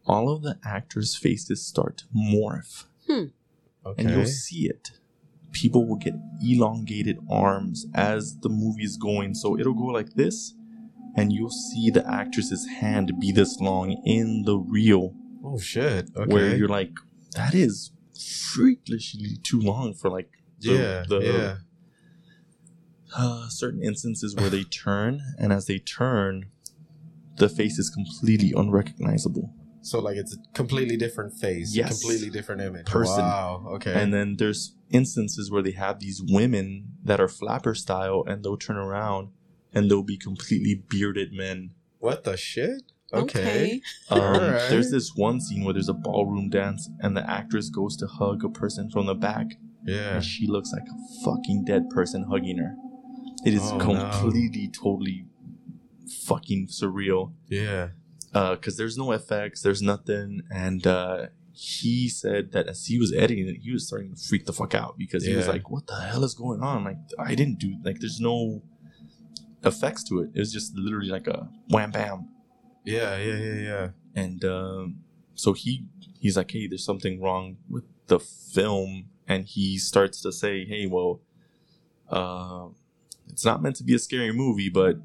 all 0.05 0.31
of 0.31 0.41
the 0.41 0.57
actors' 0.63 1.15
faces 1.15 1.65
start 1.65 1.97
to 1.97 2.05
morph 2.15 2.85
okay. 3.09 3.31
and 3.97 4.09
you'll 4.09 4.25
see 4.25 4.67
it. 4.67 4.91
People 5.55 5.87
will 5.87 5.95
get 5.95 6.13
elongated 6.41 7.17
arms 7.31 7.85
as 7.95 8.37
the 8.41 8.49
movie 8.49 8.83
is 8.83 8.97
going. 8.97 9.33
So 9.33 9.57
it'll 9.57 9.73
go 9.73 9.85
like 9.85 10.15
this, 10.15 10.53
and 11.15 11.31
you'll 11.31 11.49
see 11.49 11.89
the 11.89 12.05
actress's 12.05 12.67
hand 12.67 13.13
be 13.21 13.31
this 13.31 13.57
long 13.61 14.01
in 14.05 14.43
the 14.43 14.57
reel, 14.57 15.13
oh 15.45 15.57
shit. 15.57 16.09
Okay. 16.15 16.33
where 16.33 16.55
you're 16.57 16.67
like, 16.67 16.91
that 17.35 17.55
is 17.55 17.91
freakishly 18.53 19.37
too 19.43 19.61
long 19.61 19.93
for 19.93 20.09
like 20.09 20.29
the, 20.59 20.73
yeah, 20.73 21.03
the 21.07 21.19
yeah. 21.19 21.55
uh, 23.15 23.47
certain 23.47 23.81
instances 23.81 24.35
where 24.35 24.49
they 24.49 24.63
turn, 24.63 25.21
and 25.39 25.53
as 25.53 25.67
they 25.67 25.79
turn, 25.79 26.47
the 27.37 27.47
face 27.47 27.79
is 27.79 27.89
completely 27.89 28.51
unrecognizable. 28.55 29.54
So 29.85 29.99
like 29.99 30.17
it's 30.17 30.33
a 30.35 30.37
completely 30.53 30.97
different 30.97 31.33
face, 31.33 31.75
Yes. 31.75 32.01
completely 32.01 32.29
different 32.31 32.61
image. 32.61 32.85
Person. 32.87 33.19
Wow. 33.23 33.65
Okay. 33.75 33.93
And 33.93 34.11
then 34.13 34.35
there's 34.37 34.75
instances 34.89 35.51
where 35.51 35.61
they 35.61 35.71
have 35.85 35.99
these 35.99 36.21
women 36.27 36.87
that 37.03 37.19
are 37.19 37.27
flapper 37.27 37.75
style 37.75 38.23
and 38.27 38.43
they'll 38.43 38.57
turn 38.57 38.77
around 38.77 39.29
and 39.73 39.89
they'll 39.89 40.03
be 40.15 40.17
completely 40.17 40.83
bearded 40.89 41.31
men. 41.33 41.71
what 41.99 42.23
the 42.23 42.35
shit? 42.35 42.81
Okay. 43.13 43.81
Um, 44.09 44.19
Alright. 44.19 44.69
There's 44.71 44.89
this 44.91 45.11
one 45.15 45.39
scene 45.39 45.63
where 45.63 45.73
there's 45.73 45.89
a 45.89 45.93
ballroom 45.93 46.49
dance 46.49 46.89
and 46.99 47.15
the 47.15 47.29
actress 47.29 47.69
goes 47.69 47.95
to 47.97 48.07
hug 48.07 48.43
a 48.43 48.49
person 48.49 48.89
from 48.89 49.05
the 49.05 49.15
back 49.15 49.47
Yeah. 49.85 50.15
and 50.15 50.23
she 50.25 50.47
looks 50.47 50.71
like 50.73 50.83
a 50.83 50.97
fucking 51.25 51.63
dead 51.65 51.89
person 51.91 52.23
hugging 52.23 52.57
her. 52.57 52.75
It 53.45 53.53
is 53.53 53.61
Oh, 53.63 53.77
no. 53.77 53.85
completely, 53.85 54.67
totally 54.67 55.25
fucking 56.25 56.67
surreal. 56.67 57.33
Yeah. 57.47 57.89
Because 58.55 58.75
there's 58.75 58.97
no 58.97 59.05
FX, 59.07 59.61
there's 59.61 59.81
nothing, 59.81 60.41
and 60.51 60.85
uh, 60.85 61.27
he 61.53 62.09
said 62.09 62.51
that 62.51 62.67
as 62.67 62.85
he 62.85 62.99
was 62.99 63.13
editing 63.13 63.47
it, 63.47 63.61
he 63.63 63.71
was 63.71 63.87
starting 63.87 64.13
to 64.13 64.21
freak 64.21 64.45
the 64.45 64.51
fuck 64.51 64.75
out 64.75 64.97
because 64.97 65.23
he 65.25 65.33
was 65.37 65.47
like, 65.47 65.69
"What 65.69 65.87
the 65.87 65.95
hell 65.95 66.23
is 66.25 66.33
going 66.33 66.61
on? 66.61 66.83
Like, 66.83 66.97
I 67.17 67.33
didn't 67.33 67.59
do 67.59 67.77
like, 67.83 67.99
there's 67.99 68.19
no 68.19 68.61
effects 69.63 70.03
to 70.09 70.19
it. 70.21 70.31
It 70.33 70.39
was 70.39 70.51
just 70.51 70.75
literally 70.75 71.07
like 71.09 71.27
a 71.27 71.47
wham 71.69 71.91
bam." 71.91 72.27
Yeah. 72.83 73.17
Yeah. 73.17 73.37
Yeah. 73.37 73.53
Yeah. 73.69 73.87
and 74.15 74.43
um, 74.45 74.97
so 75.33 75.53
he 75.53 75.85
he's 76.19 76.37
like 76.37 76.51
hey 76.51 76.67
there's 76.67 76.83
something 76.85 77.21
wrong 77.21 77.57
with 77.69 77.83
the 78.07 78.19
film 78.19 79.05
and 79.27 79.45
he 79.45 79.77
starts 79.77 80.21
to 80.21 80.31
say 80.31 80.65
hey 80.65 80.85
well 80.87 81.21
uh, 82.09 82.67
it's 83.29 83.45
not 83.45 83.61
meant 83.61 83.75
to 83.77 83.83
be 83.83 83.95
a 83.95 83.99
scary 83.99 84.31
movie 84.31 84.69
but 84.69 84.97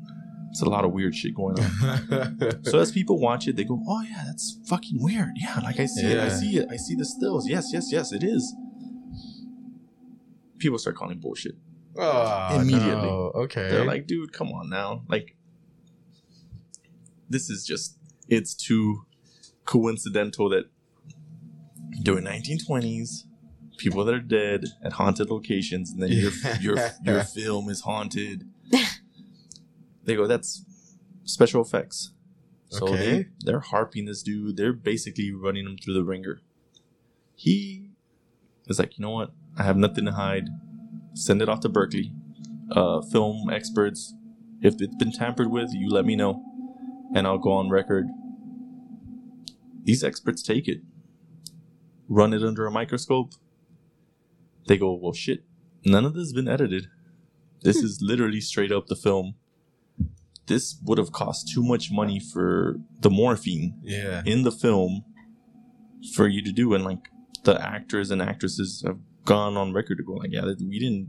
it's 0.50 0.62
a 0.62 0.68
lot 0.68 0.84
of 0.84 0.92
weird 0.92 1.14
shit 1.14 1.34
going 1.34 1.58
on. 1.58 2.38
So 2.64 2.78
as 2.80 2.90
people 2.92 3.18
watch 3.18 3.46
it 3.48 3.56
they 3.56 3.64
go 3.64 3.80
oh 3.88 4.02
yeah 4.02 4.22
that's 4.26 4.58
fucking 4.66 5.02
weird. 5.02 5.30
Yeah 5.36 5.58
like 5.62 5.78
i 5.80 5.86
see 5.86 6.06
it 6.06 6.18
i 6.18 6.28
see 6.28 6.56
it 6.58 6.68
i 6.70 6.76
see 6.76 6.94
the 6.94 7.04
stills. 7.04 7.48
Yes 7.48 7.70
yes 7.72 7.90
yes 7.92 8.12
it 8.12 8.22
is. 8.22 8.54
People 10.58 10.78
start 10.78 10.96
calling 10.96 11.18
bullshit. 11.18 11.54
Oh, 11.96 12.60
Immediately. 12.60 13.08
no. 13.08 13.32
Okay. 13.34 13.68
they're 13.70 13.84
like 13.84 14.06
dude 14.06 14.32
come 14.32 14.48
on 14.48 14.68
now. 14.68 15.02
Like 15.08 15.36
this 17.28 17.48
is 17.50 17.64
just 17.64 17.96
it's 18.28 18.54
too 18.54 19.06
coincidental 19.64 20.48
that 20.50 20.64
during 22.02 22.24
1920s 22.24 23.24
people 23.78 24.04
that 24.04 24.14
are 24.14 24.20
dead 24.20 24.64
at 24.84 24.92
haunted 24.94 25.30
locations 25.30 25.90
and 25.90 26.02
then 26.02 26.10
your 26.10 26.32
your 26.60 26.76
your 27.04 27.22
film 27.24 27.68
is 27.68 27.80
haunted 27.82 28.44
they 30.10 30.16
go 30.16 30.26
that's 30.26 30.64
special 31.24 31.62
effects. 31.62 32.12
So 32.68 32.86
Okay. 32.88 32.96
they 32.98 33.26
they're 33.44 33.60
harping 33.60 34.06
this 34.06 34.22
dude. 34.22 34.56
They're 34.56 34.72
basically 34.72 35.32
running 35.32 35.66
him 35.66 35.76
through 35.76 35.94
the 35.94 36.04
ringer. 36.04 36.40
He 37.36 37.90
is 38.66 38.78
like 38.78 38.98
you 38.98 39.02
know 39.02 39.10
what? 39.10 39.32
I 39.56 39.62
have 39.62 39.76
nothing 39.76 40.04
to 40.06 40.12
hide. 40.12 40.48
Send 41.14 41.42
it 41.42 41.48
off 41.48 41.60
to 41.60 41.68
berkeley. 41.68 42.12
Uh, 42.70 43.00
film 43.02 43.50
experts. 43.50 44.14
If 44.60 44.74
it's 44.80 44.94
been 44.96 45.12
tampered 45.12 45.50
with 45.50 45.70
you 45.72 45.88
let 45.88 46.04
me 46.04 46.16
know 46.16 46.42
and 47.14 47.26
i'll 47.26 47.38
go 47.38 47.52
on 47.52 47.70
record. 47.70 48.06
These 49.84 50.04
experts 50.04 50.42
take 50.42 50.68
it 50.68 50.82
run 52.08 52.32
it 52.32 52.42
under 52.42 52.66
a 52.66 52.70
microscope. 52.72 53.32
They 54.66 54.76
go 54.76 54.92
well 54.94 55.12
shit. 55.12 55.44
None 55.86 56.04
of 56.04 56.14
this 56.14 56.24
has 56.24 56.32
been 56.32 56.48
edited. 56.48 56.88
This 57.62 57.76
is 57.76 58.00
literally 58.02 58.40
straight 58.40 58.72
up 58.72 58.88
the 58.88 58.96
film 58.96 59.34
this 60.50 60.64
would 60.86 60.98
have 61.02 61.12
cost 61.22 61.48
too 61.54 61.62
much 61.72 61.84
money 62.00 62.18
for 62.32 62.76
the 63.04 63.10
morphine 63.20 63.68
yeah. 63.82 64.22
in 64.32 64.42
the 64.42 64.50
film 64.64 64.92
for 66.14 66.26
you 66.34 66.40
to 66.48 66.52
do 66.60 66.74
and 66.74 66.82
like 66.90 67.02
the 67.44 67.54
actors 67.74 68.10
and 68.12 68.20
actresses 68.30 68.82
have 68.86 68.98
gone 69.24 69.54
on 69.62 69.72
record 69.78 69.96
to 70.00 70.04
go 70.10 70.14
like 70.22 70.32
yeah 70.36 70.44
we 70.72 70.78
didn't 70.84 71.06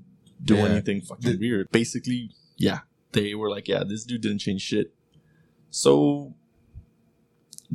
do 0.51 0.55
Yeah. 0.55 0.65
anything 0.69 1.01
fucking 1.09 1.31
The- 1.31 1.37
weird 1.45 1.65
basically 1.71 2.21
yeah 2.67 2.79
they 3.17 3.29
were 3.39 3.49
like 3.55 3.67
yeah 3.73 3.83
this 3.91 4.03
dude 4.07 4.21
didn't 4.21 4.41
change 4.47 4.61
shit 4.71 4.87
so 5.69 6.33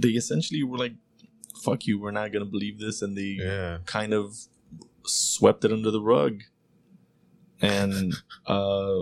they 0.05 0.11
essentially 0.23 0.63
were 0.63 0.79
like 0.85 0.95
fuck 1.65 1.81
you 1.89 1.95
we're 2.01 2.17
not 2.21 2.33
gonna 2.33 2.53
believe 2.57 2.77
this 2.87 3.03
and 3.05 3.13
they 3.21 3.33
Yeah. 3.43 3.79
kind 3.87 4.13
of 4.21 4.27
swept 5.05 5.65
it 5.67 5.73
under 5.73 5.91
the 5.91 6.03
rug 6.15 6.35
and 7.61 8.15
uh 8.47 9.01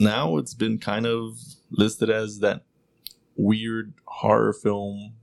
now 0.00 0.36
it's 0.36 0.54
been 0.54 0.78
kind 0.78 1.06
of 1.06 1.38
listed 1.70 2.10
as 2.10 2.38
that 2.40 2.62
weird 3.36 3.92
horror 4.06 4.52
film 4.52 5.14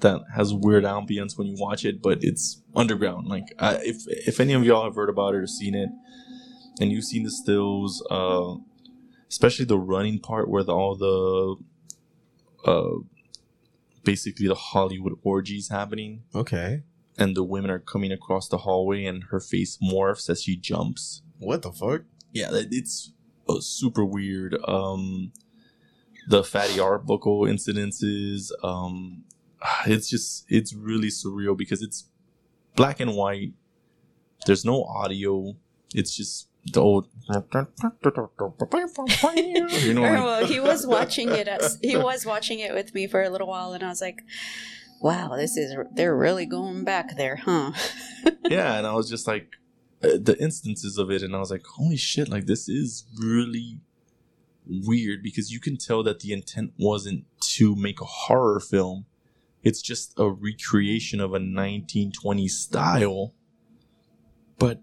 that 0.00 0.20
has 0.34 0.54
weird 0.54 0.84
ambience 0.84 1.36
when 1.36 1.46
you 1.46 1.56
watch 1.58 1.84
it 1.84 2.00
but 2.02 2.18
it's 2.22 2.62
underground 2.74 3.26
like 3.26 3.44
I, 3.58 3.74
if 3.82 3.96
if 4.08 4.40
any 4.40 4.52
of 4.52 4.64
y'all 4.64 4.84
have 4.84 4.94
heard 4.96 5.08
about 5.10 5.34
it 5.34 5.38
or 5.38 5.46
seen 5.46 5.74
it 5.74 5.90
and 6.80 6.90
you've 6.92 7.04
seen 7.04 7.24
the 7.24 7.30
stills 7.30 8.04
uh 8.10 8.54
especially 9.28 9.64
the 9.64 9.78
running 9.78 10.18
part 10.18 10.48
where 10.48 10.62
the, 10.62 10.72
all 10.74 10.96
the 10.96 12.70
uh 12.70 12.98
basically 14.04 14.46
the 14.48 14.54
hollywood 14.54 15.14
orgies 15.22 15.68
happening 15.68 16.22
Okay. 16.34 16.82
and 17.18 17.36
the 17.36 17.44
women 17.44 17.70
are 17.70 17.78
coming 17.78 18.12
across 18.12 18.48
the 18.48 18.58
hallway 18.58 19.04
and 19.04 19.24
her 19.24 19.40
face 19.40 19.78
morphs 19.82 20.28
as 20.30 20.42
she 20.42 20.56
jumps 20.56 21.22
What 21.38 21.62
the 21.62 21.72
fuck? 21.72 22.02
yeah 22.32 22.48
it's 22.52 23.12
uh, 23.48 23.60
super 23.60 24.04
weird 24.04 24.56
um 24.66 25.32
the 26.28 26.44
fatty 26.44 26.78
arbuckle 26.78 27.42
incidences 27.42 28.50
um 28.62 29.24
it's 29.86 30.08
just 30.08 30.44
it's 30.48 30.72
really 30.74 31.08
surreal 31.08 31.56
because 31.56 31.82
it's 31.82 32.06
black 32.76 33.00
and 33.00 33.14
white 33.14 33.52
there's 34.46 34.64
no 34.64 34.84
audio 34.84 35.54
it's 35.94 36.16
just 36.16 36.48
the 36.72 36.80
old 36.80 37.08
you 39.84 39.94
know 39.94 40.02
like, 40.02 40.12
well, 40.12 40.46
he 40.46 40.60
was 40.60 40.86
watching 40.96 41.28
it. 41.30 41.48
As, 41.48 41.76
he 41.82 41.96
was 41.96 42.24
watching 42.24 42.60
it 42.60 42.72
with 42.72 42.94
me 42.94 43.08
for 43.08 43.20
a 43.20 43.30
little 43.30 43.48
while, 43.48 43.72
and 43.72 43.82
I 43.82 43.88
was 43.88 44.00
like, 44.00 44.22
"Wow, 45.00 45.34
this 45.36 45.56
is 45.56 45.74
they're 45.92 46.16
really 46.16 46.46
going 46.46 46.84
back 46.84 47.16
there, 47.16 47.34
huh?" 47.34 47.72
yeah 48.48 48.78
and 48.78 48.86
i 48.86 48.92
was 48.92 49.08
just 49.08 49.26
like 49.26 49.56
the 50.02 50.36
instances 50.40 50.98
of 50.98 51.10
it 51.10 51.22
and 51.22 51.34
i 51.34 51.38
was 51.38 51.50
like 51.50 51.64
holy 51.76 51.96
shit 51.96 52.28
like 52.28 52.46
this 52.46 52.68
is 52.68 53.04
really 53.18 53.78
weird 54.66 55.22
because 55.22 55.50
you 55.52 55.60
can 55.60 55.76
tell 55.76 56.02
that 56.02 56.20
the 56.20 56.32
intent 56.32 56.72
wasn't 56.78 57.24
to 57.40 57.74
make 57.76 58.00
a 58.00 58.04
horror 58.04 58.60
film 58.60 59.06
it's 59.62 59.80
just 59.80 60.12
a 60.18 60.28
recreation 60.28 61.20
of 61.20 61.32
a 61.34 61.38
1920s 61.38 62.50
style 62.50 63.32
but 64.58 64.80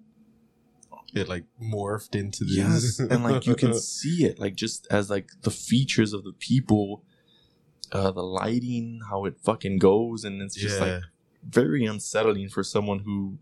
It 1.13 1.27
like 1.27 1.45
morphed 1.62 2.15
into 2.15 2.43
this. 2.45 2.55
yes 2.58 2.99
and 2.99 3.23
like 3.23 3.45
you 3.45 3.55
can 3.55 3.73
see 3.79 4.25
it 4.25 4.39
like 4.39 4.55
just 4.55 4.88
as 4.89 5.10
like 5.10 5.29
the 5.41 5.51
features 5.51 6.13
of 6.13 6.23
the 6.23 6.34
people 6.34 7.03
uh 7.91 8.12
the 8.12 8.23
lighting 8.23 8.99
how 9.10 9.25
it 9.25 9.36
fucking 9.43 9.79
goes 9.79 10.23
and 10.23 10.41
it's 10.41 10.55
just 10.55 10.79
like 10.79 11.01
very 11.43 11.86
unsettling 11.86 12.49
for 12.49 12.63
someone 12.63 12.99
who 12.99 13.38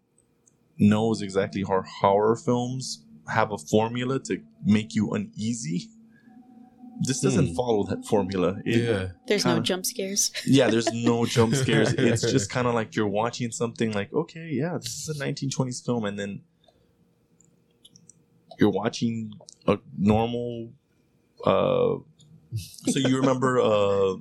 knows 0.79 1.21
exactly 1.21 1.63
how 1.67 1.83
horror 2.01 2.35
films 2.35 3.03
have 3.33 3.51
a 3.51 3.57
formula 3.57 4.19
to 4.19 4.41
make 4.65 4.95
you 4.95 5.11
uneasy. 5.11 5.89
This 7.01 7.19
doesn't 7.19 7.49
Hmm. 7.49 7.53
follow 7.55 7.83
that 7.83 8.05
formula. 8.05 8.57
It- 8.65 8.83
yeah. 8.83 9.09
There's 9.27 9.45
no 9.45 9.53
Kinda. 9.55 9.65
jump 9.67 9.85
scares. 9.85 10.31
yeah, 10.47 10.69
there's 10.69 10.91
no 10.93 11.25
jump 11.25 11.53
scares. 11.63 11.93
It's 11.93 12.21
just 12.31 12.49
kind 12.49 12.67
of 12.67 12.73
like 12.73 12.95
you're 12.95 13.07
watching 13.07 13.51
something 13.51 13.91
like, 13.91 14.11
okay, 14.13 14.49
yeah, 14.51 14.77
this 14.81 15.07
is 15.07 15.09
a 15.09 15.23
1920s 15.23 15.85
film, 15.85 16.05
and 16.05 16.17
then 16.17 16.41
you're 18.59 18.71
watching 18.71 19.33
a 19.67 19.77
normal. 19.97 20.71
Uh, 21.45 21.97
so 22.87 22.99
you 22.99 23.17
remember 23.17 23.59
uh, 23.59 24.15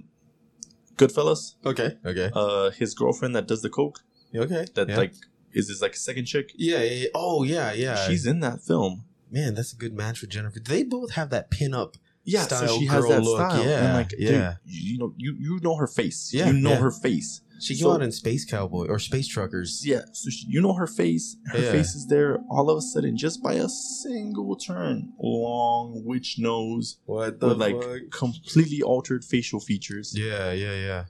Goodfellas? 0.96 1.54
Okay. 1.64 1.96
Okay. 2.04 2.30
Uh, 2.34 2.70
his 2.70 2.94
girlfriend 2.94 3.34
that 3.36 3.46
does 3.48 3.62
the 3.62 3.70
coke. 3.70 4.00
Okay. 4.34 4.66
That 4.74 4.88
yeah. 4.90 4.96
like 4.98 5.14
is 5.56 5.66
this 5.68 5.82
like 5.82 5.94
a 5.94 5.98
second 5.98 6.26
chick. 6.26 6.52
Yeah, 6.54 6.82
yeah. 6.82 7.08
Oh 7.14 7.42
yeah, 7.42 7.72
yeah. 7.72 8.06
She's 8.06 8.26
in 8.26 8.40
that 8.40 8.60
film. 8.60 9.04
man. 9.30 9.54
That's 9.54 9.72
a 9.72 9.76
good 9.76 9.94
match 9.94 10.18
for 10.20 10.26
Jennifer. 10.26 10.60
They 10.60 10.84
both 10.84 11.12
have 11.12 11.30
that 11.30 11.50
pin 11.50 11.74
up. 11.74 11.96
Yeah, 12.28 12.42
Style 12.42 12.66
so 12.68 12.78
she 12.78 12.86
has 12.86 13.06
that 13.06 13.22
look, 13.22 13.38
style. 13.38 13.64
yeah, 13.64 13.84
and 13.84 13.94
like, 13.94 14.08
dude, 14.08 14.20
yeah. 14.20 14.54
you 14.64 14.98
know, 14.98 15.14
you 15.16 15.36
you 15.38 15.60
know 15.62 15.76
her 15.76 15.86
face. 15.86 16.32
Yeah, 16.34 16.46
you 16.48 16.54
know 16.54 16.70
yeah. 16.70 16.78
her 16.78 16.90
face. 16.90 17.40
She 17.60 17.74
came 17.74 17.84
So- 17.84 17.92
out 17.92 18.02
in 18.02 18.12
Space 18.12 18.44
Cowboy 18.44 18.86
or 18.88 18.98
Space 18.98 19.28
Truckers. 19.28 19.82
Yeah, 19.86 20.00
so 20.12 20.28
she, 20.28 20.44
you 20.48 20.60
know 20.60 20.74
her 20.74 20.86
face. 20.88 21.36
Her 21.52 21.58
Yeah. 21.58 21.70
face 21.72 21.94
is 21.94 22.06
there. 22.08 22.38
All 22.50 22.68
of 22.68 22.76
a 22.78 22.82
sudden, 22.82 23.16
just 23.16 23.42
by 23.42 23.54
a 23.54 23.68
single 23.68 24.56
turn, 24.56 25.12
long 25.22 26.02
witch 26.04 26.36
nose 26.38 26.98
What 27.06 27.40
with 27.40 27.58
like 27.58 27.76
completely 28.10 28.82
altered 28.82 29.24
facial 29.24 29.60
features. 29.60 30.12
Yeah, 30.14 30.52
yeah, 30.52 30.74
yeah. 30.74 31.04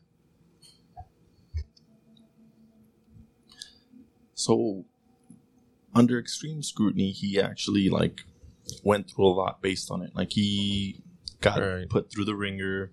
So, 4.47 4.85
under 5.93 6.21
extreme 6.21 6.63
scrutiny, 6.63 7.11
he 7.11 7.41
actually 7.41 7.89
like 7.89 8.23
went 8.85 9.11
through 9.11 9.27
a 9.27 9.35
lot 9.35 9.61
based 9.61 9.91
on 9.91 10.03
it. 10.03 10.15
Like 10.15 10.31
he 10.33 11.01
got 11.41 11.59
Right. 11.59 11.89
put 11.89 12.13
through 12.13 12.27
the 12.27 12.37
ringer. 12.37 12.93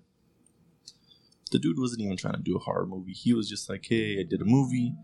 The 1.52 1.60
dude 1.60 1.78
wasn't 1.78 2.02
even 2.02 2.16
trying 2.16 2.34
to 2.34 2.42
do 2.42 2.56
a 2.56 2.58
horror 2.58 2.86
movie. 2.86 3.12
He 3.12 3.32
was 3.32 3.48
just 3.48 3.68
like, 3.68 3.86
"Hey, 3.88 4.18
I 4.18 4.24
did 4.24 4.40
a 4.42 4.44
movie. 4.44 4.94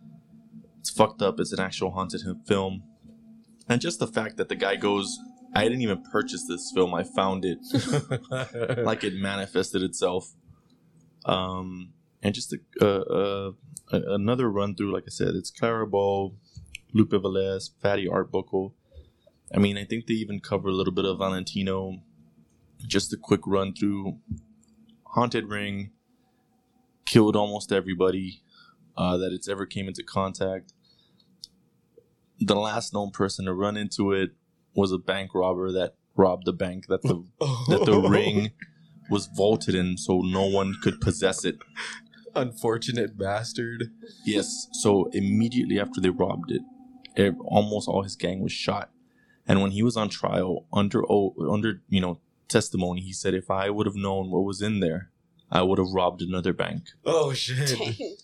It's 0.80 0.90
fucked 0.90 1.22
up. 1.22 1.38
It's 1.38 1.52
an 1.52 1.60
actual 1.60 1.92
haunted 1.92 2.22
film." 2.46 2.82
And 3.68 3.80
just 3.80 4.00
the 4.00 4.08
fact 4.08 4.36
that 4.38 4.48
the 4.48 4.56
guy 4.56 4.74
goes, 4.74 5.16
"I 5.54 5.62
didn't 5.64 5.82
even 5.82 6.02
purchase 6.02 6.44
this 6.48 6.72
film. 6.74 6.94
I 6.94 7.04
found 7.04 7.44
it." 7.44 7.58
like 8.84 9.04
it 9.04 9.14
manifested 9.14 9.82
itself. 9.84 10.34
Um, 11.24 11.92
and 12.22 12.34
just 12.34 12.52
a, 12.52 12.58
uh, 12.80 12.84
uh, 12.86 13.52
another 13.90 14.50
run 14.50 14.74
through, 14.74 14.92
like 14.92 15.04
I 15.06 15.10
said, 15.10 15.34
it's 15.34 15.50
Clarabelle, 15.50 16.34
Lupe 16.92 17.10
Velez, 17.10 17.70
Fatty 17.80 18.08
Arbuckle. 18.08 18.74
I 19.54 19.58
mean, 19.58 19.76
I 19.76 19.84
think 19.84 20.06
they 20.06 20.14
even 20.14 20.40
cover 20.40 20.68
a 20.68 20.72
little 20.72 20.92
bit 20.92 21.04
of 21.04 21.18
Valentino. 21.18 21.98
Just 22.86 23.12
a 23.12 23.16
quick 23.16 23.40
run 23.46 23.74
through. 23.74 24.18
Haunted 25.04 25.48
Ring 25.48 25.90
killed 27.04 27.36
almost 27.36 27.72
everybody 27.72 28.42
uh, 28.96 29.16
that 29.16 29.32
it's 29.32 29.48
ever 29.48 29.66
came 29.66 29.88
into 29.88 30.02
contact. 30.02 30.72
The 32.38 32.54
last 32.54 32.94
known 32.94 33.10
person 33.10 33.46
to 33.46 33.54
run 33.54 33.76
into 33.76 34.12
it 34.12 34.30
was 34.74 34.92
a 34.92 34.98
bank 34.98 35.34
robber 35.34 35.72
that 35.72 35.94
robbed 36.16 36.46
the 36.46 36.52
bank 36.52 36.86
that 36.86 37.02
the 37.02 37.24
that 37.68 37.84
the 37.84 38.00
ring 38.08 38.52
was 39.10 39.26
vaulted 39.26 39.74
in, 39.74 39.98
so 39.98 40.20
no 40.20 40.46
one 40.46 40.76
could 40.82 41.00
possess 41.00 41.44
it. 41.44 41.58
Unfortunate 42.34 43.16
bastard. 43.18 43.90
Yes. 44.24 44.68
So 44.72 45.06
immediately 45.12 45.78
after 45.80 46.00
they 46.00 46.10
robbed 46.10 46.50
it, 46.50 46.62
ev- 47.16 47.40
almost 47.44 47.88
all 47.88 48.02
his 48.02 48.16
gang 48.16 48.40
was 48.40 48.52
shot. 48.52 48.90
And 49.46 49.60
when 49.62 49.72
he 49.72 49.82
was 49.82 49.96
on 49.96 50.08
trial, 50.08 50.66
under 50.72 51.02
o- 51.10 51.34
under 51.50 51.82
you 51.88 52.00
know 52.00 52.20
testimony, 52.48 53.00
he 53.00 53.12
said, 53.12 53.34
"If 53.34 53.50
I 53.50 53.70
would 53.70 53.86
have 53.86 53.96
known 53.96 54.30
what 54.30 54.44
was 54.44 54.62
in 54.62 54.80
there, 54.80 55.10
I 55.50 55.62
would 55.62 55.78
have 55.78 55.90
robbed 55.92 56.22
another 56.22 56.52
bank." 56.52 56.90
Oh 57.04 57.32
shit. 57.32 57.76
Dang. 57.78 58.16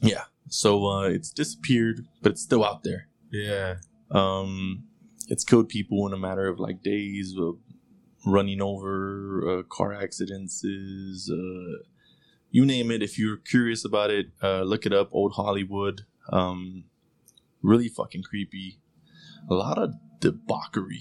Yeah. 0.00 0.24
So 0.48 0.86
uh, 0.86 1.02
it's 1.02 1.30
disappeared, 1.30 2.06
but 2.22 2.32
it's 2.32 2.42
still 2.42 2.64
out 2.64 2.82
there. 2.82 3.08
Yeah. 3.30 3.76
Um, 4.10 4.84
it's 5.28 5.44
killed 5.44 5.68
people 5.68 6.06
in 6.06 6.12
a 6.12 6.16
matter 6.18 6.48
of 6.48 6.58
like 6.58 6.82
days, 6.82 7.34
uh, 7.38 7.52
running 8.24 8.62
over, 8.62 9.58
uh, 9.58 9.62
car 9.64 9.92
accidents, 9.92 10.64
is, 10.64 11.30
uh, 11.30 11.82
you 12.50 12.64
name 12.64 12.90
it. 12.90 13.02
If 13.02 13.18
you're 13.18 13.36
curious 13.36 13.84
about 13.84 14.10
it, 14.10 14.26
uh, 14.42 14.62
look 14.62 14.86
it 14.86 14.92
up. 14.92 15.08
Old 15.12 15.34
Hollywood. 15.34 16.02
Um, 16.30 16.84
really 17.62 17.88
fucking 17.88 18.22
creepy. 18.22 18.78
A 19.50 19.54
lot 19.54 19.78
of 19.78 19.94
debauchery. 20.20 21.00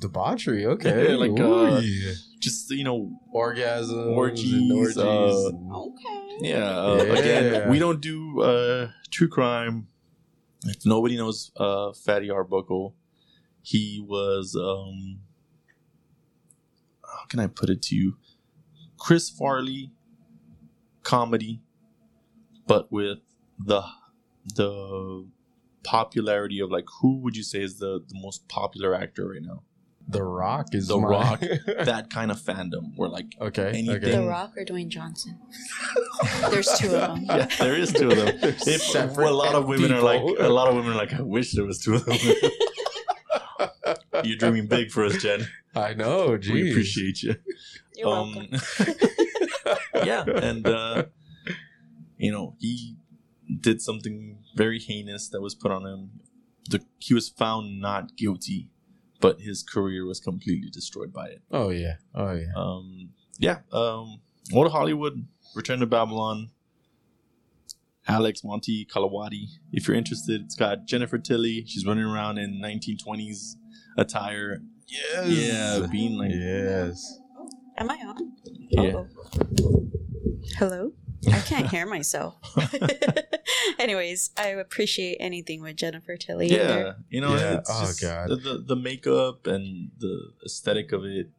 Debauchery. 0.00 0.64
Okay. 0.74 1.14
Like, 1.14 1.30
Ooh, 1.38 1.76
uh, 1.76 1.80
yeah. 1.80 2.12
Just 2.38 2.70
you 2.70 2.84
know, 2.84 3.10
orgasms, 3.34 4.16
orgies, 4.16 4.52
and 4.52 4.72
orgies. 4.72 4.98
uh, 4.98 5.76
Okay. 5.76 6.38
yeah. 6.40 6.78
Uh, 6.78 6.96
Yeah. 7.06 7.12
Again, 7.14 7.70
we 7.70 7.78
don't 7.78 8.00
do 8.00 8.42
uh, 8.42 8.90
true 9.10 9.28
crime. 9.28 9.88
If 10.64 10.84
nobody 10.86 11.16
knows 11.16 11.50
uh, 11.56 11.92
Fatty 11.92 12.30
Arbuckle, 12.30 12.94
he 13.62 14.04
was 14.06 14.54
um, 14.56 15.20
how 17.04 17.24
can 17.28 17.40
I 17.40 17.46
put 17.48 17.68
it 17.70 17.82
to 17.82 17.96
you? 17.96 18.16
Chris 18.98 19.28
Farley 19.30 19.90
comedy, 21.02 21.60
but 22.66 22.90
with 22.92 23.18
the 23.58 23.82
the 24.54 25.26
popularity 25.84 26.60
of 26.60 26.70
like 26.70 26.84
who 27.00 27.18
would 27.18 27.36
you 27.36 27.42
say 27.42 27.60
is 27.60 27.78
the, 27.78 28.00
the 28.08 28.18
most 28.20 28.46
popular 28.48 28.94
actor 28.94 29.28
right 29.30 29.42
now? 29.42 29.62
the 30.08 30.22
Rock 30.22 30.74
is 30.74 30.88
The 30.88 30.98
my- 30.98 31.08
Rock. 31.08 31.40
that 31.66 32.08
kind 32.10 32.30
of 32.30 32.38
fandom 32.40 32.92
where 32.96 33.08
like 33.08 33.36
okay. 33.40 33.68
Anything- 33.68 33.90
Okay. 33.96 34.10
The 34.10 34.26
Rock 34.26 34.52
or 34.56 34.64
Dwayne 34.64 34.88
Johnson? 34.88 35.38
There's 36.50 36.68
two 36.78 36.88
of 36.94 37.14
them. 37.16 37.24
yeah, 37.24 37.46
there 37.58 37.76
is 37.76 37.92
two 37.92 38.10
of 38.10 38.16
them. 38.16 38.36
If, 38.42 38.82
separate 38.82 39.30
a 39.30 39.34
lot 39.34 39.54
of 39.54 39.66
women 39.66 39.92
are 39.92 40.02
like 40.02 40.20
a 40.38 40.48
lot 40.48 40.68
of 40.68 40.74
women 40.74 40.92
are 40.92 40.96
like 40.96 41.12
I 41.14 41.22
wish 41.22 41.52
there 41.52 41.64
was 41.64 41.78
two 41.78 41.94
of 41.94 42.04
them. 42.04 42.18
You're 44.24 44.36
dreaming 44.38 44.66
big 44.66 44.90
for 44.90 45.04
us, 45.04 45.20
Jen. 45.22 45.46
I 45.74 45.94
know. 45.94 46.36
Geez. 46.36 46.52
We 46.52 46.70
appreciate 46.70 47.22
you. 47.22 47.36
You're 47.96 48.08
um, 48.08 48.34
welcome. 48.34 48.58
yeah, 50.06 50.24
and 50.26 50.66
uh, 50.66 51.04
you 52.16 52.32
know 52.32 52.56
he 52.58 52.96
did 53.60 53.80
something 53.82 54.38
very 54.54 54.78
heinous 54.78 55.28
that 55.30 55.40
was 55.40 55.54
put 55.54 55.70
on 55.70 55.86
him. 55.86 56.10
The, 56.70 56.80
he 56.98 57.14
was 57.14 57.28
found 57.28 57.80
not 57.80 58.16
guilty, 58.16 58.70
but 59.20 59.40
his 59.40 59.62
career 59.62 60.06
was 60.06 60.20
completely 60.20 60.70
destroyed 60.70 61.12
by 61.12 61.26
it. 61.28 61.42
Oh 61.50 61.70
yeah. 61.70 61.96
Oh 62.14 62.32
yeah. 62.32 62.52
Um, 62.56 63.10
yeah. 63.38 63.58
Um, 63.72 64.20
Old 64.52 64.70
Hollywood, 64.72 65.26
Return 65.54 65.80
to 65.80 65.86
Babylon, 65.86 66.50
Alex 68.06 68.42
Monty 68.44 68.84
Canawati. 68.84 69.46
If 69.72 69.86
you're 69.88 69.96
interested, 69.96 70.42
it's 70.42 70.56
got 70.56 70.86
Jennifer 70.86 71.18
Tilly. 71.18 71.64
She's 71.66 71.86
running 71.86 72.04
around 72.04 72.38
in 72.38 72.60
1920s 72.60 73.56
attire. 73.96 74.60
Yes. 74.86 75.28
Yeah, 75.28 75.86
being 75.90 76.18
like 76.18 76.30
Yes. 76.32 77.18
Am 77.78 77.90
I 77.90 77.94
on? 77.94 78.32
Yeah. 78.70 78.82
Uh-oh. 78.82 79.71
Hello? 80.62 80.92
I 81.26 81.40
can't 81.40 81.68
hear 81.70 81.86
myself. 81.86 82.36
Anyways, 83.80 84.30
I 84.36 84.46
appreciate 84.50 85.16
anything 85.18 85.60
with 85.60 85.74
Jennifer 85.74 86.16
Tilly. 86.16 86.46
yeah, 86.46 86.66
there. 86.66 86.96
you 87.10 87.20
know, 87.20 87.34
Yeah. 87.34 87.58
it's 87.58 87.68
Oh, 87.68 87.92
God. 88.00 88.28
The, 88.28 88.36
the 88.36 88.58
the 88.68 88.76
makeup 88.76 89.48
and 89.48 89.90
the 89.98 90.30
aesthetic 90.46 90.92
of 90.92 91.04
it 91.04 91.30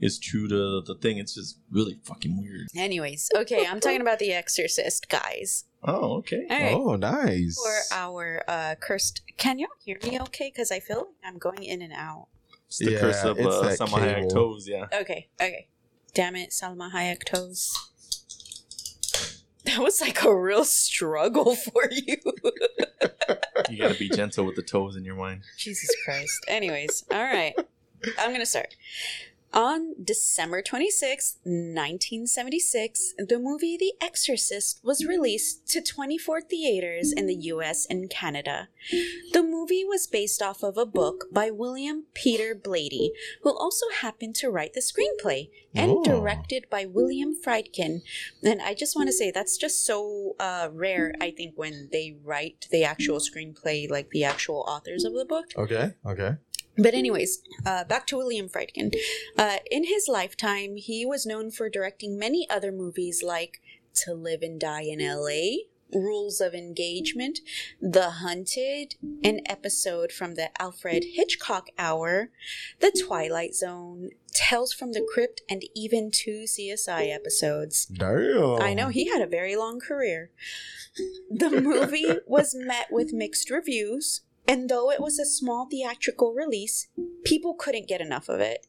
is 0.00 0.20
true 0.20 0.46
to 0.46 0.82
the 0.82 0.94
thing. 0.94 1.18
It's 1.18 1.34
just 1.34 1.58
really 1.68 1.98
fucking 2.04 2.40
weird. 2.40 2.68
Anyways, 2.76 3.28
okay, 3.34 3.66
I'm 3.66 3.80
talking 3.80 4.00
about 4.00 4.20
The 4.20 4.32
Exorcist, 4.32 5.08
guys. 5.08 5.64
Oh, 5.82 6.18
okay. 6.18 6.46
All 6.48 6.56
right. 6.60 6.74
Oh, 6.76 6.94
nice. 6.94 7.56
For 7.60 7.96
our 7.96 8.44
uh, 8.46 8.76
cursed. 8.80 9.22
Can 9.36 9.58
y'all 9.58 9.66
hear 9.84 9.98
me 10.04 10.20
okay? 10.20 10.52
Because 10.54 10.70
I 10.70 10.78
feel 10.78 10.98
like 10.98 11.06
I'm 11.24 11.38
going 11.38 11.64
in 11.64 11.82
and 11.82 11.92
out. 11.92 12.28
It's 12.68 12.78
the 12.78 12.92
Yeah, 12.92 13.00
curse 13.00 13.24
of 13.24 13.36
it's 13.36 13.48
uh, 13.48 13.84
Salma 13.84 13.98
Hayek 13.98 14.32
toes. 14.32 14.68
Yeah. 14.68 14.86
Okay, 14.94 15.26
okay. 15.40 15.66
Damn 16.14 16.36
it, 16.36 16.50
Salma 16.50 16.92
Hayek 16.92 17.24
toes. 17.24 17.90
That 19.74 19.82
was 19.82 20.00
like 20.00 20.22
a 20.22 20.32
real 20.32 20.64
struggle 20.64 21.56
for 21.56 21.88
you. 21.90 22.16
You 23.68 23.78
gotta 23.78 23.98
be 23.98 24.08
gentle 24.08 24.44
with 24.44 24.54
the 24.54 24.62
toes 24.62 24.94
in 24.94 25.04
your 25.04 25.16
mind. 25.16 25.42
Jesus 25.58 25.90
Christ. 26.04 26.44
Anyways, 26.46 27.02
all 27.10 27.24
right. 27.24 27.54
I'm 28.18 28.28
to 28.38 28.46
start. 28.46 28.76
On 29.54 29.94
December 30.02 30.62
26, 30.62 31.38
1976, 31.44 33.14
the 33.18 33.38
movie 33.38 33.76
The 33.76 33.92
Exorcist 34.04 34.80
was 34.82 35.06
released 35.06 35.68
to 35.68 35.80
24 35.80 36.40
theaters 36.40 37.12
in 37.12 37.26
the 37.26 37.36
US 37.52 37.86
and 37.88 38.10
Canada. 38.10 38.68
The 39.32 39.44
movie 39.44 39.84
was 39.84 40.08
based 40.08 40.42
off 40.42 40.64
of 40.64 40.76
a 40.76 40.84
book 40.84 41.26
by 41.32 41.50
William 41.52 42.06
Peter 42.14 42.52
Blatty, 42.54 43.10
who 43.42 43.56
also 43.56 43.86
happened 44.00 44.34
to 44.36 44.50
write 44.50 44.74
the 44.74 44.80
screenplay, 44.80 45.50
and 45.72 45.92
Oh. 45.92 46.04
directed 46.04 46.68
by 46.68 46.84
William 46.84 47.36
Friedkin. 47.40 48.02
And 48.42 48.60
I 48.60 48.74
just 48.74 48.96
want 48.96 49.06
to 49.08 49.12
say 49.12 49.30
that's 49.30 49.56
just 49.56 49.84
so 49.86 50.34
uh, 50.40 50.68
rare, 50.72 51.14
I 51.20 51.30
think, 51.30 51.52
when 51.56 51.88
they 51.92 52.16
write 52.24 52.66
the 52.72 52.82
actual 52.82 53.18
screenplay, 53.20 53.88
like 53.88 54.10
the 54.10 54.24
actual 54.24 54.64
authors 54.66 55.04
of 55.04 55.14
the 55.14 55.24
book. 55.24 55.46
Okay. 55.56 55.92
Okay. 56.04 56.32
But 56.76 56.94
anyways, 56.94 57.40
uh, 57.64 57.84
back 57.84 58.06
to 58.08 58.16
William 58.16 58.48
Friedkin. 58.48 58.92
Uh, 59.38 59.58
in 59.70 59.84
his 59.84 60.08
lifetime, 60.08 60.76
he 60.76 61.06
was 61.06 61.26
known 61.26 61.50
for 61.50 61.68
directing 61.68 62.18
many 62.18 62.48
other 62.50 62.72
movies 62.72 63.22
like 63.22 63.60
To 64.04 64.14
Live 64.14 64.42
and 64.42 64.60
Die 64.60 64.82
in 64.82 65.00
L.A., 65.00 65.66
Rules 65.92 66.40
of 66.40 66.54
Engagement, 66.54 67.40
The 67.80 68.10
Hunted, 68.10 68.96
an 69.22 69.40
episode 69.46 70.12
from 70.12 70.34
the 70.34 70.50
Alfred 70.60 71.04
Hitchcock 71.14 71.68
Hour, 71.78 72.30
The 72.80 72.90
Twilight 73.06 73.54
Zone, 73.54 74.10
Tales 74.32 74.72
from 74.72 74.92
the 74.92 75.06
Crypt, 75.14 75.42
and 75.48 75.62
even 75.74 76.10
two 76.10 76.44
CSI 76.46 77.14
episodes. 77.14 77.86
Damn. 77.86 78.60
I 78.60 78.74
know 78.74 78.88
he 78.88 79.08
had 79.08 79.22
a 79.22 79.26
very 79.26 79.54
long 79.54 79.78
career. 79.78 80.30
The 81.30 81.50
movie 81.50 82.18
was 82.26 82.54
met 82.54 82.88
with 82.90 83.12
mixed 83.12 83.50
reviews, 83.50 84.22
and 84.46 84.68
though 84.68 84.90
it 84.90 85.00
was 85.00 85.18
a 85.18 85.24
small 85.26 85.66
theatrical 85.70 86.32
release, 86.34 86.88
people 87.24 87.54
couldn't 87.54 87.88
get 87.88 88.00
enough 88.00 88.28
of 88.28 88.40
it. 88.40 88.66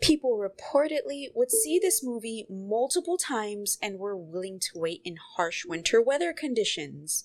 People 0.00 0.38
reportedly 0.38 1.28
would 1.34 1.50
see 1.50 1.78
this 1.78 2.02
movie 2.04 2.46
multiple 2.50 3.16
times 3.16 3.78
and 3.82 3.98
were 3.98 4.16
willing 4.16 4.58
to 4.60 4.70
wait 4.74 5.00
in 5.04 5.16
harsh 5.36 5.64
winter 5.64 6.02
weather 6.02 6.32
conditions. 6.32 7.24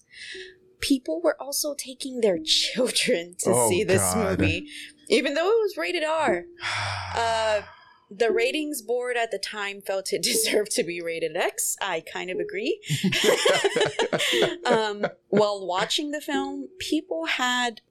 People 0.79 1.21
were 1.21 1.35
also 1.41 1.73
taking 1.77 2.21
their 2.21 2.39
children 2.45 3.35
to 3.39 3.49
Oh, 3.51 3.69
see 3.69 3.83
this 3.83 4.01
God. 4.13 4.39
movie, 4.39 4.67
even 5.09 5.33
though 5.33 5.47
it 5.49 5.61
was 5.61 5.75
rated 5.77 6.03
R. 6.03 6.45
Uh, 7.15 7.61
the 8.11 8.31
ratings 8.31 8.81
board 8.81 9.17
at 9.17 9.31
the 9.31 9.37
time 9.37 9.81
felt 9.81 10.11
it 10.13 10.21
deserved 10.23 10.71
to 10.71 10.83
be 10.83 11.01
rated 11.01 11.35
X. 11.35 11.75
I 11.81 12.01
kind 12.01 12.29
of 12.29 12.39
agree. 12.39 12.81
um, 14.65 15.05
while 15.29 15.65
watching 15.65 16.11
the 16.11 16.21
film, 16.21 16.69
people 16.79 17.25
had, 17.25 17.81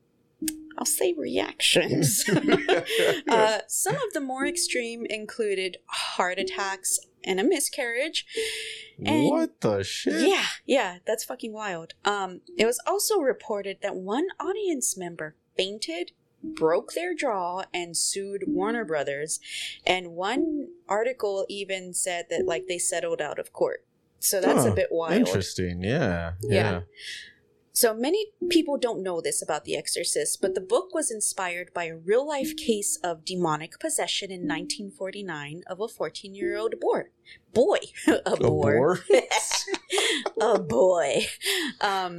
I'll 0.76 0.84
say, 0.84 1.14
reactions. 1.16 2.24
uh, 3.28 3.58
some 3.68 3.94
of 3.96 4.12
the 4.12 4.20
more 4.20 4.46
extreme 4.46 5.06
included 5.08 5.78
heart 5.86 6.38
attacks 6.38 6.98
and 7.24 7.40
a 7.40 7.44
miscarriage. 7.44 8.26
and- 9.04 9.28
what 9.28 9.60
the 9.60 9.82
shit? 9.82 10.28
Yeah, 10.28 10.46
yeah, 10.66 10.98
that's 11.06 11.24
fucking 11.24 11.52
wild. 11.52 11.94
Um, 12.04 12.40
it 12.56 12.66
was 12.66 12.80
also 12.86 13.18
reported 13.18 13.78
that 13.82 13.96
one 13.96 14.26
audience 14.40 14.96
member 14.96 15.36
fainted, 15.56 16.12
broke 16.42 16.92
their 16.92 17.14
jaw, 17.14 17.64
and 17.72 17.96
sued 17.96 18.44
Warner 18.46 18.84
Brothers. 18.84 19.40
And 19.86 20.12
one 20.12 20.68
article 20.88 21.46
even 21.48 21.92
said 21.94 22.26
that 22.30 22.46
like 22.46 22.66
they 22.66 22.78
settled 22.78 23.20
out 23.20 23.38
of 23.38 23.52
court. 23.52 23.84
So 24.20 24.40
that's 24.40 24.64
a 24.64 24.72
bit 24.72 24.88
wild. 24.90 25.14
Interesting. 25.14 25.82
Yeah. 25.82 26.32
Yeah. 26.42 26.70
Yeah. 26.70 26.80
So 27.78 27.94
many 27.94 28.32
people 28.50 28.76
don't 28.76 29.04
know 29.04 29.20
this 29.20 29.40
about 29.40 29.64
The 29.64 29.76
Exorcist, 29.76 30.42
but 30.42 30.56
the 30.56 30.60
book 30.60 30.92
was 30.92 31.12
inspired 31.12 31.72
by 31.72 31.84
a 31.84 31.96
real 31.96 32.26
life 32.26 32.56
case 32.56 32.98
of 33.04 33.24
demonic 33.24 33.78
possession 33.78 34.32
in 34.32 34.40
1949 34.40 35.62
of 35.68 35.80
a 35.80 35.86
14 35.86 36.34
year 36.34 36.56
old 36.56 36.74
boy. 36.80 37.02
Boy, 37.54 37.78
a, 38.26 38.36
boy, 38.36 38.94
a 40.40 40.58
boy. 40.58 41.26
Um, 41.80 42.18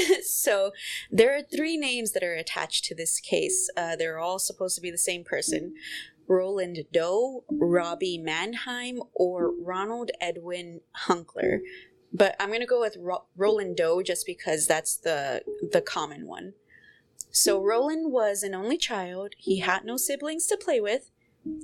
so 0.24 0.72
there 1.10 1.36
are 1.36 1.42
three 1.42 1.76
names 1.76 2.12
that 2.12 2.22
are 2.22 2.34
attached 2.34 2.84
to 2.86 2.94
this 2.94 3.20
case. 3.20 3.70
Uh, 3.76 3.96
they're 3.96 4.18
all 4.18 4.38
supposed 4.38 4.74
to 4.76 4.82
be 4.82 4.90
the 4.90 4.98
same 4.98 5.24
person. 5.24 5.74
Roland 6.28 6.78
Doe, 6.92 7.44
Robbie 7.50 8.18
Mannheim, 8.18 9.02
or 9.14 9.52
Ronald 9.60 10.10
Edwin 10.20 10.80
Hunkler. 11.06 11.58
But 12.12 12.36
I'm 12.38 12.52
gonna 12.52 12.66
go 12.66 12.80
with 12.80 12.96
Ro- 12.98 13.26
Roland 13.36 13.76
Doe 13.76 14.02
just 14.02 14.26
because 14.26 14.66
that's 14.66 14.96
the 14.96 15.42
the 15.72 15.80
common 15.80 16.26
one. 16.26 16.54
So 17.30 17.62
Roland 17.62 18.12
was 18.12 18.42
an 18.42 18.54
only 18.54 18.76
child. 18.76 19.32
He 19.38 19.60
had 19.60 19.84
no 19.84 19.96
siblings 19.96 20.46
to 20.48 20.56
play 20.56 20.80
with. 20.80 21.10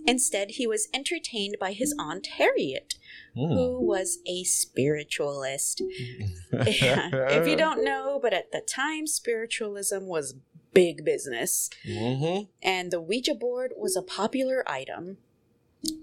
Instead, 0.07 0.53
he 0.53 0.67
was 0.67 0.89
entertained 0.93 1.57
by 1.61 1.73
his 1.73 1.95
aunt 1.99 2.27
Harriet, 2.39 2.95
Hmm. 3.35 3.53
who 3.55 3.87
was 3.87 4.19
a 4.27 4.43
spiritualist. 4.45 5.83
if 6.53 7.47
you 7.47 7.57
don't 7.57 7.85
know, 7.85 8.19
but 8.21 8.33
at 8.33 8.51
the 8.53 8.61
time, 8.61 9.07
spiritualism 9.07 10.07
was 10.07 10.35
big 10.73 11.05
business, 11.05 11.71
hmm 11.85 12.41
and 12.63 12.91
the 12.91 13.01
Ouija 13.01 13.35
board 13.35 13.73
was 13.77 13.97
a 13.97 14.03
popular 14.03 14.63
item. 14.69 15.19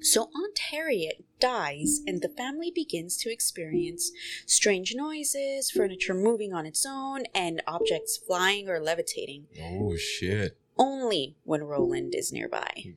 So 0.02 0.30
Aunt 0.34 0.58
Harriet 0.72 1.26
dies, 1.40 2.00
and 2.08 2.22
the 2.22 2.30
family 2.30 2.72
begins 2.74 3.18
to 3.18 3.32
experience 3.32 4.12
strange 4.46 4.94
noises, 4.96 5.70
furniture 5.70 6.14
moving 6.14 6.54
on 6.54 6.66
its 6.66 6.86
own, 6.86 7.24
and 7.36 7.62
objects 7.68 8.16
flying 8.18 8.70
or 8.70 8.80
levitating, 8.80 9.48
Oh 9.62 9.96
shit! 9.98 10.58
only 10.78 11.36
when 11.44 11.64
Roland 11.64 12.16
is 12.16 12.32
nearby. 12.32 12.94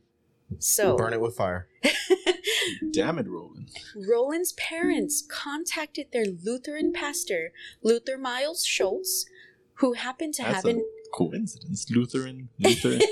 So, 0.59 0.97
Burn 0.97 1.13
it 1.13 1.21
with 1.21 1.37
fire. 1.37 1.69
Damn 2.93 3.19
it, 3.19 3.29
Roland. 3.29 3.71
Roland's 3.95 4.53
parents 4.53 5.27
contacted 5.31 6.09
their 6.13 6.25
Lutheran 6.25 6.93
pastor, 6.93 7.53
Luther 7.83 8.19
Miles 8.19 8.65
Schultz, 8.65 9.27
who 9.75 9.93
happened 9.93 10.35
to 10.35 10.43
That's 10.43 10.57
have 10.57 10.65
a 10.65 10.71
an 10.71 10.85
coincidence. 11.15 11.87
Lutheran, 11.91 12.49
Lutheran. 12.59 13.01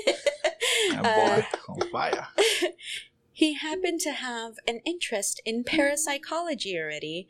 Uh, 0.89 1.01
boy 1.03 1.45
on 1.69 1.89
fire. 1.89 2.27
he 3.37 3.53
happened 3.53 3.99
to 3.99 4.13
have 4.13 4.55
an 4.67 4.79
interest 4.83 5.43
in 5.45 5.63
parapsychology 5.63 6.75
already, 6.75 7.27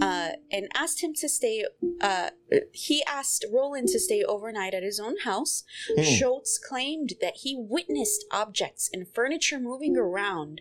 uh, 0.00 0.30
and 0.50 0.66
asked 0.74 1.00
him 1.00 1.14
to 1.14 1.28
stay. 1.28 1.64
Uh, 2.00 2.30
he 2.72 3.04
asked 3.04 3.44
Roland 3.52 3.86
to 3.90 4.00
stay 4.00 4.24
overnight 4.24 4.74
at 4.74 4.82
his 4.82 4.98
own 4.98 5.18
house. 5.18 5.62
Hmm. 5.94 6.02
Schultz 6.02 6.58
claimed 6.58 7.12
that 7.20 7.36
he 7.42 7.54
witnessed 7.56 8.24
objects 8.32 8.90
and 8.92 9.06
furniture 9.06 9.60
moving 9.60 9.96
around, 9.96 10.60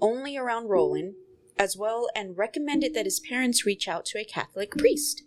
only 0.00 0.38
around 0.38 0.68
Roland, 0.68 1.16
as 1.58 1.76
well, 1.76 2.08
and 2.16 2.38
recommended 2.38 2.94
that 2.94 3.04
his 3.04 3.20
parents 3.20 3.66
reach 3.66 3.86
out 3.88 4.06
to 4.06 4.18
a 4.18 4.24
Catholic 4.24 4.70
priest. 4.70 5.22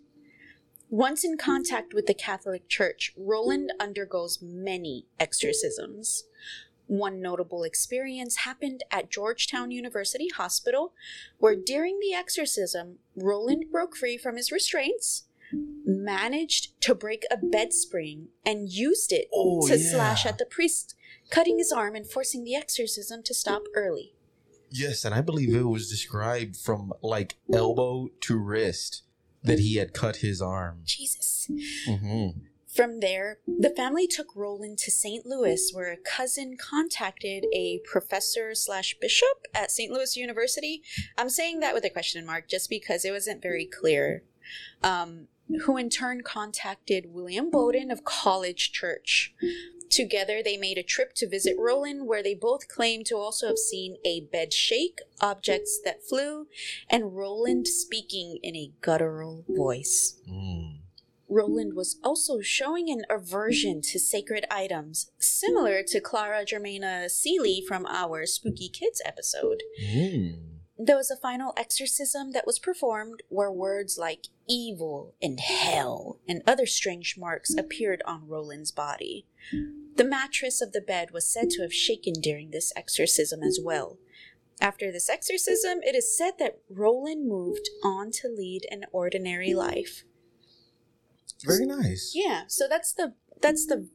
Once 0.90 1.22
in 1.22 1.38
contact 1.38 1.94
with 1.94 2.06
the 2.06 2.14
Catholic 2.14 2.68
Church, 2.68 3.12
Roland 3.16 3.72
undergoes 3.78 4.40
many 4.42 5.06
exorcisms. 5.20 6.24
One 6.86 7.20
notable 7.20 7.62
experience 7.64 8.36
happened 8.38 8.82
at 8.90 9.10
Georgetown 9.10 9.70
University 9.70 10.28
Hospital, 10.28 10.92
where 11.38 11.56
during 11.56 11.98
the 12.00 12.12
exorcism, 12.14 12.98
Roland 13.16 13.66
broke 13.72 13.96
free 13.96 14.18
from 14.18 14.36
his 14.36 14.52
restraints, 14.52 15.24
managed 15.84 16.78
to 16.82 16.94
break 16.94 17.24
a 17.30 17.36
bed 17.36 17.72
spring, 17.72 18.28
and 18.44 18.68
used 18.70 19.12
it 19.12 19.28
Oh, 19.32 19.66
to 19.68 19.78
yeah. 19.78 19.90
slash 19.92 20.26
at 20.26 20.38
the 20.38 20.44
priest, 20.46 20.94
cutting 21.30 21.58
his 21.58 21.72
arm 21.72 21.94
and 21.94 22.06
forcing 22.06 22.44
the 22.44 22.54
exorcism 22.54 23.22
to 23.22 23.34
stop 23.34 23.62
early. 23.74 24.14
Yes, 24.70 25.04
and 25.04 25.14
I 25.14 25.20
believe 25.20 25.54
it 25.54 25.62
was 25.62 25.88
described 25.88 26.56
from 26.56 26.92
like 27.00 27.36
elbow 27.52 28.08
to 28.22 28.36
wrist 28.36 29.02
that 29.42 29.58
he 29.60 29.76
had 29.76 29.92
cut 29.94 30.16
his 30.16 30.42
arm. 30.42 30.80
Jesus. 30.84 31.48
Mm-hmm. 31.86 32.40
From 32.74 32.98
there, 32.98 33.38
the 33.46 33.70
family 33.70 34.08
took 34.08 34.34
Roland 34.34 34.78
to 34.78 34.90
St. 34.90 35.24
Louis, 35.24 35.70
where 35.72 35.92
a 35.92 35.96
cousin 35.96 36.56
contacted 36.56 37.46
a 37.54 37.80
professor 37.84 38.52
slash 38.56 38.96
bishop 39.00 39.46
at 39.54 39.70
St. 39.70 39.92
Louis 39.92 40.16
University. 40.16 40.82
I'm 41.16 41.28
saying 41.28 41.60
that 41.60 41.72
with 41.72 41.84
a 41.84 41.90
question 41.90 42.26
mark 42.26 42.48
just 42.48 42.68
because 42.68 43.04
it 43.04 43.12
wasn't 43.12 43.40
very 43.40 43.64
clear. 43.64 44.24
Um, 44.82 45.28
who 45.66 45.76
in 45.76 45.88
turn 45.88 46.22
contacted 46.22 47.12
William 47.12 47.50
Bowdern 47.50 47.92
of 47.92 48.04
College 48.04 48.72
Church. 48.72 49.34
Together, 49.90 50.42
they 50.42 50.56
made 50.56 50.78
a 50.78 50.82
trip 50.82 51.14
to 51.14 51.28
visit 51.28 51.54
Roland, 51.58 52.08
where 52.08 52.22
they 52.22 52.34
both 52.34 52.66
claimed 52.66 53.06
to 53.06 53.16
also 53.16 53.46
have 53.46 53.58
seen 53.58 53.98
a 54.04 54.22
bed 54.32 54.52
shake, 54.52 55.00
objects 55.20 55.78
that 55.84 56.02
flew, 56.02 56.48
and 56.90 57.14
Roland 57.14 57.68
speaking 57.68 58.38
in 58.42 58.56
a 58.56 58.72
guttural 58.80 59.44
voice. 59.48 60.18
Mm. 60.28 60.78
Roland 61.28 61.74
was 61.74 61.98
also 62.04 62.40
showing 62.40 62.90
an 62.90 63.04
aversion 63.08 63.80
to 63.82 63.98
sacred 63.98 64.44
items, 64.50 65.10
similar 65.18 65.82
to 65.86 66.00
Clara 66.00 66.44
Germana 66.44 67.10
Cele 67.10 67.62
from 67.66 67.86
our 67.86 68.26
Spooky 68.26 68.68
Kids 68.68 69.00
episode. 69.04 69.62
Mm. 69.82 70.54
There 70.76 70.96
was 70.96 71.10
a 71.10 71.16
final 71.16 71.52
exorcism 71.56 72.32
that 72.32 72.46
was 72.46 72.58
performed 72.58 73.22
where 73.28 73.50
words 73.50 73.96
like 73.96 74.26
evil 74.48 75.14
and 75.22 75.38
hell 75.38 76.18
and 76.28 76.42
other 76.46 76.66
strange 76.66 77.16
marks 77.16 77.54
appeared 77.56 78.02
on 78.04 78.28
Roland's 78.28 78.72
body. 78.72 79.26
The 79.96 80.04
mattress 80.04 80.60
of 80.60 80.72
the 80.72 80.80
bed 80.80 81.12
was 81.12 81.32
said 81.32 81.50
to 81.50 81.62
have 81.62 81.72
shaken 81.72 82.14
during 82.14 82.50
this 82.50 82.72
exorcism 82.74 83.42
as 83.42 83.60
well. 83.62 83.98
After 84.60 84.90
this 84.90 85.08
exorcism, 85.08 85.80
it 85.82 85.94
is 85.94 86.16
said 86.16 86.34
that 86.38 86.58
Roland 86.68 87.28
moved 87.28 87.68
on 87.84 88.10
to 88.12 88.28
lead 88.28 88.66
an 88.70 88.84
ordinary 88.92 89.54
life. 89.54 90.04
Very 91.44 91.66
nice. 91.66 92.12
Yeah, 92.14 92.42
so 92.48 92.66
that's 92.68 92.92
the 92.92 93.14
that's 93.40 93.66
the 93.66 93.88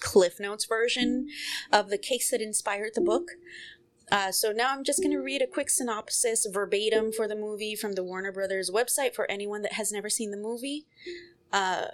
Cliff 0.00 0.38
Notes 0.40 0.66
version 0.66 1.28
of 1.72 1.88
the 1.88 1.98
case 1.98 2.30
that 2.30 2.40
inspired 2.40 2.92
the 2.94 3.00
book. 3.00 3.30
Uh, 4.10 4.30
so 4.30 4.52
now 4.52 4.72
I'm 4.72 4.84
just 4.84 5.00
going 5.00 5.12
to 5.12 5.20
read 5.20 5.42
a 5.42 5.46
quick 5.46 5.68
synopsis 5.68 6.46
verbatim 6.50 7.12
for 7.12 7.26
the 7.26 7.34
movie 7.34 7.74
from 7.74 7.94
the 7.94 8.04
Warner 8.04 8.30
Brothers 8.30 8.70
website 8.70 9.14
for 9.14 9.28
anyone 9.28 9.62
that 9.62 9.72
has 9.72 9.90
never 9.90 10.08
seen 10.08 10.30
the 10.30 10.36
movie. 10.36 10.86
Uh, 11.52 11.86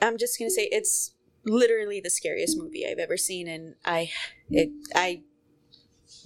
I'm 0.00 0.16
just 0.16 0.38
going 0.38 0.48
to 0.48 0.54
say 0.54 0.68
it's 0.72 1.14
literally 1.44 2.00
the 2.00 2.08
scariest 2.10 2.56
movie 2.56 2.86
I've 2.86 2.98
ever 2.98 3.16
seen, 3.16 3.48
and 3.48 3.74
I 3.84 4.10
it 4.48 4.70
I 4.94 5.22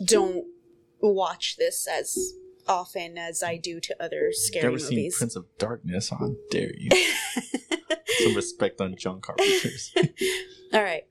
don't 0.05 0.47
watch 1.01 1.57
this 1.57 1.89
as 1.89 2.35
often 2.69 3.19
as 3.19 3.43
I 3.43 3.57
do 3.57 3.81
to 3.81 4.03
other 4.03 4.31
scary 4.33 4.65
Never 4.65 4.79
seen 4.79 4.99
movies. 4.99 5.19
Prince 5.19 5.37
of 5.37 5.47
Darkness. 5.59 6.11
How 6.11 6.35
dare 6.51 6.73
you? 6.77 6.91
Some 8.23 8.35
respect 8.35 8.81
on 8.81 8.97
John 8.97 9.21
Carpenter's. 9.21 9.93
All 10.73 10.83
right. 10.83 11.05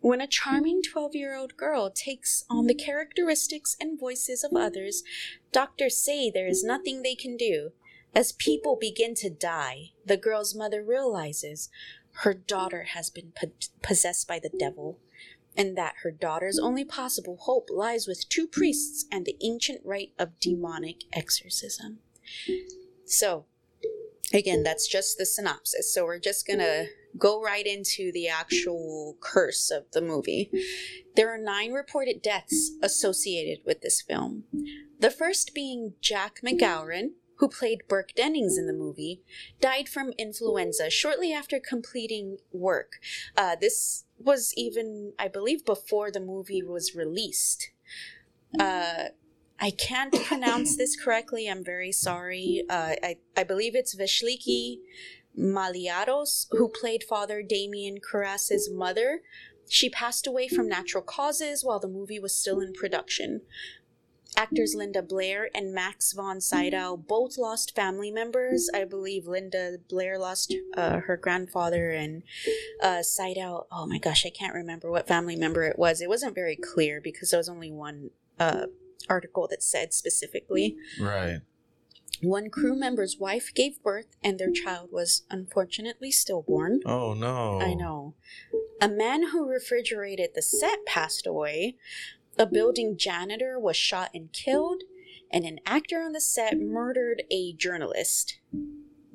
When 0.00 0.20
a 0.20 0.26
charming 0.26 0.82
12 0.82 1.14
year 1.14 1.36
old 1.36 1.56
girl 1.56 1.90
takes 1.90 2.44
on 2.48 2.66
the 2.66 2.74
characteristics 2.74 3.76
and 3.80 3.98
voices 3.98 4.44
of 4.44 4.52
others, 4.54 5.02
doctors 5.52 5.98
say 5.98 6.30
there 6.30 6.46
is 6.46 6.62
nothing 6.62 7.02
they 7.02 7.16
can 7.16 7.36
do. 7.36 7.72
As 8.14 8.32
people 8.32 8.76
begin 8.80 9.14
to 9.16 9.30
die, 9.30 9.90
the 10.04 10.16
girl's 10.16 10.54
mother 10.54 10.82
realizes 10.82 11.68
her 12.22 12.34
daughter 12.34 12.84
has 12.94 13.10
been 13.10 13.32
po- 13.38 13.52
possessed 13.82 14.26
by 14.26 14.38
the 14.38 14.50
devil, 14.58 14.98
and 15.56 15.76
that 15.76 15.96
her 16.02 16.10
daughter's 16.10 16.58
only 16.58 16.84
possible 16.84 17.36
hope 17.42 17.68
lies 17.70 18.06
with 18.06 18.28
two 18.28 18.46
priests 18.46 19.06
and 19.10 19.24
the 19.24 19.36
ancient 19.40 19.80
rite 19.84 20.12
of 20.18 20.38
demonic 20.40 21.02
exorcism. 21.12 21.98
So, 23.04 23.46
again, 24.32 24.62
that's 24.62 24.86
just 24.86 25.18
the 25.18 25.26
synopsis. 25.26 25.92
So, 25.92 26.04
we're 26.04 26.18
just 26.18 26.46
gonna 26.46 26.86
go 27.16 27.40
right 27.40 27.66
into 27.66 28.12
the 28.12 28.28
actual 28.28 29.16
curse 29.20 29.70
of 29.70 29.84
the 29.92 30.00
movie. 30.00 30.50
There 31.16 31.32
are 31.32 31.38
nine 31.38 31.72
reported 31.72 32.22
deaths 32.22 32.72
associated 32.82 33.64
with 33.64 33.80
this 33.80 34.02
film. 34.02 34.44
The 35.00 35.10
first 35.10 35.54
being 35.54 35.94
Jack 36.00 36.40
McGowan, 36.44 37.10
who 37.36 37.48
played 37.48 37.82
Burke 37.88 38.14
Dennings 38.14 38.58
in 38.58 38.66
the 38.66 38.72
movie, 38.72 39.22
died 39.60 39.88
from 39.88 40.12
influenza 40.18 40.90
shortly 40.90 41.32
after 41.32 41.60
completing 41.60 42.38
work. 42.52 42.94
Uh, 43.36 43.56
this 43.60 44.04
was 44.18 44.52
even, 44.56 45.12
I 45.18 45.28
believe, 45.28 45.64
before 45.64 46.10
the 46.10 46.20
movie 46.20 46.62
was 46.62 46.96
released. 46.96 47.70
Uh, 48.58 49.10
I 49.60 49.70
can't 49.70 50.14
pronounce 50.24 50.76
this 50.76 50.96
correctly. 50.96 51.48
I'm 51.48 51.64
very 51.64 51.92
sorry. 51.92 52.64
Uh, 52.70 52.94
I, 53.02 53.16
I 53.36 53.44
believe 53.44 53.74
it's 53.74 53.96
Veshliki 53.96 54.78
Maliaros, 55.38 56.46
who 56.52 56.68
played 56.68 57.02
Father 57.04 57.42
Damien 57.42 57.98
Karras's 57.98 58.70
mother. 58.72 59.20
She 59.68 59.90
passed 59.90 60.26
away 60.26 60.48
from 60.48 60.68
natural 60.68 61.02
causes 61.02 61.64
while 61.64 61.78
the 61.78 61.88
movie 61.88 62.18
was 62.18 62.34
still 62.34 62.60
in 62.60 62.72
production. 62.72 63.42
actors 64.36 64.74
Linda 64.76 65.02
Blair 65.02 65.50
and 65.54 65.74
Max 65.74 66.12
von 66.12 66.40
Sydow 66.40 66.96
both 66.96 67.36
lost 67.36 67.74
family 67.74 68.10
members. 68.10 68.70
I 68.74 68.84
believe 68.84 69.26
Linda 69.26 69.78
Blair 69.88 70.18
lost 70.18 70.54
uh, 70.76 71.00
her 71.00 71.16
grandfather, 71.16 71.90
and 71.90 72.22
uh, 72.82 73.02
Sydow. 73.02 73.66
Oh 73.72 73.86
my 73.86 73.98
gosh, 73.98 74.24
I 74.24 74.30
can't 74.30 74.54
remember 74.54 74.90
what 74.90 75.08
family 75.08 75.36
member 75.36 75.64
it 75.64 75.78
was. 75.78 76.00
It 76.00 76.08
wasn't 76.08 76.34
very 76.34 76.56
clear 76.56 77.00
because 77.00 77.30
there 77.30 77.38
was 77.38 77.48
only 77.48 77.72
one 77.72 78.10
uh, 78.38 78.66
article 79.08 79.46
that 79.48 79.62
said 79.62 79.92
specifically. 79.92 80.76
Right. 81.00 81.40
One 82.20 82.50
crew 82.50 82.74
member's 82.74 83.16
wife 83.18 83.52
gave 83.54 83.82
birth, 83.82 84.16
and 84.24 84.38
their 84.38 84.50
child 84.50 84.90
was 84.90 85.22
unfortunately 85.30 86.10
stillborn. 86.10 86.80
Oh 86.84 87.14
no. 87.14 87.60
I 87.60 87.74
know. 87.74 88.14
A 88.80 88.88
man 88.88 89.28
who 89.28 89.48
refrigerated 89.48 90.30
the 90.34 90.42
set 90.42 90.84
passed 90.84 91.26
away. 91.26 91.76
A 92.36 92.46
building 92.46 92.96
janitor 92.96 93.58
was 93.58 93.76
shot 93.76 94.10
and 94.14 94.32
killed, 94.32 94.82
and 95.30 95.44
an 95.44 95.58
actor 95.66 96.00
on 96.00 96.12
the 96.12 96.20
set 96.20 96.58
murdered 96.58 97.22
a 97.30 97.52
journalist. 97.52 98.38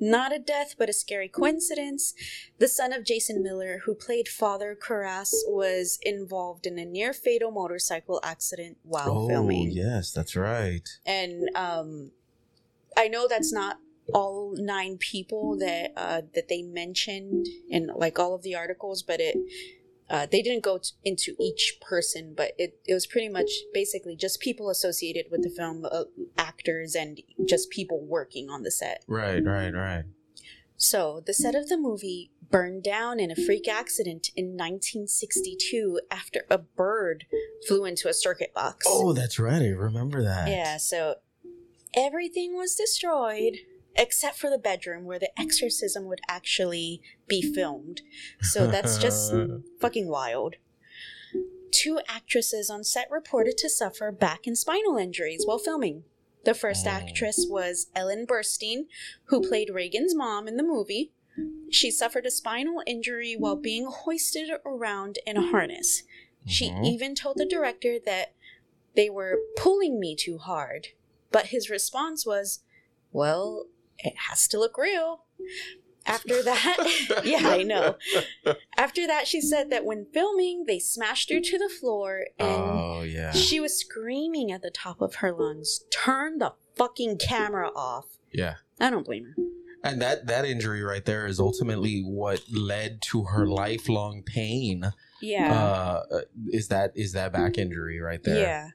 Not 0.04 0.34
a 0.34 0.38
death, 0.38 0.74
but 0.76 0.90
a 0.90 0.92
scary 0.92 1.28
coincidence. 1.28 2.12
The 2.58 2.68
son 2.68 2.92
of 2.92 3.06
Jason 3.06 3.42
Miller, 3.42 3.80
who 3.84 3.94
played 3.94 4.28
Father 4.28 4.76
Karras, 4.78 5.32
was 5.46 5.98
involved 6.02 6.66
in 6.66 6.78
a 6.78 6.84
near 6.84 7.14
fatal 7.14 7.50
motorcycle 7.50 8.20
accident 8.22 8.76
while 8.82 9.06
filming. 9.06 9.24
Oh 9.24 9.28
filming. 9.28 9.70
yes, 9.70 10.12
that's 10.12 10.36
right. 10.36 10.86
And 11.06 11.48
um, 11.56 12.10
I 12.98 13.08
know 13.08 13.26
that's 13.26 13.50
not 13.50 13.78
all 14.12 14.54
nine 14.58 14.98
people 14.98 15.56
that 15.58 15.92
uh, 15.96 16.20
that 16.34 16.48
they 16.48 16.60
mentioned 16.60 17.46
in 17.70 17.90
like 17.96 18.18
all 18.18 18.34
of 18.34 18.42
the 18.42 18.54
articles, 18.54 19.02
but 19.02 19.20
it 19.20 19.38
uh, 20.14 20.26
they 20.30 20.42
didn't 20.42 20.62
go 20.62 20.78
t- 20.78 20.90
into 21.04 21.34
each 21.40 21.78
person, 21.80 22.34
but 22.36 22.52
it, 22.56 22.78
it 22.86 22.94
was 22.94 23.04
pretty 23.04 23.28
much 23.28 23.50
basically 23.72 24.14
just 24.14 24.38
people 24.38 24.70
associated 24.70 25.26
with 25.28 25.42
the 25.42 25.50
film, 25.50 25.84
uh, 25.90 26.04
actors, 26.38 26.94
and 26.94 27.20
just 27.48 27.68
people 27.68 28.00
working 28.00 28.48
on 28.48 28.62
the 28.62 28.70
set. 28.70 29.02
Right, 29.08 29.44
right, 29.44 29.74
right. 29.74 30.04
So, 30.76 31.20
the 31.26 31.34
set 31.34 31.56
of 31.56 31.68
the 31.68 31.76
movie 31.76 32.30
burned 32.48 32.84
down 32.84 33.18
in 33.18 33.32
a 33.32 33.34
freak 33.34 33.66
accident 33.66 34.28
in 34.36 34.56
1962 34.56 36.02
after 36.12 36.46
a 36.48 36.58
bird 36.58 37.24
flew 37.66 37.84
into 37.84 38.08
a 38.08 38.14
circuit 38.14 38.54
box. 38.54 38.86
Oh, 38.88 39.14
that's 39.14 39.40
right. 39.40 39.62
I 39.62 39.70
remember 39.70 40.22
that. 40.22 40.46
Yeah, 40.46 40.76
so 40.76 41.16
everything 41.96 42.54
was 42.54 42.76
destroyed 42.76 43.56
except 43.96 44.36
for 44.36 44.50
the 44.50 44.58
bedroom 44.58 45.04
where 45.04 45.18
the 45.18 45.30
exorcism 45.40 46.06
would 46.06 46.20
actually 46.28 47.00
be 47.28 47.40
filmed. 47.42 48.02
So 48.42 48.66
that's 48.66 48.98
just 48.98 49.32
fucking 49.80 50.08
wild. 50.08 50.56
Two 51.70 52.00
actresses 52.08 52.70
on 52.70 52.84
set 52.84 53.10
reported 53.10 53.56
to 53.58 53.68
suffer 53.68 54.12
back 54.12 54.46
and 54.46 54.56
spinal 54.56 54.96
injuries 54.96 55.44
while 55.44 55.58
filming. 55.58 56.04
The 56.44 56.54
first 56.54 56.86
Oh. 56.86 56.90
actress 56.90 57.46
was 57.48 57.88
Ellen 57.94 58.26
Burstyn, 58.26 58.86
who 59.24 59.40
played 59.40 59.70
Regan's 59.70 60.14
mom 60.14 60.46
in 60.46 60.56
the 60.56 60.62
movie. 60.62 61.12
She 61.70 61.90
suffered 61.90 62.26
a 62.26 62.30
spinal 62.30 62.82
injury 62.86 63.34
while 63.34 63.56
being 63.56 63.86
hoisted 63.86 64.50
around 64.64 65.18
in 65.26 65.36
a 65.36 65.46
harness. 65.50 66.04
She 66.46 66.68
Mhm. 66.68 66.86
even 66.86 67.14
told 67.14 67.38
the 67.38 67.46
director 67.46 67.98
that 67.98 68.34
they 68.94 69.10
were 69.10 69.40
pulling 69.56 69.98
me 69.98 70.14
too 70.14 70.38
hard. 70.38 70.88
But 71.32 71.46
his 71.46 71.68
response 71.70 72.24
was, 72.24 72.60
Well, 73.10 73.66
it 73.98 74.14
has 74.28 74.46
to 74.48 74.58
look 74.58 74.76
real. 74.78 75.24
After 76.06 76.42
that, 76.42 77.22
yeah, 77.24 77.48
I 77.48 77.62
know. 77.62 77.96
After 78.76 79.06
that, 79.06 79.26
she 79.26 79.40
said 79.40 79.70
that 79.70 79.84
when 79.84 80.06
filming, 80.12 80.64
they 80.66 80.78
smashed 80.78 81.30
her 81.30 81.40
to 81.40 81.58
the 81.58 81.68
floor 81.68 82.26
and 82.38 82.48
Oh 82.50 83.02
yeah. 83.02 83.32
she 83.32 83.58
was 83.60 83.78
screaming 83.78 84.52
at 84.52 84.62
the 84.62 84.70
top 84.70 85.00
of 85.00 85.16
her 85.16 85.32
lungs, 85.32 85.84
Turn 85.90 86.38
the 86.38 86.54
fucking 86.76 87.18
camera 87.18 87.70
off. 87.74 88.06
Yeah. 88.32 88.56
I 88.80 88.90
don't 88.90 89.06
blame 89.06 89.24
her. 89.36 89.42
And 89.82 90.00
that 90.00 90.26
that 90.26 90.44
injury 90.46 90.82
right 90.82 91.04
there 91.04 91.26
is 91.26 91.38
ultimately 91.38 92.00
what 92.00 92.42
led 92.50 93.00
to 93.10 93.24
her 93.24 93.46
lifelong 93.46 94.22
pain. 94.22 94.92
Yeah. 95.20 95.52
Uh, 95.54 96.20
is 96.48 96.68
that 96.68 96.92
is 96.94 97.12
that 97.12 97.32
back 97.32 97.58
injury 97.58 98.00
right 98.00 98.22
there? 98.22 98.40
Yeah. 98.40 98.68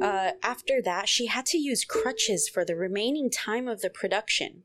Uh, 0.00 0.32
after 0.42 0.82
that, 0.82 1.08
she 1.08 1.26
had 1.26 1.46
to 1.46 1.58
use 1.58 1.84
crutches 1.84 2.48
for 2.48 2.64
the 2.64 2.76
remaining 2.76 3.30
time 3.30 3.66
of 3.66 3.80
the 3.80 3.90
production. 3.90 4.62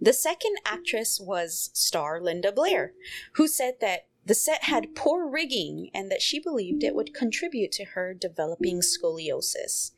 The 0.00 0.12
second 0.12 0.56
actress 0.64 1.20
was 1.20 1.70
star 1.72 2.20
Linda 2.20 2.52
Blair, 2.52 2.92
who 3.34 3.46
said 3.46 3.74
that 3.80 4.06
the 4.24 4.34
set 4.34 4.64
had 4.64 4.94
poor 4.94 5.28
rigging 5.28 5.90
and 5.92 6.10
that 6.10 6.22
she 6.22 6.38
believed 6.38 6.84
it 6.84 6.94
would 6.94 7.14
contribute 7.14 7.72
to 7.72 7.84
her 7.86 8.14
developing 8.14 8.80
scoliosis. 8.80 9.90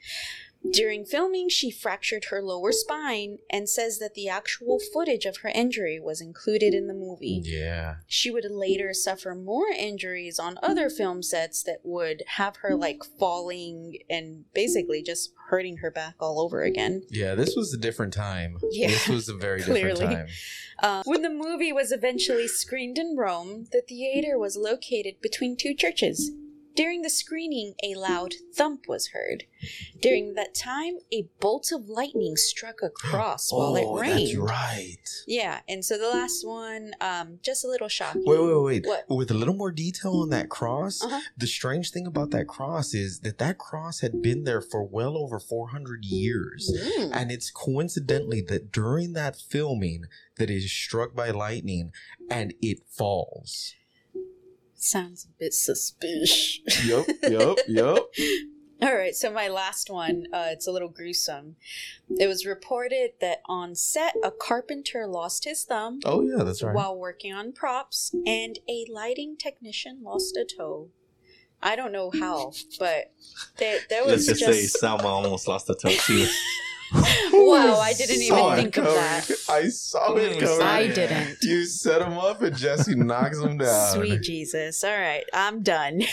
During 0.70 1.04
filming, 1.04 1.48
she 1.48 1.70
fractured 1.70 2.26
her 2.26 2.42
lower 2.42 2.72
spine 2.72 3.38
and 3.50 3.68
says 3.68 3.98
that 3.98 4.14
the 4.14 4.28
actual 4.28 4.78
footage 4.92 5.26
of 5.26 5.38
her 5.38 5.50
injury 5.50 6.00
was 6.00 6.20
included 6.20 6.72
in 6.72 6.86
the 6.86 6.94
movie. 6.94 7.42
Yeah. 7.44 7.96
She 8.06 8.30
would 8.30 8.46
later 8.50 8.94
suffer 8.94 9.34
more 9.34 9.68
injuries 9.68 10.38
on 10.38 10.58
other 10.62 10.88
film 10.88 11.22
sets 11.22 11.62
that 11.64 11.80
would 11.84 12.22
have 12.26 12.56
her 12.56 12.74
like 12.74 13.02
falling 13.18 13.98
and 14.08 14.44
basically 14.54 15.02
just 15.02 15.32
hurting 15.50 15.78
her 15.78 15.90
back 15.90 16.14
all 16.18 16.40
over 16.40 16.62
again. 16.62 17.02
Yeah. 17.10 17.34
This 17.34 17.54
was 17.54 17.74
a 17.74 17.78
different 17.78 18.14
time. 18.14 18.58
Yeah. 18.70 18.88
This 18.88 19.08
was 19.08 19.28
a 19.28 19.34
very 19.34 19.58
different 19.64 19.98
time. 19.98 20.26
Uh, 20.82 21.02
when 21.04 21.22
the 21.22 21.30
movie 21.30 21.72
was 21.72 21.92
eventually 21.92 22.48
screened 22.48 22.98
in 22.98 23.16
Rome, 23.16 23.66
the 23.70 23.82
theater 23.82 24.38
was 24.38 24.56
located 24.56 25.20
between 25.20 25.56
two 25.56 25.74
churches. 25.74 26.32
During 26.74 27.02
the 27.02 27.10
screening, 27.10 27.74
a 27.84 27.94
loud 27.94 28.34
thump 28.54 28.86
was 28.88 29.08
heard. 29.08 29.44
During 30.00 30.34
that 30.34 30.54
time, 30.54 30.98
a 31.12 31.28
bolt 31.40 31.70
of 31.72 31.88
lightning 31.88 32.36
struck 32.36 32.82
a 32.82 32.90
cross 32.90 33.52
while 33.52 33.76
oh, 33.78 33.96
it 33.96 34.00
rained. 34.00 34.28
that's 34.28 34.36
right. 34.36 35.08
Yeah, 35.26 35.60
and 35.68 35.84
so 35.84 35.96
the 35.96 36.08
last 36.08 36.46
one, 36.46 36.92
um, 37.00 37.38
just 37.42 37.64
a 37.64 37.68
little 37.68 37.88
shocking. 37.88 38.24
Wait, 38.26 38.40
wait, 38.40 38.62
wait. 38.62 38.86
What? 38.86 39.04
With 39.08 39.30
a 39.30 39.34
little 39.34 39.54
more 39.54 39.70
detail 39.70 40.16
on 40.16 40.30
that 40.30 40.48
cross, 40.48 41.02
Uh-huh. 41.02 41.20
the 41.36 41.46
strange 41.46 41.92
thing 41.92 42.06
about 42.06 42.30
that 42.32 42.48
cross 42.48 42.92
is 42.92 43.20
that 43.20 43.38
that 43.38 43.58
cross 43.58 44.00
had 44.00 44.20
been 44.20 44.44
there 44.44 44.60
for 44.60 44.82
well 44.84 45.16
over 45.16 45.38
400 45.38 46.04
years. 46.04 46.70
Mm. 46.98 47.10
And 47.12 47.32
it's 47.32 47.50
coincidentally 47.50 48.42
that 48.42 48.72
during 48.72 49.12
that 49.12 49.36
filming 49.36 50.04
that 50.36 50.50
it 50.50 50.56
is 50.56 50.72
struck 50.72 51.14
by 51.14 51.30
lightning 51.30 51.92
and 52.28 52.52
it 52.60 52.80
falls. 52.88 53.74
Sounds 54.84 55.24
a 55.24 55.28
bit 55.38 55.54
suspicious. 55.54 56.60
yep, 56.84 57.06
yep, 57.22 57.56
yep. 57.66 57.98
All 58.82 58.94
right, 58.94 59.14
so 59.14 59.32
my 59.32 59.48
last 59.48 59.88
one, 59.88 60.26
uh, 60.30 60.48
it's 60.48 60.66
a 60.66 60.70
little 60.70 60.90
gruesome. 60.90 61.56
It 62.18 62.26
was 62.26 62.44
reported 62.44 63.12
that 63.22 63.38
on 63.46 63.74
set, 63.76 64.14
a 64.22 64.30
carpenter 64.30 65.06
lost 65.06 65.46
his 65.46 65.64
thumb 65.64 66.00
Oh 66.04 66.20
yeah, 66.20 66.44
that's 66.44 66.62
right. 66.62 66.74
while 66.74 66.94
working 66.98 67.32
on 67.32 67.52
props, 67.52 68.14
and 68.26 68.58
a 68.68 68.84
lighting 68.92 69.36
technician 69.38 70.00
lost 70.02 70.36
a 70.36 70.44
toe. 70.44 70.90
I 71.62 71.76
don't 71.76 71.92
know 71.92 72.10
how, 72.20 72.52
but 72.78 73.10
there, 73.56 73.78
there 73.88 74.04
Let's 74.04 74.28
was 74.28 74.38
just, 74.38 74.70
say 74.70 74.86
Salma 74.86 75.04
almost 75.04 75.48
lost 75.48 75.70
a 75.70 75.74
toe 75.74 75.88
too. 75.88 76.26
wow, 77.32 77.78
I 77.80 77.92
didn't 77.92 78.22
even 78.22 78.56
think 78.56 78.76
of 78.78 78.84
that. 78.84 79.30
I 79.48 79.68
saw 79.68 80.14
it 80.16 80.38
coming. 80.38 80.62
I 80.62 80.86
didn't. 80.88 81.38
You 81.42 81.64
set 81.66 82.00
him 82.02 82.14
up 82.18 82.42
and 82.42 82.56
Jesse 82.56 82.94
knocks 82.94 83.40
him 83.40 83.58
down. 83.58 83.94
Sweet 83.96 84.22
Jesus. 84.22 84.82
All 84.84 84.96
right, 84.96 85.24
I'm 85.32 85.62
done. 85.62 86.02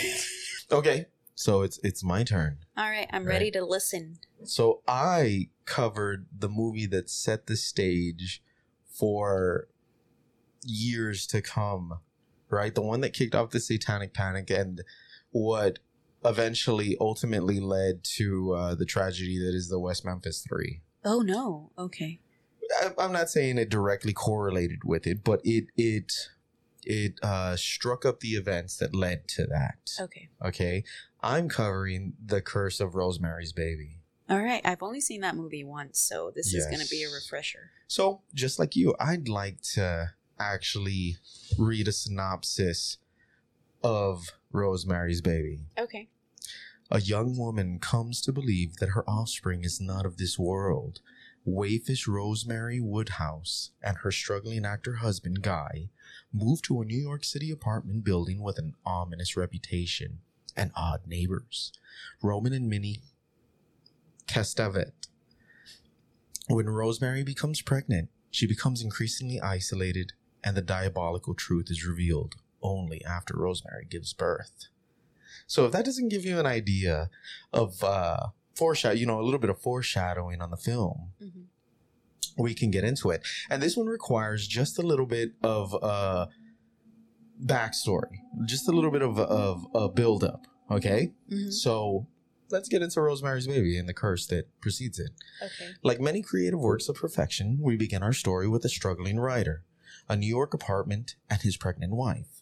Okay, 0.70 1.04
so 1.34 1.60
it's 1.60 1.78
it's 1.84 2.02
my 2.02 2.24
turn. 2.24 2.56
All 2.78 2.88
right, 2.88 3.06
I'm 3.12 3.24
Right. 3.26 3.32
ready 3.34 3.50
to 3.50 3.62
listen. 3.62 4.20
So 4.44 4.80
I 4.88 5.50
covered 5.66 6.28
the 6.34 6.48
movie 6.48 6.86
that 6.86 7.10
set 7.10 7.46
the 7.46 7.56
stage 7.58 8.42
for 8.86 9.68
years 10.64 11.26
to 11.26 11.42
come, 11.42 11.98
right? 12.48 12.74
The 12.74 12.80
one 12.80 13.02
that 13.02 13.12
kicked 13.12 13.34
off 13.34 13.50
the 13.50 13.60
Satanic 13.60 14.14
Panic 14.14 14.48
and 14.48 14.80
what 15.30 15.78
eventually 16.24 16.96
ultimately 17.00 17.60
led 17.60 18.04
to 18.16 18.52
uh, 18.54 18.74
the 18.74 18.84
tragedy 18.86 19.38
that 19.38 19.54
is 19.54 19.68
the 19.68 19.78
West 19.78 20.04
Memphis 20.04 20.44
Three. 20.48 20.80
Oh, 21.04 21.20
no. 21.20 21.70
Okay. 21.78 22.20
I- 22.80 22.94
I'm 22.98 23.12
not 23.12 23.28
saying 23.28 23.58
it 23.58 23.68
directly 23.68 24.12
correlated 24.12 24.84
with 24.84 25.06
it, 25.06 25.22
but 25.24 25.40
it 25.44 25.66
it 25.76 26.12
it 26.84 27.14
uh, 27.22 27.54
struck 27.56 28.04
up 28.06 28.20
the 28.20 28.30
events 28.30 28.76
that 28.78 28.94
led 28.94 29.28
to 29.28 29.46
that. 29.46 29.78
Okay. 30.00 30.28
Okay, 30.44 30.84
I'm 31.22 31.48
covering 31.48 32.14
the 32.24 32.40
Curse 32.40 32.80
of 32.80 32.94
Rosemary's 32.94 33.52
Baby. 33.52 33.98
All 34.30 34.40
right. 34.42 34.62
I've 34.64 34.82
only 34.82 35.00
seen 35.00 35.20
that 35.20 35.36
movie 35.36 35.64
once, 35.64 35.98
so 36.00 36.32
this 36.34 36.54
is 36.54 36.64
going 36.66 36.80
to 36.80 36.88
be 36.88 37.02
a 37.02 37.10
refresher. 37.10 37.70
So, 37.86 38.22
just 38.32 38.58
like 38.58 38.74
you, 38.74 38.94
I'd 38.98 39.28
like 39.28 39.60
to 39.74 40.12
actually 40.40 41.18
read 41.58 41.86
a 41.88 41.92
synopsis 41.92 42.96
of 43.84 44.30
Rosemary's 44.52 45.20
Baby. 45.20 45.60
Okay. 45.78 46.08
A 46.90 47.00
young 47.00 47.38
woman 47.38 47.78
comes 47.78 48.20
to 48.20 48.32
believe 48.32 48.76
that 48.76 48.90
her 48.90 49.08
offspring 49.08 49.64
is 49.64 49.80
not 49.80 50.04
of 50.04 50.18
this 50.18 50.38
world. 50.38 51.00
Wayfish 51.46 52.06
Rosemary 52.06 52.80
Woodhouse 52.80 53.70
and 53.82 53.98
her 53.98 54.12
struggling 54.12 54.64
actor 54.64 54.96
husband, 54.96 55.42
Guy, 55.42 55.88
move 56.32 56.62
to 56.62 56.80
a 56.80 56.84
New 56.84 56.98
York 56.98 57.24
City 57.24 57.50
apartment 57.50 58.04
building 58.04 58.42
with 58.42 58.58
an 58.58 58.74
ominous 58.84 59.36
reputation 59.36 60.18
and 60.56 60.70
odd 60.76 61.00
neighbors. 61.06 61.72
Roman 62.22 62.52
and 62.52 62.68
Minnie 62.68 63.00
Castevet. 64.26 64.92
When 66.48 66.68
Rosemary 66.68 67.24
becomes 67.24 67.62
pregnant, 67.62 68.10
she 68.30 68.46
becomes 68.46 68.82
increasingly 68.82 69.40
isolated, 69.40 70.12
and 70.44 70.56
the 70.56 70.62
diabolical 70.62 71.34
truth 71.34 71.70
is 71.70 71.86
revealed 71.86 72.36
only 72.62 73.04
after 73.04 73.34
Rosemary 73.36 73.86
gives 73.88 74.12
birth. 74.12 74.66
So 75.46 75.66
if 75.66 75.72
that 75.72 75.84
doesn't 75.84 76.08
give 76.08 76.24
you 76.24 76.38
an 76.38 76.46
idea 76.46 77.10
of 77.52 77.82
uh 77.84 78.28
foreshadow, 78.54 78.94
you 78.94 79.06
know, 79.06 79.20
a 79.20 79.22
little 79.24 79.40
bit 79.40 79.50
of 79.50 79.60
foreshadowing 79.60 80.40
on 80.42 80.50
the 80.50 80.56
film, 80.56 81.12
Mhm. 81.22 81.44
we 82.38 82.54
can 82.54 82.70
get 82.70 82.84
into 82.84 83.10
it. 83.10 83.22
And 83.50 83.62
this 83.62 83.76
one 83.76 83.86
requires 83.86 84.46
just 84.46 84.78
a 84.78 84.82
little 84.82 85.06
bit 85.06 85.32
of 85.42 85.74
uh 85.82 86.26
backstory, 87.42 88.18
just 88.46 88.68
a 88.68 88.72
little 88.72 88.90
bit 88.90 89.02
of 89.02 89.18
of 89.18 89.66
a 89.74 89.88
build 89.88 90.22
up. 90.24 90.46
Okay, 90.70 91.12
Mhm. 91.30 91.52
so 91.52 92.06
let's 92.50 92.68
get 92.68 92.82
into 92.82 93.00
Rosemary's 93.00 93.46
Baby 93.46 93.78
and 93.78 93.88
the 93.88 93.94
curse 93.94 94.26
that 94.26 94.48
precedes 94.60 94.98
it. 94.98 95.10
Okay. 95.42 95.72
Like 95.82 96.00
many 96.00 96.22
creative 96.22 96.60
works 96.60 96.88
of 96.88 96.96
perfection, 96.96 97.58
we 97.60 97.76
begin 97.76 98.02
our 98.02 98.12
story 98.12 98.46
with 98.48 98.64
a 98.64 98.68
struggling 98.68 99.18
writer, 99.18 99.64
a 100.08 100.16
New 100.16 100.26
York 100.28 100.52
apartment, 100.54 101.16
and 101.30 101.40
his 101.40 101.56
pregnant 101.56 101.94
wife. 101.94 102.41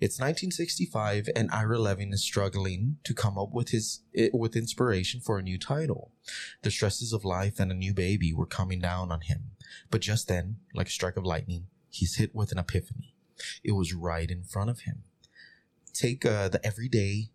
It's 0.00 0.18
1965, 0.18 1.28
and 1.34 1.50
Ira 1.50 1.78
Levin 1.78 2.12
is 2.12 2.22
struggling 2.22 2.98
to 3.04 3.14
come 3.14 3.38
up 3.38 3.52
with 3.52 3.70
his 3.70 4.02
with 4.32 4.56
inspiration 4.56 5.20
for 5.20 5.38
a 5.38 5.42
new 5.42 5.58
title. 5.58 6.12
The 6.62 6.70
stresses 6.70 7.12
of 7.12 7.24
life 7.24 7.58
and 7.58 7.70
a 7.70 7.74
new 7.74 7.94
baby 7.94 8.32
were 8.32 8.46
coming 8.46 8.80
down 8.80 9.10
on 9.10 9.22
him, 9.22 9.52
but 9.90 10.00
just 10.00 10.28
then, 10.28 10.56
like 10.74 10.88
a 10.88 10.90
strike 10.90 11.16
of 11.16 11.24
lightning, 11.24 11.66
he's 11.88 12.16
hit 12.16 12.34
with 12.34 12.52
an 12.52 12.58
epiphany. 12.58 13.14
It 13.62 13.72
was 13.72 13.94
right 13.94 14.30
in 14.30 14.44
front 14.44 14.70
of 14.70 14.80
him. 14.80 15.04
Take 15.92 16.24
uh, 16.24 16.48
the 16.48 16.64
everyday, 16.64 17.30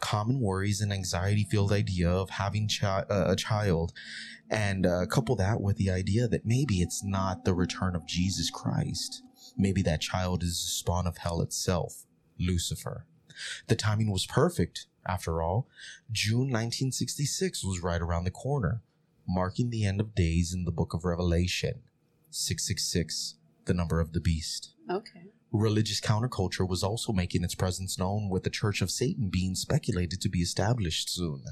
common 0.00 0.40
worries 0.40 0.80
and 0.80 0.92
anxiety-filled 0.92 1.72
idea 1.72 2.08
of 2.08 2.30
having 2.30 2.68
chi- 2.68 3.04
uh, 3.10 3.32
a 3.32 3.36
child 3.36 3.92
and 4.50 4.86
uh, 4.86 5.06
couple 5.06 5.36
that 5.36 5.60
with 5.60 5.76
the 5.76 5.90
idea 5.90 6.28
that 6.28 6.46
maybe 6.46 6.76
it's 6.76 7.04
not 7.04 7.44
the 7.44 7.54
return 7.54 7.94
of 7.94 8.06
Jesus 8.06 8.50
Christ. 8.50 9.22
Maybe 9.58 9.82
that 9.82 10.00
child 10.00 10.42
is 10.44 10.62
the 10.62 10.70
spawn 10.70 11.06
of 11.06 11.18
hell 11.18 11.42
itself, 11.42 12.06
Lucifer. 12.38 13.04
The 13.66 13.76
timing 13.76 14.10
was 14.12 14.24
perfect, 14.24 14.86
after 15.06 15.42
all. 15.42 15.66
June 16.12 16.50
1966 16.50 17.64
was 17.64 17.82
right 17.82 18.00
around 18.00 18.24
the 18.24 18.30
corner, 18.30 18.82
marking 19.26 19.70
the 19.70 19.84
end 19.84 20.00
of 20.00 20.14
days 20.14 20.54
in 20.54 20.64
the 20.64 20.70
book 20.70 20.94
of 20.94 21.04
Revelation. 21.04 21.80
666, 22.30 23.34
the 23.64 23.74
number 23.74 24.00
of 24.00 24.12
the 24.12 24.20
beast. 24.20 24.74
Okay. 24.90 25.24
Religious 25.50 26.00
counterculture 26.00 26.68
was 26.68 26.82
also 26.82 27.12
making 27.12 27.42
its 27.42 27.54
presence 27.54 27.98
known, 27.98 28.28
with 28.28 28.44
the 28.44 28.50
Church 28.50 28.80
of 28.80 28.90
Satan 28.90 29.28
being 29.28 29.54
speculated 29.54 30.20
to 30.20 30.28
be 30.28 30.40
established 30.40 31.10
soon. 31.10 31.42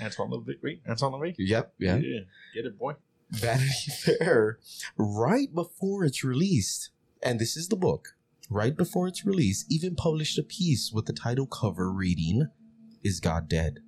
Antoine 0.00 0.30
LaVey. 0.30 0.54
Wait, 0.62 0.80
Antoine 0.88 1.12
LaVey. 1.12 1.34
Yep, 1.38 1.74
yeah. 1.78 1.98
Get 1.98 2.64
it, 2.66 2.78
boy. 2.78 2.94
Vanity 3.30 3.90
Fair 3.90 4.58
right 4.96 5.52
before 5.54 6.04
it's 6.04 6.22
released. 6.22 6.90
And 7.22 7.38
this 7.38 7.56
is 7.56 7.68
the 7.68 7.76
book. 7.76 8.16
Right 8.50 8.76
before 8.76 9.06
its 9.06 9.24
release, 9.24 9.64
even 9.70 9.94
published 9.94 10.38
a 10.38 10.42
piece 10.42 10.90
with 10.92 11.06
the 11.06 11.12
title 11.12 11.46
cover 11.46 11.90
reading, 11.90 12.48
Is 13.04 13.20
God 13.20 13.48
Dead? 13.48 13.78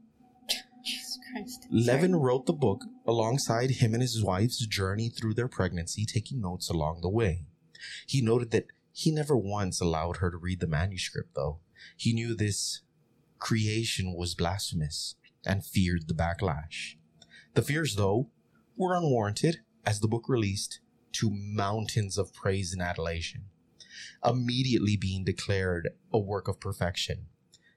Jesus 0.84 1.18
Christ. 1.32 1.66
Levin 1.70 2.14
wrote 2.16 2.46
the 2.46 2.52
book 2.52 2.82
alongside 3.06 3.72
him 3.72 3.92
and 3.92 4.02
his 4.02 4.22
wife's 4.22 4.64
journey 4.66 5.08
through 5.08 5.34
their 5.34 5.48
pregnancy, 5.48 6.06
taking 6.06 6.40
notes 6.40 6.70
along 6.70 7.00
the 7.00 7.10
way. 7.10 7.46
He 8.06 8.22
noted 8.22 8.52
that 8.52 8.68
he 8.92 9.10
never 9.10 9.36
once 9.36 9.80
allowed 9.80 10.18
her 10.18 10.30
to 10.30 10.36
read 10.36 10.60
the 10.60 10.68
manuscript, 10.68 11.34
though. 11.34 11.58
He 11.96 12.12
knew 12.12 12.34
this 12.34 12.82
creation 13.40 14.14
was 14.14 14.36
blasphemous 14.36 15.16
and 15.44 15.66
feared 15.66 16.06
the 16.06 16.14
backlash. 16.14 16.96
The 17.54 17.62
fears, 17.62 17.96
though, 17.96 18.28
were 18.76 18.94
unwarranted 18.94 19.60
as 19.84 20.00
the 20.00 20.08
book 20.08 20.28
released 20.28 20.80
to 21.14 21.30
mountains 21.30 22.18
of 22.18 22.32
praise 22.32 22.72
and 22.72 22.82
adulation, 22.82 23.46
immediately 24.24 24.96
being 24.96 25.24
declared 25.24 25.90
a 26.12 26.18
work 26.18 26.48
of 26.48 26.60
perfection, 26.60 27.26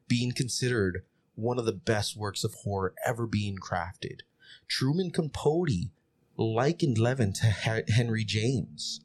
being 0.08 0.32
considered 0.32 1.04
one 1.36 1.60
of 1.60 1.66
the 1.66 1.74
best 1.74 2.18
works 2.18 2.44
of 2.44 2.54
horror 2.64 2.94
ever 3.06 3.28
being 3.28 3.58
crafted. 3.58 4.22
Truman 4.68 5.12
Capote 5.12 5.92
likened 6.36 6.98
Levin 6.98 7.34
to 7.34 7.46
Henry 7.46 8.24
James. 8.24 9.02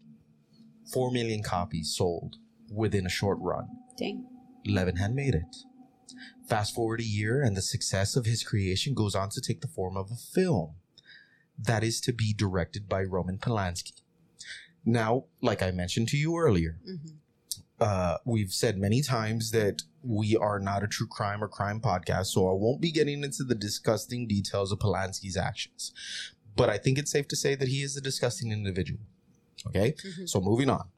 Four 0.92 1.10
million 1.10 1.42
copies 1.42 1.94
sold 1.96 2.36
within 2.70 3.06
a 3.06 3.10
short 3.10 3.38
run. 3.40 3.68
Dang. 3.96 4.26
Levin 4.66 4.96
had 4.96 5.14
made 5.14 5.34
it. 5.34 5.56
Fast 6.48 6.74
forward 6.74 7.00
a 7.00 7.04
year, 7.04 7.42
and 7.42 7.56
the 7.56 7.62
success 7.62 8.16
of 8.16 8.26
his 8.26 8.44
creation 8.44 8.94
goes 8.94 9.14
on 9.14 9.30
to 9.30 9.40
take 9.40 9.60
the 9.60 9.68
form 9.68 9.96
of 9.96 10.10
a 10.10 10.16
film 10.16 10.74
that 11.58 11.84
is 11.84 12.00
to 12.00 12.12
be 12.12 12.32
directed 12.32 12.88
by 12.88 13.02
Roman 13.02 13.38
Polanski. 13.38 14.01
Now, 14.84 15.24
like 15.40 15.62
I 15.62 15.70
mentioned 15.70 16.08
to 16.08 16.16
you 16.16 16.36
earlier, 16.38 16.78
Mhm. 16.88 17.12
uh, 17.80 18.18
we've 18.24 18.52
said 18.52 18.78
many 18.78 19.02
times 19.02 19.50
that 19.52 19.82
we 20.02 20.36
are 20.36 20.58
not 20.58 20.82
a 20.82 20.88
true 20.88 21.06
crime 21.06 21.42
or 21.42 21.48
crime 21.48 21.80
podcast, 21.80 22.26
so 22.26 22.48
I 22.48 22.54
won't 22.54 22.80
be 22.80 22.90
getting 22.90 23.22
into 23.22 23.44
the 23.44 23.54
disgusting 23.54 24.26
details 24.26 24.72
of 24.72 24.80
Polanski's 24.80 25.36
actions. 25.36 25.92
But 26.56 26.68
I 26.68 26.78
think 26.78 26.98
it's 26.98 27.10
safe 27.10 27.28
to 27.28 27.36
say 27.36 27.54
that 27.54 27.68
he 27.68 27.82
is 27.82 27.96
a 27.96 28.00
disgusting 28.00 28.50
individual. 28.52 29.00
Okay? 29.66 29.92
Mhm. 29.92 30.28
So 30.28 30.40
moving 30.40 30.68
on. 30.68 30.88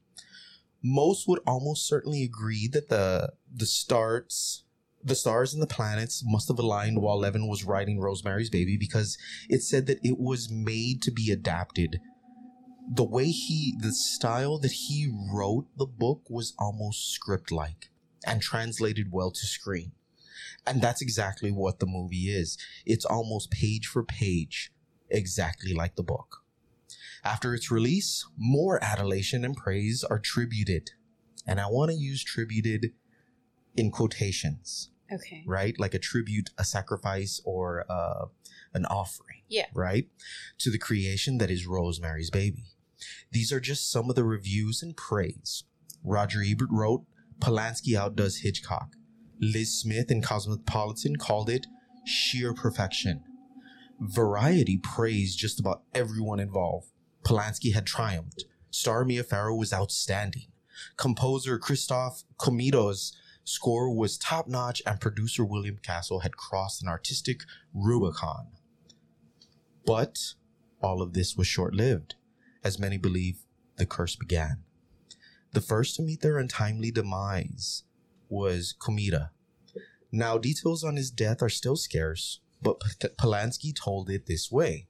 Most 0.82 1.28
would 1.28 1.40
almost 1.46 1.86
certainly 1.86 2.22
agree 2.22 2.68
that 2.68 2.88
the 2.88 3.32
the 3.54 3.66
stars 3.66 4.62
the 5.02 5.14
stars 5.14 5.52
and 5.52 5.62
the 5.62 5.66
planets 5.66 6.22
must 6.24 6.48
have 6.48 6.58
aligned 6.58 7.02
while 7.02 7.18
Levin 7.18 7.46
was 7.46 7.62
writing 7.62 8.00
Rosemary's 8.00 8.48
Baby 8.48 8.78
because 8.78 9.18
it 9.50 9.62
said 9.62 9.86
that 9.86 9.98
it 10.02 10.18
was 10.18 10.48
made 10.48 11.02
to 11.02 11.10
be 11.10 11.30
adapted. 11.30 12.00
The 12.92 13.04
way 13.04 13.26
he 13.30 13.74
the 13.78 13.92
style 13.92 14.58
that 14.58 14.72
he 14.72 15.10
wrote 15.32 15.66
the 15.76 15.86
book 15.86 16.22
was 16.28 16.54
almost 16.58 17.10
script 17.12 17.50
like 17.50 17.90
and 18.26 18.42
translated 18.42 19.08
well 19.10 19.30
to 19.30 19.46
screen. 19.46 19.92
And 20.66 20.80
that's 20.80 21.02
exactly 21.02 21.50
what 21.50 21.78
the 21.78 21.86
movie 21.86 22.28
is. 22.30 22.56
It's 22.86 23.04
almost 23.04 23.50
page 23.50 23.86
for 23.86 24.02
page, 24.02 24.72
exactly 25.10 25.72
like 25.74 25.96
the 25.96 26.02
book. 26.02 26.42
After 27.22 27.54
its 27.54 27.70
release, 27.70 28.26
more 28.36 28.82
adulation 28.82 29.44
and 29.44 29.56
praise 29.56 30.04
are 30.04 30.18
tributed. 30.18 30.90
And 31.46 31.60
I 31.60 31.66
want 31.66 31.90
to 31.90 31.96
use 31.96 32.22
tributed 32.22 32.92
in 33.76 33.90
quotations, 33.90 34.90
Okay. 35.12 35.42
right? 35.46 35.78
Like 35.78 35.94
a 35.94 35.98
tribute, 35.98 36.50
a 36.58 36.64
sacrifice, 36.64 37.40
or 37.44 37.84
uh, 37.90 38.26
an 38.72 38.84
offering. 38.86 39.42
Yeah. 39.48 39.66
Right? 39.74 40.08
To 40.58 40.70
the 40.70 40.78
creation 40.78 41.38
that 41.38 41.50
is 41.50 41.66
Rosemary's 41.66 42.30
Baby. 42.30 42.64
These 43.30 43.52
are 43.52 43.60
just 43.60 43.90
some 43.90 44.08
of 44.08 44.16
the 44.16 44.24
reviews 44.24 44.82
and 44.82 44.96
praise. 44.96 45.64
Roger 46.02 46.42
Ebert 46.42 46.70
wrote, 46.70 47.04
Polanski 47.38 47.96
outdoes 47.96 48.38
Hitchcock. 48.38 48.94
Liz 49.40 49.80
Smith 49.80 50.10
in 50.10 50.22
Cosmopolitan 50.22 51.16
called 51.16 51.50
it 51.50 51.66
sheer 52.06 52.54
perfection. 52.54 53.24
Variety 54.00 54.78
praised 54.78 55.38
just 55.38 55.58
about 55.58 55.82
everyone 55.94 56.40
involved. 56.40 56.88
Polanski 57.24 57.74
had 57.74 57.86
triumphed. 57.86 58.44
Star 58.70 59.04
Mia 59.04 59.24
Farrow 59.24 59.54
was 59.54 59.72
outstanding. 59.72 60.46
Composer 60.96 61.58
Christoph 61.58 62.24
Komeda's 62.38 63.16
score 63.44 63.94
was 63.94 64.18
top 64.18 64.48
notch, 64.48 64.82
and 64.86 65.00
producer 65.00 65.44
William 65.44 65.78
Castle 65.82 66.20
had 66.20 66.36
crossed 66.36 66.82
an 66.82 66.88
artistic 66.88 67.42
Rubicon. 67.72 68.48
But 69.86 70.18
all 70.82 71.02
of 71.02 71.12
this 71.12 71.36
was 71.36 71.46
short 71.46 71.74
lived. 71.74 72.16
As 72.64 72.78
many 72.78 72.96
believe, 72.96 73.44
the 73.76 73.86
curse 73.86 74.16
began. 74.16 74.64
The 75.52 75.60
first 75.60 75.96
to 75.96 76.02
meet 76.02 76.22
their 76.22 76.38
untimely 76.38 76.90
demise 76.90 77.84
was 78.28 78.74
Komeda. 78.80 79.30
Now, 80.10 80.38
details 80.38 80.82
on 80.82 80.96
his 80.96 81.10
death 81.10 81.42
are 81.42 81.48
still 81.50 81.76
scarce, 81.76 82.40
but 82.62 82.80
Polanski 83.18 83.74
told 83.74 84.08
it 84.08 84.26
this 84.26 84.50
way. 84.50 84.88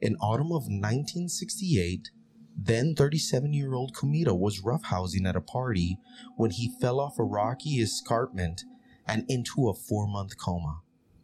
In 0.00 0.16
autumn 0.16 0.48
of 0.48 0.64
1968, 0.64 2.10
then 2.56 2.94
37 2.94 3.52
year 3.52 3.74
old 3.74 3.94
Komeda 3.94 4.36
was 4.36 4.62
roughhousing 4.62 5.26
at 5.26 5.36
a 5.36 5.40
party 5.40 5.98
when 6.36 6.50
he 6.50 6.74
fell 6.80 7.00
off 7.00 7.18
a 7.18 7.24
rocky 7.24 7.80
escarpment 7.80 8.62
and 9.06 9.24
into 9.28 9.68
a 9.68 9.74
four 9.74 10.06
month 10.06 10.36
coma. 10.38 10.80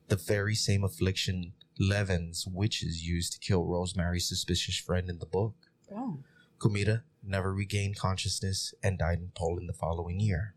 The 0.09 0.17
very 0.17 0.55
same 0.55 0.85
affliction 0.85 1.53
Levin's 1.79 2.47
witches 2.47 3.07
used 3.07 3.33
to 3.33 3.39
kill 3.39 3.65
Rosemary's 3.65 4.29
suspicious 4.29 4.77
friend 4.77 5.09
in 5.09 5.19
the 5.19 5.27
book. 5.27 5.55
Oh. 5.95 6.19
Komeda 6.59 7.03
never 7.23 7.53
regained 7.53 7.97
consciousness 7.97 8.75
and 8.83 8.99
died 8.99 9.19
in 9.19 9.33
Poland 9.35 9.69
the 9.69 9.75
following 9.75 10.21
year. 10.21 10.55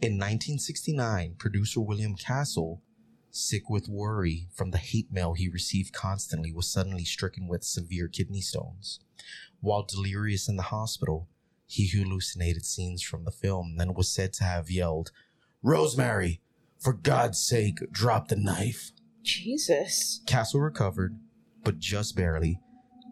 In 0.00 0.14
1969, 0.14 1.36
producer 1.38 1.80
William 1.80 2.14
Castle, 2.14 2.82
sick 3.30 3.68
with 3.68 3.88
worry 3.88 4.48
from 4.52 4.70
the 4.70 4.78
hate 4.78 5.12
mail 5.12 5.34
he 5.34 5.48
received 5.48 5.92
constantly, 5.92 6.52
was 6.52 6.70
suddenly 6.70 7.04
stricken 7.04 7.48
with 7.48 7.64
severe 7.64 8.08
kidney 8.08 8.40
stones. 8.40 9.00
While 9.60 9.84
delirious 9.84 10.48
in 10.48 10.56
the 10.56 10.64
hospital, 10.64 11.28
he 11.66 11.88
hallucinated 11.88 12.64
scenes 12.64 13.02
from 13.02 13.24
the 13.24 13.30
film 13.30 13.76
and 13.78 13.96
was 13.96 14.10
said 14.10 14.32
to 14.34 14.44
have 14.44 14.70
yelled, 14.70 15.10
Rosemary, 15.62 16.40
for 16.78 16.92
God's 16.92 17.38
sake, 17.38 17.78
drop 17.90 18.28
the 18.28 18.36
knife. 18.36 18.92
Jesus. 19.22 20.20
Castle 20.26 20.60
recovered, 20.60 21.18
but 21.62 21.78
just 21.78 22.14
barely, 22.14 22.60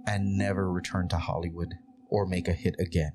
and 0.07 0.36
never 0.36 0.70
return 0.70 1.09
to 1.09 1.16
Hollywood 1.18 1.74
or 2.09 2.26
make 2.26 2.48
a 2.48 2.53
hit 2.53 2.74
again. 2.78 3.12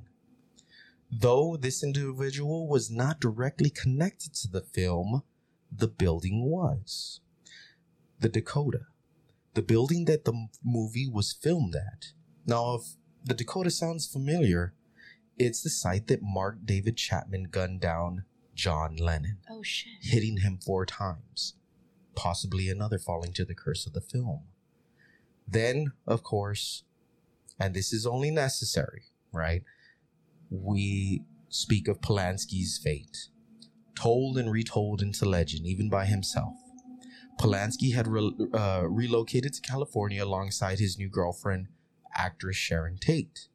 Though 1.11 1.55
this 1.55 1.83
individual 1.83 2.67
was 2.67 2.91
not 2.91 3.19
directly 3.19 3.69
connected 3.69 4.33
to 4.35 4.47
the 4.49 4.61
film, 4.61 5.23
the 5.71 5.87
building 5.87 6.49
was. 6.49 7.21
The 8.19 8.29
Dakota, 8.29 8.81
the 9.53 9.61
building 9.61 10.05
that 10.05 10.25
the 10.25 10.47
movie 10.63 11.07
was 11.07 11.31
filmed 11.33 11.75
at. 11.75 12.07
Now, 12.45 12.75
if 12.75 12.81
the 13.23 13.33
Dakota 13.33 13.69
sounds 13.71 14.07
familiar, 14.07 14.73
it's 15.37 15.61
the 15.61 15.69
site 15.69 16.07
that 16.07 16.21
Mark 16.21 16.65
David 16.65 16.97
Chapman 16.97 17.49
gunned 17.51 17.79
down 17.81 18.23
John 18.55 18.95
Lennon, 18.95 19.37
Oh 19.49 19.61
shit. 19.61 19.93
hitting 20.01 20.37
him 20.37 20.57
four 20.57 20.85
times, 20.85 21.53
possibly 22.15 22.69
another 22.69 22.97
falling 22.97 23.33
to 23.33 23.45
the 23.45 23.53
curse 23.53 23.85
of 23.85 23.93
the 23.93 24.01
film. 24.01 24.45
Then, 25.47 25.93
of 26.05 26.23
course, 26.23 26.83
and 27.59 27.73
this 27.73 27.93
is 27.93 28.05
only 28.05 28.31
necessary, 28.31 29.03
right? 29.31 29.63
We 30.49 31.23
speak 31.49 31.87
of 31.87 32.01
Polanski's 32.01 32.77
fate, 32.77 33.29
told 33.95 34.37
and 34.37 34.51
retold 34.51 35.01
into 35.01 35.25
legend, 35.25 35.65
even 35.65 35.89
by 35.89 36.05
himself. 36.05 36.55
Polanski 37.39 37.93
had 37.93 38.07
re- 38.07 38.35
uh, 38.53 38.83
relocated 38.87 39.53
to 39.53 39.61
California 39.61 40.23
alongside 40.23 40.79
his 40.79 40.97
new 40.97 41.09
girlfriend, 41.09 41.67
actress 42.15 42.57
Sharon 42.57 42.97
Tate, 42.97 43.47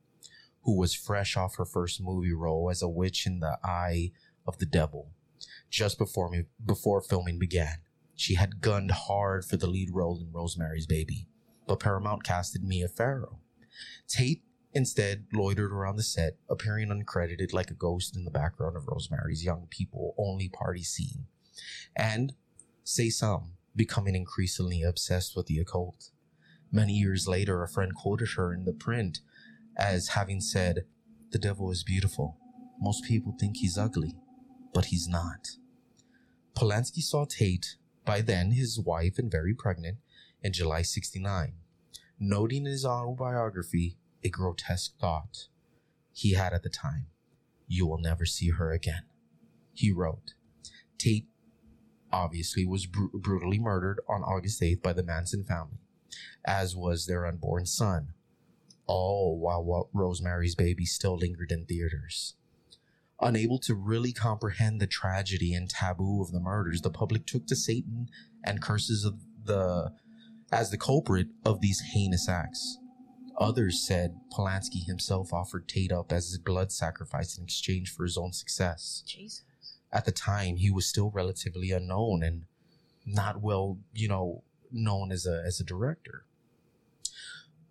who 0.62 0.76
was 0.76 0.94
fresh 0.94 1.36
off 1.36 1.56
her 1.56 1.64
first 1.64 2.00
movie 2.00 2.32
role 2.32 2.70
as 2.70 2.80
a 2.80 2.88
witch 2.88 3.26
in 3.26 3.40
the 3.40 3.58
eye 3.64 4.12
of 4.46 4.58
the 4.58 4.66
devil. 4.66 5.10
Just 5.68 5.98
before 5.98 6.30
me, 6.30 6.44
before 6.64 7.00
filming 7.00 7.38
began, 7.38 7.78
she 8.14 8.36
had 8.36 8.60
gunned 8.60 8.92
hard 8.92 9.44
for 9.44 9.56
the 9.56 9.66
lead 9.66 9.88
role 9.92 10.20
in 10.20 10.32
Rosemary's 10.32 10.86
Baby, 10.86 11.26
but 11.66 11.80
Paramount 11.80 12.24
casted 12.24 12.62
Mia 12.62 12.88
Farrow. 12.88 13.38
Tate 14.08 14.42
instead 14.74 15.26
loitered 15.32 15.72
around 15.72 15.96
the 15.96 16.02
set, 16.02 16.36
appearing 16.48 16.88
uncredited 16.88 17.52
like 17.52 17.70
a 17.70 17.74
ghost 17.74 18.16
in 18.16 18.24
the 18.24 18.30
background 18.30 18.76
of 18.76 18.86
Rosemary's 18.88 19.44
young 19.44 19.66
people 19.70 20.14
only 20.16 20.48
party 20.48 20.82
scene, 20.82 21.26
and 21.94 22.32
say 22.84 23.10
some 23.10 23.52
becoming 23.76 24.14
increasingly 24.14 24.82
obsessed 24.82 25.36
with 25.36 25.46
the 25.46 25.58
occult. 25.58 26.10
Many 26.70 26.94
years 26.94 27.28
later, 27.28 27.62
a 27.62 27.68
friend 27.68 27.94
quoted 27.94 28.30
her 28.36 28.52
in 28.52 28.64
the 28.64 28.72
print 28.72 29.20
as 29.76 30.08
having 30.08 30.40
said, 30.40 30.84
The 31.30 31.38
devil 31.38 31.70
is 31.70 31.82
beautiful. 31.82 32.38
Most 32.80 33.04
people 33.04 33.34
think 33.38 33.58
he's 33.58 33.78
ugly, 33.78 34.16
but 34.74 34.86
he's 34.86 35.08
not. 35.08 35.56
Polanski 36.54 37.00
saw 37.00 37.24
Tate, 37.24 37.76
by 38.04 38.20
then 38.20 38.52
his 38.52 38.78
wife 38.78 39.18
and 39.18 39.30
very 39.30 39.54
pregnant, 39.54 39.98
in 40.42 40.52
July 40.52 40.82
69, 40.82 41.54
noting 42.18 42.66
in 42.66 42.72
his 42.72 42.84
autobiography 42.84 43.96
a 44.24 44.28
grotesque 44.28 44.96
thought 45.00 45.48
he 46.12 46.34
had 46.34 46.52
at 46.52 46.62
the 46.62 46.68
time 46.68 47.06
You 47.66 47.86
will 47.86 47.98
never 47.98 48.26
see 48.26 48.50
her 48.50 48.72
again. 48.72 49.04
He 49.72 49.90
wrote, 49.92 50.34
Tate 50.98 51.26
obviously 52.12 52.66
was 52.66 52.86
bru- 52.86 53.10
brutally 53.14 53.58
murdered 53.58 54.00
on 54.08 54.22
August 54.22 54.60
8th 54.60 54.82
by 54.82 54.92
the 54.92 55.02
Manson 55.02 55.44
family, 55.44 55.78
as 56.44 56.76
was 56.76 57.06
their 57.06 57.26
unborn 57.26 57.64
son, 57.66 58.08
all 58.86 59.38
while 59.38 59.88
Rosemary's 59.92 60.54
Baby 60.54 60.84
still 60.84 61.16
lingered 61.16 61.50
in 61.50 61.64
theaters. 61.64 62.34
Unable 63.20 63.58
to 63.60 63.74
really 63.74 64.12
comprehend 64.12 64.80
the 64.80 64.86
tragedy 64.86 65.54
and 65.54 65.70
taboo 65.70 66.20
of 66.20 66.32
the 66.32 66.40
murders, 66.40 66.82
the 66.82 66.90
public 66.90 67.24
took 67.24 67.46
to 67.46 67.56
Satan 67.56 68.08
and 68.44 68.60
curses 68.60 69.04
of 69.04 69.20
the 69.44 69.92
as 70.52 70.70
the 70.70 70.78
culprit 70.78 71.28
of 71.44 71.60
these 71.60 71.80
heinous 71.80 72.28
acts. 72.28 72.78
Others 73.38 73.84
said 73.84 74.20
Polanski 74.30 74.84
himself 74.86 75.32
offered 75.32 75.66
Tate 75.66 75.90
up 75.90 76.12
as 76.12 76.28
his 76.28 76.38
blood 76.38 76.70
sacrifice 76.70 77.38
in 77.38 77.44
exchange 77.44 77.90
for 77.90 78.04
his 78.04 78.18
own 78.18 78.32
success. 78.32 79.02
Jesus. 79.06 79.44
At 79.90 80.04
the 80.04 80.12
time, 80.12 80.56
he 80.56 80.70
was 80.70 80.86
still 80.86 81.10
relatively 81.10 81.70
unknown 81.70 82.22
and 82.22 82.44
not 83.06 83.40
well, 83.40 83.78
you 83.94 84.08
know, 84.08 84.44
known 84.70 85.10
as 85.10 85.26
a 85.26 85.42
as 85.44 85.58
a 85.58 85.64
director. 85.64 86.24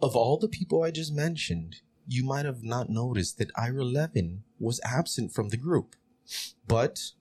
Of 0.02 0.16
all 0.16 0.38
the 0.38 0.48
people 0.48 0.84
I 0.84 0.92
just 0.92 1.14
mentioned, 1.14 1.78
you 2.08 2.24
might 2.26 2.46
have 2.46 2.64
not 2.64 2.90
noticed 2.90 3.38
that 3.38 3.52
Ira 3.56 3.86
Levin 3.86 4.44
was 4.60 4.82
absent 4.84 5.32
from 5.32 5.50
the 5.50 5.58
group. 5.58 5.96
But 6.68 7.12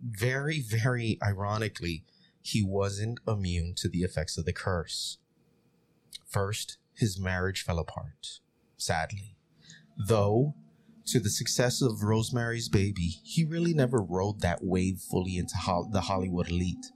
very, 0.00 0.60
very 0.60 1.18
ironically, 1.22 2.04
he 2.48 2.62
wasn't 2.62 3.20
immune 3.28 3.74
to 3.76 3.88
the 3.88 4.00
effects 4.00 4.38
of 4.38 4.46
the 4.46 4.52
curse. 4.52 5.18
First, 6.26 6.78
his 6.94 7.20
marriage 7.20 7.62
fell 7.62 7.78
apart, 7.78 8.40
sadly. 8.78 9.36
Though, 9.98 10.54
to 11.06 11.20
the 11.20 11.28
success 11.28 11.82
of 11.82 12.02
Rosemary's 12.02 12.70
Baby, 12.70 13.20
he 13.22 13.44
really 13.44 13.74
never 13.74 14.02
rode 14.02 14.40
that 14.40 14.64
wave 14.64 14.98
fully 14.98 15.36
into 15.36 15.56
Hol- 15.56 15.90
the 15.90 16.02
Hollywood 16.02 16.50
elite, 16.50 16.86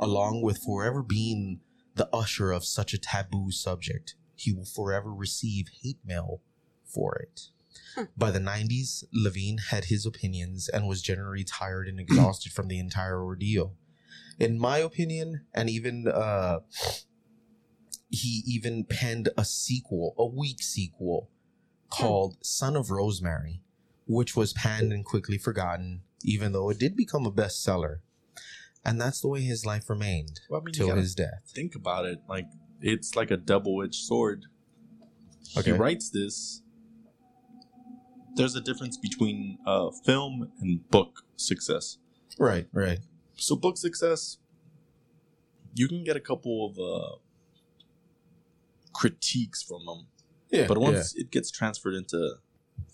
along 0.00 0.40
with 0.42 0.62
forever 0.64 1.02
being 1.02 1.60
the 1.94 2.08
usher 2.14 2.50
of 2.50 2.64
such 2.64 2.94
a 2.94 2.98
taboo 2.98 3.50
subject. 3.50 4.14
He 4.34 4.52
will 4.52 4.66
forever 4.66 5.12
receive 5.12 5.68
hate 5.82 5.98
mail 6.04 6.40
for 6.84 7.16
it. 7.16 7.48
Hmm. 7.94 8.04
By 8.16 8.30
the 8.30 8.38
90s, 8.38 9.04
Levine 9.12 9.58
had 9.70 9.86
his 9.86 10.06
opinions 10.06 10.68
and 10.68 10.88
was 10.88 11.02
generally 11.02 11.44
tired 11.44 11.86
and 11.86 12.00
exhausted 12.00 12.52
from 12.52 12.68
the 12.68 12.78
entire 12.78 13.22
ordeal. 13.22 13.74
In 14.38 14.58
my 14.58 14.78
opinion, 14.78 15.46
and 15.54 15.70
even 15.70 16.06
uh, 16.08 16.58
he 18.10 18.42
even 18.46 18.84
penned 18.84 19.30
a 19.36 19.44
sequel, 19.44 20.14
a 20.18 20.26
weak 20.26 20.62
sequel 20.62 21.30
called 21.88 22.36
Son 22.42 22.76
of 22.76 22.90
Rosemary, 22.90 23.62
which 24.06 24.36
was 24.36 24.52
panned 24.52 24.92
and 24.92 25.04
quickly 25.04 25.38
forgotten, 25.38 26.02
even 26.22 26.52
though 26.52 26.68
it 26.70 26.78
did 26.78 26.96
become 26.96 27.24
a 27.26 27.32
bestseller. 27.32 27.98
And 28.84 29.00
that's 29.00 29.20
the 29.20 29.28
way 29.28 29.40
his 29.40 29.66
life 29.66 29.88
remained 29.90 30.40
Well, 30.48 30.60
I 30.60 30.64
mean, 30.64 30.74
till 30.74 30.94
his 30.94 31.14
death. 31.14 31.42
think 31.54 31.74
about 31.74 32.04
it. 32.04 32.20
Like 32.28 32.46
it's 32.80 33.16
like 33.16 33.30
a 33.30 33.36
double-edged 33.36 33.94
sword. 33.94 34.44
Okay. 35.56 35.72
He 35.72 35.76
writes 35.76 36.10
this. 36.10 36.62
There's 38.36 38.54
a 38.54 38.60
difference 38.60 38.98
between 38.98 39.58
uh, 39.66 39.90
film 40.04 40.52
and 40.60 40.88
book 40.90 41.24
success. 41.36 41.96
Right, 42.38 42.68
right. 42.72 42.98
So 43.36 43.54
book 43.56 43.76
success, 43.76 44.38
you 45.74 45.88
can 45.88 46.04
get 46.04 46.16
a 46.16 46.20
couple 46.20 46.66
of 46.66 46.78
uh, 46.78 47.16
critiques 48.92 49.62
from 49.62 49.84
them, 49.86 50.06
Yeah. 50.50 50.66
but 50.66 50.78
once 50.78 51.14
it 51.14 51.30
gets 51.30 51.50
transferred 51.50 51.94
into 51.94 52.36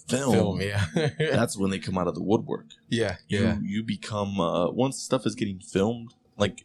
film, 0.08 0.32
film, 0.32 0.60
yeah. 0.60 0.86
that's 1.18 1.56
when 1.56 1.70
they 1.70 1.78
come 1.78 1.96
out 1.96 2.08
of 2.08 2.14
the 2.14 2.22
woodwork. 2.22 2.66
yeah, 2.88 3.16
You 3.28 3.40
yeah. 3.42 3.58
you 3.62 3.82
become 3.82 4.40
uh, 4.40 4.70
once 4.70 4.98
stuff 4.98 5.26
is 5.26 5.34
getting 5.34 5.60
filmed, 5.60 6.14
like 6.36 6.64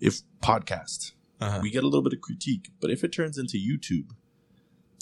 if 0.00 0.20
podcast, 0.42 1.12
Uh-huh. 1.40 1.60
we 1.62 1.70
get 1.70 1.82
a 1.84 1.86
little 1.86 2.02
bit 2.02 2.12
of 2.12 2.20
critique, 2.20 2.70
but 2.80 2.90
if 2.90 3.02
it 3.02 3.08
turns 3.12 3.38
into 3.38 3.56
YouTube, 3.56 4.10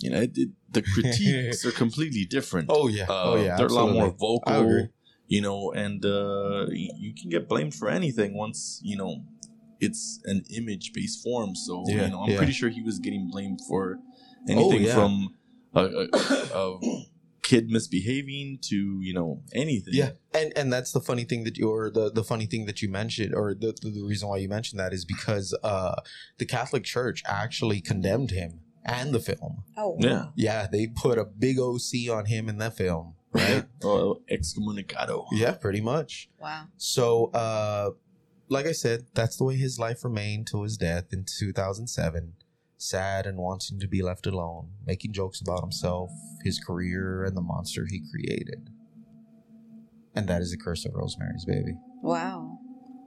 you 0.01 0.11
know, 0.11 0.21
it, 0.23 0.37
it, 0.39 0.51
the 0.71 0.83
critiques 0.95 1.65
are 1.67 1.73
completely 1.73 2.25
different. 2.25 2.67
Oh 2.71 2.87
yeah. 2.89 3.05
Uh, 3.09 3.23
oh 3.25 3.37
yeah. 3.43 3.57
they're 3.57 3.67
a 3.67 3.73
lot 3.73 3.91
more 3.93 4.07
absolutely. 4.07 4.19
Vocal, 4.19 4.89
you 5.33 5.41
know, 5.41 5.73
and 5.73 6.05
uh, 6.05 6.67
you 6.71 7.15
can 7.19 7.31
get 7.31 7.49
blamed 7.49 7.75
for 7.75 7.89
anything 7.89 8.37
once 8.37 8.81
you 8.83 8.97
know 9.01 9.25
it's 9.81 10.21
an 10.25 10.45
image-based 10.59 11.23
form. 11.25 11.57
So 11.57 11.85
Yeah, 11.87 12.05
you 12.05 12.11
know, 12.11 12.21
I'm 12.23 12.31
yeah. 12.31 12.37
pretty 12.37 12.53
sure 12.53 12.69
he 12.69 12.83
was 12.83 12.99
getting 12.99 13.31
blamed 13.31 13.61
for 13.67 13.99
anything 14.47 14.83
yeah. 14.83 14.95
from 14.95 15.35
a, 15.75 15.85
a, 15.85 16.09
a 16.55 16.79
kid 17.41 17.71
misbehaving 17.71 18.59
to 18.71 18.79
you 19.01 19.15
know 19.15 19.43
anything. 19.55 19.95
Yeah, 19.95 20.11
and 20.35 20.53
and 20.55 20.71
that's 20.71 20.93
the 20.93 21.01
funny 21.01 21.25
thing 21.25 21.45
that 21.45 21.57
you 21.57 21.71
or 21.71 21.91
the 21.91 22.11
the 22.11 22.25
funny 22.25 22.45
thing 22.45 22.67
that 22.67 22.83
you 22.83 22.91
mentioned, 22.91 23.35
or 23.35 23.55
the 23.55 23.73
the, 23.81 23.91
the 23.91 24.03
reason 24.03 24.29
why 24.29 24.37
you 24.37 24.51
mentioned 24.51 24.79
that 24.81 24.93
is 24.93 25.07
because 25.07 25.57
uh 25.63 25.97
the 26.37 26.45
Catholic 26.45 26.85
Church 26.85 27.23
actually 27.27 27.81
condemned 27.81 28.33
him 28.33 28.61
and 28.85 29.15
the 29.15 29.21
film. 29.21 29.65
Oh. 29.77 29.97
yeah. 29.99 30.27
Yeah, 30.35 30.67
they 30.71 30.89
put 30.89 31.19
a 31.19 31.25
big 31.25 31.59
OC 31.59 32.11
on 32.11 32.27
him 32.27 32.49
in 32.49 32.59
that 32.59 32.77
film, 32.77 33.15
right? 33.33 33.65
Excommunicado. 34.31 35.27
yeah, 35.33 35.53
pretty 35.53 35.81
much. 35.81 36.29
Wow. 36.41 36.67
So, 36.77 37.27
uh, 37.33 37.91
like 38.49 38.67
I 38.67 38.73
said, 38.73 39.07
that's 39.15 39.37
the 39.37 39.45
way 39.45 39.57
his 39.57 39.79
life 39.79 40.05
remained 40.05 40.47
till 40.47 40.63
his 40.63 40.77
death 40.77 41.13
in 41.13 41.25
2007. 41.25 42.35
Sad 42.77 43.27
and 43.27 43.39
wanting 43.39 43.79
to 43.79 43.87
be 43.87 44.03
left 44.03 44.27
alone, 44.27 44.71
making 44.85 45.13
jokes 45.13 45.41
about 45.41 45.61
himself, 45.61 46.11
his 46.43 46.59
career, 46.59 47.25
and 47.25 47.37
the 47.37 47.41
monster 47.41 47.87
he 47.89 48.03
created. 48.11 48.71
And 50.15 50.29
that 50.29 50.43
is 50.43 50.51
the 50.51 50.57
curse 50.59 50.85
of 50.85 50.93
Rosemary's 50.95 51.45
Baby. 51.45 51.75
Wow. 52.03 52.42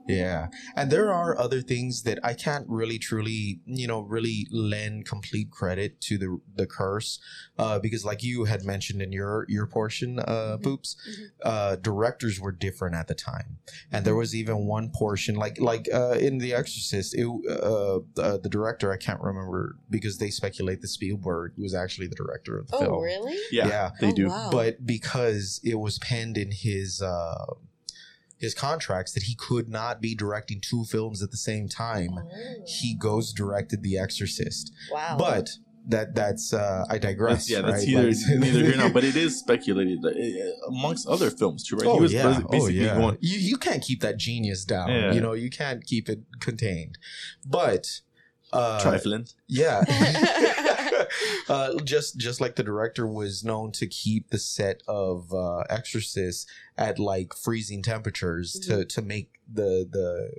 Yeah. 0.08 0.48
And 0.76 0.90
there 0.90 1.12
are 1.12 1.38
other 1.38 1.60
things 1.62 2.02
that 2.02 2.18
I 2.22 2.34
can't 2.34 2.66
really 2.68 2.98
truly, 2.98 3.60
you 3.66 3.86
know, 3.86 4.00
really 4.00 4.46
lend 4.50 5.06
complete 5.06 5.50
credit 5.50 6.00
to 6.02 6.18
the 6.18 6.40
the 6.54 6.66
curse. 6.66 7.18
Uh, 7.58 7.78
because 7.78 8.04
like 8.04 8.22
you 8.22 8.44
had 8.44 8.64
mentioned 8.64 9.02
in 9.02 9.12
your 9.12 9.46
your 9.48 9.66
portion, 9.66 10.18
uh, 10.20 10.56
Mhm. 10.58 10.62
Boops, 10.62 10.96
Mhm. 10.96 11.24
uh, 11.44 11.76
directors 11.76 12.40
were 12.40 12.52
different 12.52 12.94
at 12.94 13.08
the 13.08 13.14
time. 13.14 13.58
And 13.90 14.04
there 14.04 14.14
was 14.14 14.34
even 14.34 14.66
one 14.66 14.90
portion 14.90 15.34
like 15.36 15.60
like 15.60 15.88
uh, 15.92 16.16
in 16.20 16.38
The 16.38 16.54
Exorcist, 16.54 17.14
it, 17.14 17.26
uh, 17.26 17.96
uh, 18.20 18.36
the 18.38 18.48
director 18.48 18.92
I 18.92 18.96
can't 18.96 19.20
remember 19.20 19.76
because 19.90 20.18
they 20.18 20.30
speculate 20.30 20.80
that 20.82 20.88
Spielberg 20.88 21.52
was 21.58 21.74
actually 21.74 22.06
the 22.06 22.14
director 22.14 22.58
of 22.58 22.68
the 22.68 22.76
Oh, 22.76 22.80
film. 22.80 23.02
really? 23.02 23.38
Yeah, 23.50 23.68
Yeah. 23.68 23.90
they 24.00 24.08
Oh, 24.10 24.14
do. 24.14 24.28
wow. 24.28 24.50
But 24.52 24.86
because 24.86 25.60
it 25.64 25.76
was 25.76 25.98
penned 25.98 26.36
in 26.38 26.50
his 26.52 27.02
uh, 27.02 27.44
his 28.38 28.54
contracts 28.54 29.12
that 29.12 29.24
he 29.24 29.34
could 29.34 29.68
not 29.68 30.00
be 30.00 30.14
directing 30.14 30.60
two 30.60 30.84
films 30.84 31.22
at 31.22 31.30
the 31.30 31.36
same 31.36 31.68
time, 31.68 32.10
Oh. 32.18 32.64
he 32.66 32.94
goes 32.94 33.32
directed 33.32 33.82
The 33.82 33.98
Exorcist. 33.98 34.72
wow. 34.90 35.16
But 35.18 35.50
that 35.88 36.14
that's 36.16 36.52
uh, 36.52 36.84
I 36.90 36.98
digress. 36.98 37.46
That's, 37.46 37.50
yeah, 37.50 37.60
that's 37.60 37.86
right? 37.86 37.88
either 37.88 38.08
Like- 38.08 38.40
neither 38.40 38.64
here 38.64 38.76
nor. 38.76 38.90
But 38.90 39.04
it 39.04 39.14
is 39.16 39.38
speculated 39.38 40.02
that, 40.02 40.16
uh, 40.16 40.66
amongst 40.68 41.06
other 41.06 41.30
films 41.30 41.62
too, 41.62 41.76
right? 41.76 41.86
Oh 41.86 41.94
he 41.94 42.00
was 42.00 42.12
yeah, 42.12 42.24
basi- 42.24 42.46
oh 42.52 42.66
yeah. 42.68 42.94
going. 42.98 43.18
You 43.20 43.38
you 43.38 43.56
can't 43.56 43.82
keep 43.82 44.00
that 44.00 44.16
genius 44.16 44.64
down. 44.64 44.88
Yeah. 44.90 45.12
You 45.12 45.20
know 45.20 45.32
you 45.32 45.48
can't 45.48 45.84
keep 45.86 46.08
it 46.08 46.22
contained. 46.40 46.98
But 47.46 48.00
uh, 48.52 48.80
Trifling. 48.80 49.28
Yeah. 49.46 49.84
uh, 51.48 51.74
just 51.84 52.18
just 52.18 52.40
like 52.40 52.56
the 52.56 52.62
director 52.62 53.06
was 53.06 53.44
known 53.44 53.72
to 53.72 53.86
keep 53.86 54.30
the 54.30 54.38
set 54.38 54.82
of 54.88 55.32
uh, 55.32 55.60
Exorcist 55.70 56.48
at 56.76 56.98
like 56.98 57.34
freezing 57.34 57.82
temperatures 57.82 58.52
to 58.60 58.84
to 58.84 59.02
make 59.02 59.40
the 59.52 59.88
the 59.90 60.30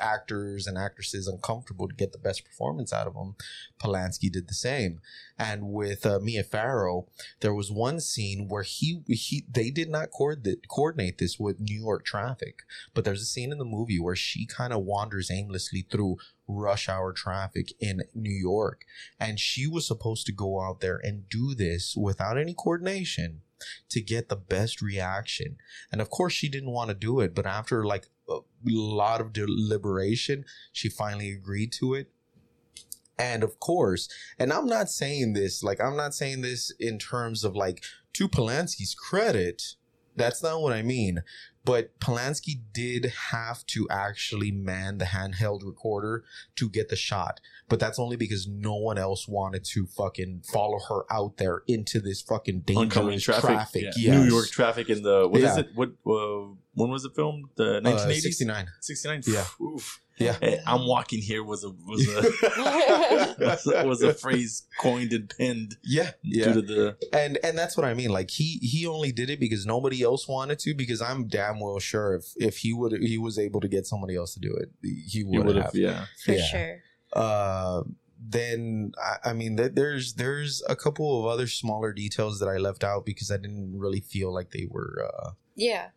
actors 0.00 0.66
and 0.66 0.78
actresses 0.78 1.28
uncomfortable 1.28 1.86
to 1.86 1.94
get 1.94 2.12
the 2.12 2.18
best 2.18 2.44
performance 2.44 2.92
out 2.92 3.06
of 3.06 3.14
them. 3.14 3.36
Polanski 3.78 4.30
did 4.32 4.48
the 4.48 4.54
same, 4.54 5.00
and 5.38 5.72
with 5.72 6.04
uh, 6.06 6.18
Mia 6.20 6.42
Farrow, 6.42 7.06
there 7.40 7.54
was 7.54 7.70
one 7.70 8.00
scene 8.00 8.48
where 8.48 8.62
he 8.62 9.02
he 9.06 9.44
they 9.50 9.70
did 9.70 9.88
not 9.88 10.10
coordinate 10.10 10.68
coordinate 10.68 11.18
this 11.18 11.38
with 11.38 11.60
New 11.60 11.78
York 11.78 12.04
traffic, 12.04 12.62
but 12.94 13.04
there's 13.04 13.22
a 13.22 13.26
scene 13.26 13.52
in 13.52 13.58
the 13.58 13.64
movie 13.64 14.00
where 14.00 14.16
she 14.16 14.46
kind 14.46 14.72
of 14.72 14.82
wanders 14.82 15.30
aimlessly 15.30 15.86
through 15.90 16.16
rush 16.50 16.88
hour 16.88 17.12
traffic 17.12 17.72
in 17.80 18.02
New 18.14 18.32
York. 18.32 18.84
And 19.18 19.38
she 19.38 19.66
was 19.66 19.86
supposed 19.86 20.26
to 20.26 20.32
go 20.32 20.60
out 20.60 20.80
there 20.80 21.00
and 21.02 21.28
do 21.28 21.54
this 21.54 21.96
without 21.96 22.38
any 22.38 22.54
coordination 22.54 23.42
to 23.90 24.00
get 24.00 24.28
the 24.28 24.36
best 24.36 24.80
reaction. 24.80 25.56
And 25.92 26.00
of 26.00 26.10
course, 26.10 26.32
she 26.32 26.48
didn't 26.48 26.70
want 26.70 26.88
to 26.88 26.94
do 26.94 27.20
it. 27.20 27.34
But 27.34 27.46
after 27.46 27.84
like 27.84 28.08
a 28.28 28.40
lot 28.66 29.20
of 29.20 29.32
deliberation, 29.32 30.44
she 30.72 30.88
finally 30.88 31.30
agreed 31.30 31.72
to 31.72 31.94
it. 31.94 32.10
And 33.18 33.42
of 33.42 33.60
course, 33.60 34.08
and 34.38 34.50
I'm 34.50 34.66
not 34.66 34.88
saying 34.88 35.34
this, 35.34 35.62
like, 35.62 35.78
I'm 35.78 35.96
not 35.96 36.14
saying 36.14 36.40
this 36.40 36.72
in 36.80 36.98
terms 36.98 37.44
of 37.44 37.54
like, 37.54 37.84
to 38.14 38.28
Polanski's 38.28 38.94
credit, 38.94 39.74
that's 40.16 40.42
not 40.42 40.62
what 40.62 40.72
I 40.72 40.82
mean. 40.82 41.22
But 41.64 41.98
Polanski 42.00 42.60
did 42.72 43.12
have 43.30 43.66
to 43.66 43.86
actually 43.90 44.50
man 44.50 44.96
the 44.98 45.04
handheld 45.04 45.60
recorder 45.64 46.24
to 46.56 46.70
get 46.70 46.88
the 46.88 46.96
shot. 46.96 47.40
But 47.68 47.78
that's 47.78 47.98
only 47.98 48.16
because 48.16 48.48
no 48.48 48.74
one 48.76 48.96
else 48.98 49.28
wanted 49.28 49.64
to 49.74 49.86
fucking 49.86 50.42
follow 50.50 50.78
her 50.88 51.04
out 51.12 51.36
there 51.36 51.62
into 51.68 52.00
this 52.00 52.22
fucking 52.22 52.64
Oncoming 52.74 53.10
dangerous 53.10 53.24
traffic. 53.24 53.42
traffic. 53.50 53.82
yeah. 53.96 54.12
Yes. 54.14 54.22
New 54.24 54.28
York 54.34 54.48
traffic 54.48 54.88
in 54.88 55.02
the 55.02 55.28
what 55.28 55.40
is 55.40 55.56
Yeah. 55.56 55.60
it? 55.60 55.68
What 55.74 55.90
uh, 56.06 56.54
when 56.74 56.90
was 56.90 57.04
it 57.04 57.12
filmed? 57.14 57.44
The 57.56 57.76
Uh, 57.76 57.80
1980s, 57.80 58.20
69. 58.22 58.66
69. 58.80 59.22
Yeah. 59.26 59.44
Oof. 59.62 60.00
Yeah. 60.18 60.36
Hey, 60.38 60.60
I'm 60.66 60.86
walking 60.86 61.22
here 61.22 61.42
was 61.42 61.64
a 61.64 61.70
was 61.70 62.06
a 62.06 63.42
was 63.42 63.66
a, 63.74 63.86
was 63.86 64.02
a 64.02 64.12
phrase 64.12 64.64
coined 64.78 65.12
and 65.14 65.32
penned 65.34 65.76
Yeah, 65.82 66.10
yeah. 66.22 66.44
due 66.52 66.54
to 66.54 66.62
the 66.62 66.96
and 67.12 67.38
and 67.42 67.56
that's 67.56 67.74
what 67.76 67.86
I 67.86 67.94
mean. 67.94 68.10
Like 68.10 68.30
he 68.30 68.58
he 68.60 68.86
only 68.86 69.12
did 69.12 69.30
it 69.30 69.40
because 69.40 69.64
nobody 69.64 70.02
else 70.02 70.28
wanted 70.28 70.58
to. 70.60 70.74
Because 70.74 71.00
I'm 71.00 71.26
damn 71.50 71.60
well 71.60 71.78
sure 71.78 72.14
if 72.14 72.32
if 72.36 72.58
he 72.58 72.72
would 72.72 72.92
he 73.02 73.18
was 73.18 73.38
able 73.38 73.60
to 73.60 73.68
get 73.68 73.86
somebody 73.86 74.16
else 74.16 74.34
to 74.34 74.40
do 74.40 74.54
it, 74.54 74.70
he 74.82 75.24
would 75.24 75.46
would 75.46 75.56
have. 75.56 75.66
have 75.66 75.74
yeah. 75.74 76.04
For 76.24 76.32
yeah. 76.32 76.44
sure. 76.44 76.82
Uh, 77.12 77.82
then 78.22 78.92
I, 79.02 79.30
I 79.30 79.32
mean, 79.32 79.56
th- 79.56 79.72
there's 79.74 80.14
there's 80.14 80.62
a 80.68 80.76
couple 80.76 81.18
of 81.20 81.26
other 81.26 81.46
smaller 81.46 81.92
details 81.92 82.38
that 82.40 82.48
I 82.48 82.58
left 82.58 82.84
out 82.84 83.06
because 83.06 83.30
I 83.30 83.36
didn't 83.36 83.78
really 83.78 84.00
feel 84.00 84.32
like 84.32 84.50
they 84.50 84.66
were. 84.70 85.08
Uh, 85.12 85.30
Yeah. 85.56 85.88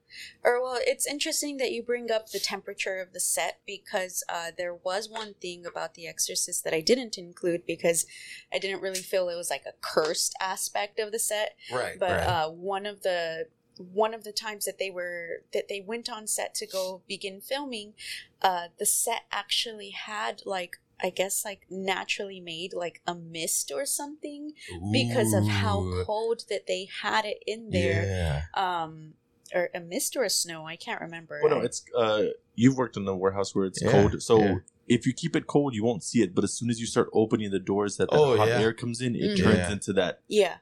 Or 0.43 0.61
well, 0.61 0.79
it's 0.79 1.07
interesting 1.07 1.57
that 1.57 1.71
you 1.71 1.83
bring 1.83 2.11
up 2.11 2.29
the 2.29 2.39
temperature 2.39 2.99
of 2.99 3.13
the 3.13 3.19
set 3.19 3.59
because 3.65 4.23
uh, 4.29 4.51
there 4.57 4.73
was 4.73 5.09
one 5.09 5.35
thing 5.41 5.65
about 5.65 5.93
The 5.95 6.07
Exorcist 6.07 6.63
that 6.63 6.73
I 6.73 6.81
didn't 6.81 7.17
include 7.17 7.65
because 7.65 8.05
I 8.53 8.59
didn't 8.59 8.81
really 8.81 9.01
feel 9.01 9.29
it 9.29 9.35
was 9.35 9.49
like 9.49 9.65
a 9.65 9.73
cursed 9.81 10.33
aspect 10.39 10.99
of 10.99 11.11
the 11.11 11.19
set. 11.19 11.55
right. 11.71 11.97
But 11.99 12.21
uh, 12.23 12.49
one 12.49 12.85
of 12.85 13.03
the 13.03 13.47
one 13.77 14.13
of 14.13 14.23
the 14.23 14.31
times 14.31 14.65
that 14.65 14.77
they 14.79 14.89
were 14.91 15.43
that 15.53 15.67
they 15.69 15.81
went 15.81 16.09
on 16.09 16.27
set 16.27 16.53
to 16.55 16.67
go 16.67 17.01
begin 17.07 17.41
filming, 17.41 17.93
uh, 18.41 18.67
the 18.79 18.85
set 18.85 19.21
actually 19.31 19.89
had 19.91 20.41
like 20.45 20.77
I 21.01 21.09
guess 21.09 21.43
like 21.43 21.61
naturally 21.69 22.39
made 22.39 22.73
like 22.73 23.01
a 23.05 23.15
mist 23.15 23.71
or 23.73 23.85
something 23.85 24.53
because 24.91 25.33
of 25.33 25.47
how 25.47 25.83
cold 26.05 26.43
that 26.49 26.67
they 26.67 26.87
had 27.01 27.25
it 27.25 27.43
in 27.45 27.71
there 27.71 28.05
Yeah. 28.05 28.41
um 28.53 29.15
or 29.53 29.69
a 29.75 29.79
mist 29.79 30.15
or 30.15 30.23
a 30.23 30.29
snow 30.29 30.65
i 30.65 30.75
can't 30.75 31.01
remember 31.01 31.39
Well, 31.43 31.51
no, 31.57 31.61
it's 31.61 31.83
uh, 31.97 32.25
you've 32.55 32.77
worked 32.77 32.95
in 32.95 33.07
a 33.07 33.15
warehouse 33.15 33.53
where 33.53 33.65
it's 33.65 33.81
Yeah, 33.81 33.91
cold, 33.91 34.21
so 34.21 34.39
yeah. 34.39 34.55
if 34.87 35.05
you 35.05 35.13
keep 35.13 35.35
it 35.35 35.45
cold, 35.47 35.73
you 35.75 35.83
won't 35.83 36.03
see 36.03 36.21
it. 36.21 36.33
But 36.35 36.43
as 36.43 36.53
soon 36.53 36.69
as 36.69 36.79
you 36.79 36.85
start 36.85 37.09
opening 37.13 37.51
the 37.51 37.59
doors, 37.59 37.97
that, 37.97 38.09
that 38.11 38.17
Oh, 38.17 38.37
hot 38.37 38.47
yeah. 38.49 38.59
air 38.59 38.73
comes 38.73 39.01
in, 39.01 39.15
it 39.15 39.31
Mhm. 39.31 39.37
turns 39.43 39.57
Yeah. 39.67 39.71
into 39.71 39.93
that. 39.93 40.21
yeah 40.27 40.57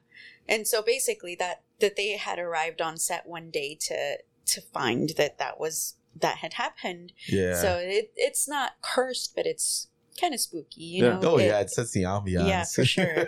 and 0.48 0.66
so 0.66 0.82
basically 0.82 1.34
that 1.36 1.62
that 1.80 1.96
they 1.96 2.16
had 2.16 2.38
arrived 2.38 2.80
on 2.80 2.96
set 2.96 3.26
one 3.26 3.50
day 3.50 3.76
to 3.80 4.18
to 4.46 4.60
find 4.60 5.10
that 5.16 5.38
that 5.38 5.58
was 5.58 5.94
that 6.20 6.38
had 6.38 6.54
happened 6.54 7.12
Yeah. 7.28 7.54
so 7.54 7.76
it 7.80 8.12
it's 8.16 8.46
not 8.48 8.72
cursed 8.82 9.34
but 9.34 9.46
it's 9.46 9.88
kind 10.20 10.34
of 10.34 10.40
spooky 10.40 10.82
you 10.82 11.04
Yeah. 11.04 11.18
know 11.18 11.32
oh 11.32 11.38
It- 11.38 11.46
yeah, 11.46 11.60
it 11.60 11.70
sets 11.70 11.92
the 11.92 12.02
ambiance. 12.02 12.48
Yeah, 12.48 12.64
for 12.64 12.84
sure. 12.84 13.26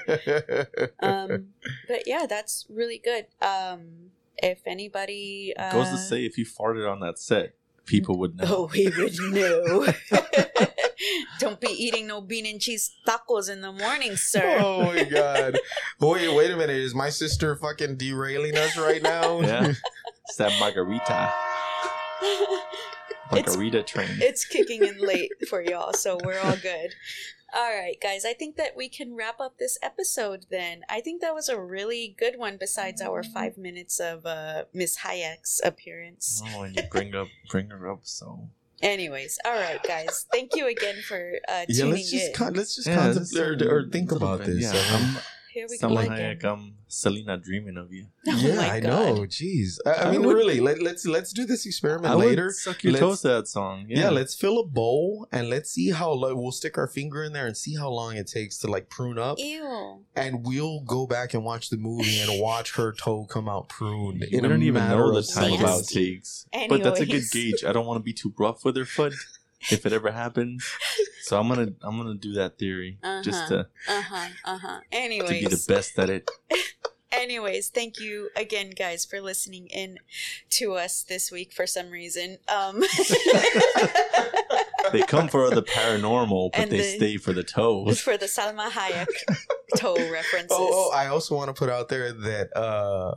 um 1.00 1.46
but 1.88 2.02
yeah 2.06 2.26
that's 2.28 2.66
really 2.68 2.98
good 3.02 3.26
um 3.40 4.10
if 4.36 4.58
anybody 4.66 5.54
uh, 5.56 5.70
Goes 5.72 5.90
to 5.90 5.96
say, 5.96 6.24
if 6.26 6.36
you 6.36 6.44
farted 6.44 6.90
on 6.90 6.98
that 7.00 7.20
set, 7.20 7.54
people 7.86 8.18
would 8.18 8.36
know. 8.36 8.44
Oh, 8.48 8.70
we 8.72 8.86
would 8.98 9.14
know. 9.32 9.86
Don't 11.38 11.60
be 11.60 11.68
eating 11.68 12.06
no 12.06 12.20
bean 12.20 12.46
and 12.46 12.60
cheese 12.60 12.94
tacos 13.06 13.50
in 13.50 13.60
the 13.60 13.72
morning, 13.72 14.16
sir. 14.16 14.58
oh 14.62 14.84
my 14.86 15.04
god. 15.04 15.58
Wait, 16.00 16.34
wait 16.34 16.50
a 16.50 16.56
minute. 16.56 16.76
Is 16.76 16.94
my 16.94 17.10
sister 17.10 17.56
fucking 17.56 17.96
derailing 17.96 18.56
us 18.56 18.76
right 18.76 19.02
now? 19.02 19.40
Yeah, 19.44 19.72
it's 20.26 20.36
that 20.36 20.58
margarita, 20.58 21.32
It's- 23.32 23.46
margarita 23.56 23.82
train. 23.82 24.08
it's 24.20 24.44
kicking 24.44 24.82
in 24.84 24.98
late 24.98 25.30
for 25.48 25.60
y'all, 25.62 25.92
so 25.92 26.18
we're 26.24 26.38
all 26.40 26.56
good. 26.56 26.94
All 27.56 27.70
right, 27.76 27.96
guys, 28.02 28.24
I 28.24 28.32
think 28.32 28.56
that 28.56 28.74
we 28.76 28.88
can 28.88 29.14
wrap 29.14 29.38
up 29.40 29.58
this 29.58 29.78
episode 29.82 30.46
then. 30.50 30.80
I 30.88 31.00
think 31.00 31.20
that 31.20 31.34
was 31.34 31.48
a 31.48 31.60
really 31.60 32.16
good 32.18 32.36
one 32.36 32.56
besides 32.58 33.00
our 33.00 33.22
five 33.22 33.56
minutes 33.56 34.00
of 34.00 34.26
uh, 34.26 34.64
Miss 34.72 34.98
Hayek's 34.98 35.60
appearance. 35.64 36.42
oh, 36.46 36.62
and 36.62 36.74
you 36.74 36.82
bring 36.90 37.14
up, 37.14 37.28
bring 37.50 37.68
her 37.70 37.88
up. 37.90 38.00
So 38.02 38.48
Anyways, 38.84 39.38
all 39.46 39.52
right, 39.54 39.82
guys, 39.82 40.26
thank 40.30 40.54
you 40.54 40.66
again 40.68 40.96
for 41.08 41.32
uh, 41.48 41.64
Yeah, 41.68 41.84
tuning 41.84 41.92
let's 41.94 42.10
just 42.10 42.26
in. 42.28 42.32
con- 42.34 42.52
let's 42.54 42.74
just 42.76 42.86
Yeah, 42.86 42.96
contemplate 42.96 43.62
or, 43.62 43.78
or 43.78 43.88
think 43.88 44.12
about 44.12 44.40
bit, 44.40 44.48
this. 44.48 44.62
Yeah, 44.72 44.94
Um, 44.96 45.16
Here 45.54 45.66
we 45.70 45.78
go 45.78 45.88
Salma 45.88 46.04
again. 46.06 46.36
Hayek, 46.38 46.44
um, 46.44 46.74
Selena 46.88 47.36
dreaming 47.38 47.76
of 47.76 47.92
you. 47.92 48.06
Oh 48.26 48.36
yeah, 48.38 48.56
my 48.56 48.70
I 48.72 48.80
God. 48.80 48.90
know. 48.90 49.14
Jeez, 49.22 49.78
I, 49.86 49.90
I 49.90 50.08
I 50.08 50.10
mean, 50.10 50.22
would- 50.24 50.34
really, 50.36 50.58
let, 50.60 50.82
let's 50.82 51.06
let's 51.06 51.32
do 51.32 51.44
this 51.46 51.64
experiment 51.66 52.12
I 52.12 52.16
would 52.16 52.26
later. 52.26 52.50
suck 52.50 52.82
your 52.82 52.92
Let's- 52.94 53.00
toes 53.00 53.20
to 53.22 53.28
that 53.28 53.46
song. 53.48 53.86
Yeah. 53.88 54.00
Yeah, 54.00 54.10
let's 54.10 54.34
fill 54.34 54.58
a 54.58 54.66
bowl 54.66 55.28
and 55.30 55.48
let's 55.48 55.70
see 55.70 55.90
how 55.90 56.10
lo- 56.10 56.34
we'll 56.34 56.50
stick 56.52 56.76
our 56.76 56.88
finger 56.88 57.22
in 57.22 57.32
there 57.32 57.46
and 57.46 57.56
see 57.56 57.76
how 57.76 57.88
long 57.90 58.16
it 58.16 58.26
takes 58.26 58.58
to 58.58 58.66
like 58.66 58.88
prune 58.90 59.18
up, 59.18 59.38
Ew. 59.38 60.00
and 60.16 60.44
we'll 60.44 60.80
go 60.80 61.06
back 61.06 61.34
and 61.34 61.44
watch 61.44 61.70
the 61.70 61.76
movie 61.76 62.18
and 62.18 62.40
watch 62.48 62.74
her 62.76 62.92
toe 62.92 63.24
come 63.26 63.48
out 63.48 63.68
pruned. 63.68 64.22
You 64.30 64.38
in 64.38 64.42
don't 64.48 64.62
even 64.62 64.88
know 64.88 65.12
the 65.12 65.18
of 65.18 65.26
time 65.28 65.44
seconds. 65.44 65.60
about 65.60 65.84
seconds. 65.84 66.46
takes. 66.52 66.68
But 66.68 66.82
that's 66.82 67.00
a 67.00 67.06
good 67.06 67.24
gauge. 67.30 67.62
I 67.64 67.72
don't 67.72 67.86
want 67.86 67.98
to 68.00 68.02
be 68.04 68.12
too 68.12 68.34
rough 68.38 68.64
with 68.64 68.76
her 68.76 68.84
foot 68.84 69.14
if 69.70 69.86
it 69.86 69.92
ever 69.92 70.10
happens. 70.10 70.64
So 71.24 71.38
I'm 71.40 71.48
gonna 71.48 71.68
I'm 71.82 71.96
gonna 71.96 72.14
do 72.14 72.32
that 72.34 72.58
theory 72.58 72.98
just 73.22 73.50
Uh-huh. 73.50 73.64
to 73.64 73.68
Uh 73.88 74.02
huh. 74.02 74.28
Uh 74.44 74.58
huh. 74.58 74.80
Anyways, 74.92 75.28
to 75.28 75.48
be 75.50 75.54
the 75.56 75.64
best 75.66 75.98
at 75.98 76.10
it. 76.10 76.30
anyways, 77.12 77.70
thank 77.70 77.98
you 77.98 78.28
again, 78.36 78.70
guys, 78.76 79.04
for 79.06 79.20
listening 79.22 79.68
in 79.68 79.98
to 80.50 80.74
us 80.74 81.02
this 81.02 81.32
week 81.32 81.52
for 81.54 81.66
some 81.66 81.88
reason. 81.90 82.38
Um, 82.48 82.82
They 84.92 85.00
come 85.02 85.28
for 85.28 85.48
the 85.50 85.62
paranormal, 85.62 86.52
but 86.52 86.60
And 86.60 86.70
they 86.70 86.76
the- 86.76 86.96
stay 86.96 87.16
for 87.16 87.32
the 87.32 87.42
toes. 87.42 88.00
for 88.00 88.16
the 88.18 88.26
Salma 88.26 88.68
Hayek 88.70 89.06
toe 89.78 89.94
references. 90.12 90.48
Oh, 90.56 90.90
oh, 90.92 90.94
I 90.94 91.06
also 91.08 91.34
want 91.34 91.48
to 91.48 91.54
put 91.54 91.70
out 91.70 91.88
there 91.88 92.12
that 92.12 92.54
uh, 92.56 93.14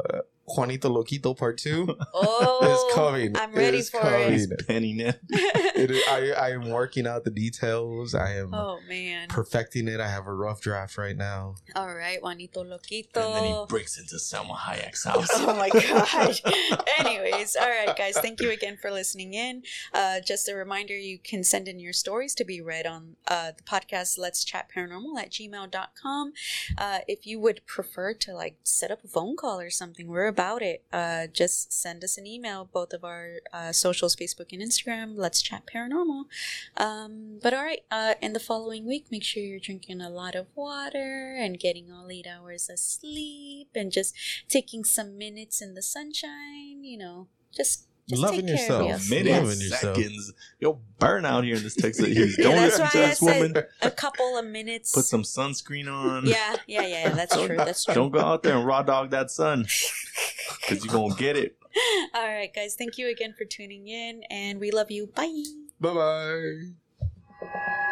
Juanito 0.48 0.90
Loquito 0.90 1.36
Part 1.38 1.58
Two 1.58 1.96
Oh, 2.14 2.88
is 2.90 2.96
coming. 2.96 3.36
I'm 3.38 3.52
ready 3.54 3.80
It's 3.80 3.90
for 3.90 4.00
coming. 4.00 4.34
it. 4.40 4.68
penning 4.68 5.00
it. 5.02 5.20
It 5.30 5.92
is- 5.92 6.04
I 6.08 6.32
I 6.32 6.50
am 6.52 6.70
working 6.70 7.06
out 7.06 7.24
the 7.26 7.32
details. 7.32 8.16
I 8.16 8.36
am 8.36 8.54
Oh 8.54 8.80
man! 8.88 9.28
perfecting 9.28 9.88
it. 9.88 10.00
I 10.00 10.08
have 10.10 10.26
a 10.28 10.34
rough 10.34 10.62
draft 10.62 10.98
right 10.98 11.16
now. 11.18 11.56
All 11.76 11.94
right, 11.94 12.22
Juanito 12.22 12.64
Loquito. 12.64 13.18
And 13.18 13.36
then 13.36 13.44
he 13.44 13.66
breaks 13.68 13.98
into 14.00 14.16
Salma 14.16 14.56
Hayek's 14.58 15.04
house. 15.10 15.28
Oh 15.34 15.54
my 15.56 15.70
gosh. 15.70 16.42
Anyways, 17.00 17.56
all 17.56 17.68
right, 17.70 17.96
guys. 17.98 18.18
Thank 18.18 18.42
you 18.42 18.50
again 18.52 18.78
for 18.82 18.90
listening 18.92 19.34
in. 19.34 19.64
Uh, 19.94 20.20
just 20.26 20.48
a 20.50 20.56
reminder 20.56 20.96
you 20.96 21.20
can 21.20 21.44
send 21.44 21.68
in 21.68 21.80
your 21.80 21.94
stories 21.94 22.34
to 22.36 22.46
be 22.46 22.62
read 22.62 22.86
on 22.88 23.18
uh, 23.28 23.52
the 23.58 23.64
podcast 23.64 24.18
Let's 24.18 24.44
Chat 24.44 24.68
Paranormal 24.74 25.20
at 25.20 25.30
gmail.com. 25.32 26.34
Uh, 26.78 27.00
if 27.08 27.26
you 27.28 27.40
would 27.40 27.66
prefer 27.66 28.14
to 28.14 28.34
like 28.34 28.58
set 28.64 28.92
up 28.92 29.04
a 29.04 29.08
phone 29.08 29.36
call 29.36 29.60
or 29.60 29.70
something, 29.70 30.08
we're 30.08 30.28
about 30.38 30.62
it. 30.62 30.84
Uh, 30.94 31.26
just 31.34 31.74
send 31.74 32.04
us 32.04 32.16
an 32.16 32.28
email, 32.28 32.70
both 32.72 32.94
of 32.94 33.04
our 33.04 33.40
uh, 33.52 33.72
socials, 33.72 34.16
Facebook 34.16 34.54
and 34.54 34.62
Instagram, 34.62 35.14
Let's 35.16 35.42
Chat 35.42 35.64
Paranormal. 35.66 36.26
Um, 36.78 37.40
but 37.42 37.56
all 37.56 37.64
right, 37.64 37.82
uh, 37.90 38.14
in 38.22 38.34
the 38.34 38.40
following 38.40 38.86
week, 38.86 39.08
make 39.10 39.24
sure 39.24 39.42
you're 39.42 39.60
drinking 39.60 40.00
a 40.00 40.12
lot 40.12 40.36
of 40.36 40.46
water 40.54 41.36
and 41.40 41.60
getting 41.60 41.92
all 41.92 42.12
eight 42.12 42.28
hours 42.28 42.70
of 42.70 42.78
sleep 42.78 43.70
and 43.74 43.92
just 43.92 44.14
taking 44.48 44.84
some 44.84 45.18
minutes 45.18 45.60
in 45.60 45.74
the 45.74 45.82
sunshine, 45.82 46.84
you 46.84 47.00
know, 47.00 47.30
just, 47.52 47.87
just 48.10 48.22
Loving 48.22 48.42
take 48.42 48.50
yourself. 48.50 48.82
of 48.94 49.10
Minutes, 49.10 49.28
yourself. 49.28 49.44
Loving 49.46 49.60
yourself. 49.62 49.96
seconds. 49.98 50.34
Yo, 50.60 50.80
burn 51.00 51.26
out 51.26 51.44
here 51.44 51.56
in 51.56 51.64
this 51.64 51.76
Texas 51.76 52.06
heat. 52.18 52.36
Don't 52.38 52.56
that's 52.56 52.80
listen 52.80 52.82
why 52.86 52.90
to 52.92 52.98
I 52.98 53.08
this 53.10 53.20
said 53.20 53.42
woman. 53.52 53.64
a 53.82 53.92
couple 53.92 54.38
of 54.38 54.46
minutes. 54.46 54.94
Put 54.94 55.06
some 55.06 55.24
sunscreen 55.24 55.92
on. 55.92 56.26
yeah, 56.26 56.56
yeah, 56.68 56.86
yeah. 56.88 57.10
That's 57.10 57.36
true. 57.36 57.58
That's 57.58 57.84
true. 57.86 57.94
Don't 57.94 58.12
go 58.12 58.20
out 58.20 58.44
there 58.44 58.56
and 58.58 58.66
raw 58.66 58.82
dog 58.84 59.12
that 59.12 59.32
sun. 59.32 59.66
Because 60.62 60.84
you're 60.86 60.94
going 60.94 61.12
to 61.12 61.18
get 61.18 61.36
it. 61.38 61.58
All 62.14 62.26
right, 62.26 62.54
guys. 62.54 62.76
Thank 62.76 62.98
you 62.98 63.10
again 63.10 63.34
for 63.38 63.44
tuning 63.46 63.88
in, 63.90 64.24
and 64.30 64.60
we 64.60 64.72
love 64.72 64.90
you. 64.92 65.08
Bye. 65.08 65.44
Bye 65.80 65.94
bye. 67.42 67.84